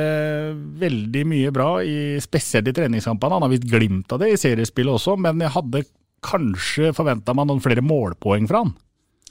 veldig 0.84 1.26
mye 1.32 1.56
bra, 1.56 1.72
i, 1.82 2.20
spesielt 2.22 2.70
i 2.70 2.76
treningskampene. 2.76 3.40
Han 3.40 3.48
har 3.48 3.56
visst 3.56 3.70
glimt 3.72 4.12
av 4.14 4.22
det 4.22 4.36
i 4.36 4.40
seriespillet 4.40 4.81
også, 4.90 5.18
men 5.22 5.44
jeg 5.44 5.54
hadde 5.54 5.84
kanskje 6.26 6.94
forventa 6.96 7.36
meg 7.38 7.50
noen 7.50 7.62
flere 7.64 7.84
målpoeng 7.86 8.48
fra 8.50 8.64
han? 8.64 8.74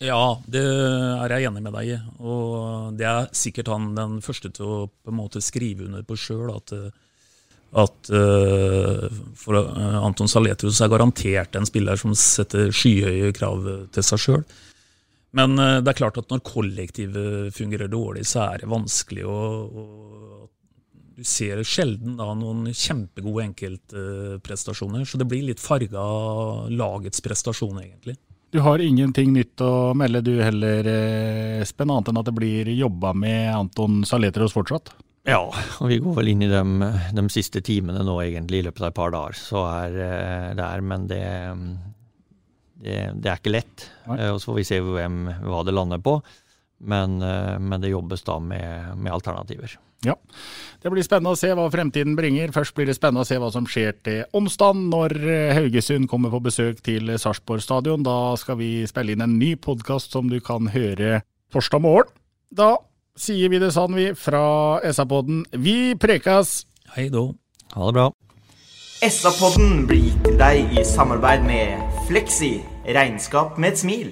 Ja, 0.00 0.40
det 0.48 0.62
er 0.64 1.34
jeg 1.34 1.50
enig 1.50 1.60
med 1.60 1.74
deg 1.76 1.90
i. 1.92 1.98
Og 2.24 2.96
det 2.96 3.04
er 3.04 3.28
sikkert 3.36 3.68
han 3.68 3.90
den 3.96 4.18
første 4.24 4.48
til 4.56 4.64
å 4.64 4.78
på 4.88 5.12
en 5.12 5.18
måte 5.18 5.42
skrive 5.44 5.84
under 5.86 6.06
på 6.08 6.16
sjøl. 6.16 6.48
At, 6.54 6.72
at 7.84 8.12
uh, 8.14 9.04
for 9.36 9.60
uh, 9.60 9.98
Anton 10.00 10.30
Saletros 10.30 10.80
er 10.80 10.92
garantert 10.92 11.58
en 11.58 11.68
spiller 11.68 12.00
som 12.00 12.16
setter 12.16 12.72
skyhøye 12.72 13.34
krav 13.36 13.68
til 13.92 14.06
seg 14.06 14.24
sjøl. 14.24 14.46
Men 15.36 15.60
uh, 15.60 15.82
det 15.84 15.92
er 15.92 16.00
klart 16.00 16.22
at 16.22 16.32
når 16.32 16.46
kollektivet 16.48 17.52
fungerer 17.54 17.92
dårlig, 17.92 18.24
så 18.30 18.48
er 18.48 18.64
det 18.64 18.72
vanskelig 18.72 19.28
å, 19.28 19.36
å 19.68 19.84
Du 21.20 21.26
ser 21.28 21.58
sjelden 21.68 22.14
da 22.16 22.30
noen 22.32 22.70
kjempegode 22.72 23.42
enkeltprestasjoner, 23.50 25.02
så 25.04 25.18
det 25.20 25.26
blir 25.28 25.42
litt 25.50 25.60
farga 25.60 26.00
lagets 26.72 27.20
prestasjon, 27.20 27.76
egentlig. 27.82 28.14
Du 28.48 28.62
har 28.64 28.80
ingenting 28.80 29.34
nytt 29.34 29.60
å 29.60 29.92
melde 29.92 30.22
du 30.24 30.30
heller, 30.40 30.88
Espen, 31.60 31.92
annet 31.92 32.08
enn 32.08 32.20
at 32.22 32.30
det 32.30 32.34
blir 32.38 32.70
jobba 32.72 33.12
med 33.12 33.50
Anton 33.52 33.98
Saletros 34.08 34.56
fortsatt? 34.56 34.94
Ja, 35.28 35.42
og 35.44 35.90
vi 35.92 36.00
går 36.00 36.16
vel 36.22 36.32
inn 36.32 36.46
i 36.46 36.48
de, 36.48 36.88
de, 37.12 37.26
siste 37.28 37.60
timene 37.68 38.00
nå 38.00 38.16
egentlig 38.24 38.62
i 38.62 38.66
løpet 38.70 38.86
av 38.86 38.88
et 38.88 38.98
par 39.02 39.12
dager. 39.12 39.36
Så 39.36 39.66
er 39.68 40.00
det 40.56 40.70
er, 40.70 40.86
men 40.94 41.04
det, 41.10 41.20
det, 42.80 42.96
det, 43.20 43.28
er 43.28 43.36
ikke 43.36 43.52
lett. 43.58 43.86
Nei. 44.08 44.22
Og 44.30 44.40
så 44.40 44.54
får 44.54 44.58
vi 44.62 44.66
se 44.72 44.80
hvem, 44.88 45.20
hva 45.44 45.60
det 45.68 45.76
lander 45.76 46.00
på. 46.00 46.16
Men, 46.80 47.20
men 47.20 47.84
det 47.84 47.92
jobbes 47.92 48.24
da 48.24 48.40
med, 48.40 48.96
med 48.96 49.12
alternativer. 49.20 49.76
Ja, 50.06 50.14
Det 50.80 50.88
blir 50.88 51.04
spennende 51.04 51.34
å 51.34 51.36
se 51.36 51.50
hva 51.52 51.66
fremtiden 51.68 52.14
bringer. 52.16 52.52
Først 52.54 52.72
blir 52.76 52.88
det 52.88 52.96
spennende 52.96 53.20
å 53.20 53.28
se 53.28 53.36
hva 53.36 53.50
som 53.52 53.66
skjer 53.68 53.98
til 54.00 54.22
onsdag, 54.32 54.78
når 54.88 55.14
eh, 55.28 55.52
Haugesund 55.58 56.08
kommer 56.08 56.32
på 56.32 56.40
besøk 56.46 56.80
til 56.86 57.12
Sarpsborg 57.20 57.60
stadion. 57.60 58.06
Da 58.06 58.32
skal 58.40 58.56
vi 58.62 58.70
spille 58.88 59.12
inn 59.12 59.20
en 59.20 59.36
ny 59.36 59.56
podkast 59.60 60.16
som 60.16 60.32
du 60.32 60.38
kan 60.40 60.72
høre 60.72 61.20
torsdag 61.52 61.84
morgen. 61.84 62.08
Da 62.48 62.78
sier 63.20 63.52
vi 63.52 63.60
det 63.60 63.74
sånn, 63.76 63.92
vi, 63.98 64.08
fra 64.16 64.80
SA-podden. 64.88 65.44
Vi 65.52 65.92
prekas! 66.00 66.64
Hei 66.96 67.10
då. 67.12 67.28
Ha 67.76 67.90
det 67.90 67.98
bra. 68.00 68.08
SA-podden 69.04 69.84
blir 69.88 70.08
gitt 70.08 70.24
til 70.24 70.40
deg 70.40 70.74
i 70.80 70.84
samarbeid 70.84 71.44
med 71.44 72.00
Fleksi, 72.08 72.54
regnskap 72.88 73.60
med 73.60 73.74
et 73.74 73.84
smil. 73.84 74.10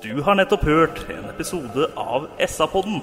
Du 0.00 0.22
har 0.24 0.38
nettopp 0.38 0.62
hørt 0.64 1.02
en 1.12 1.26
episode 1.28 1.90
av 1.98 2.30
SA-podden 2.46 3.02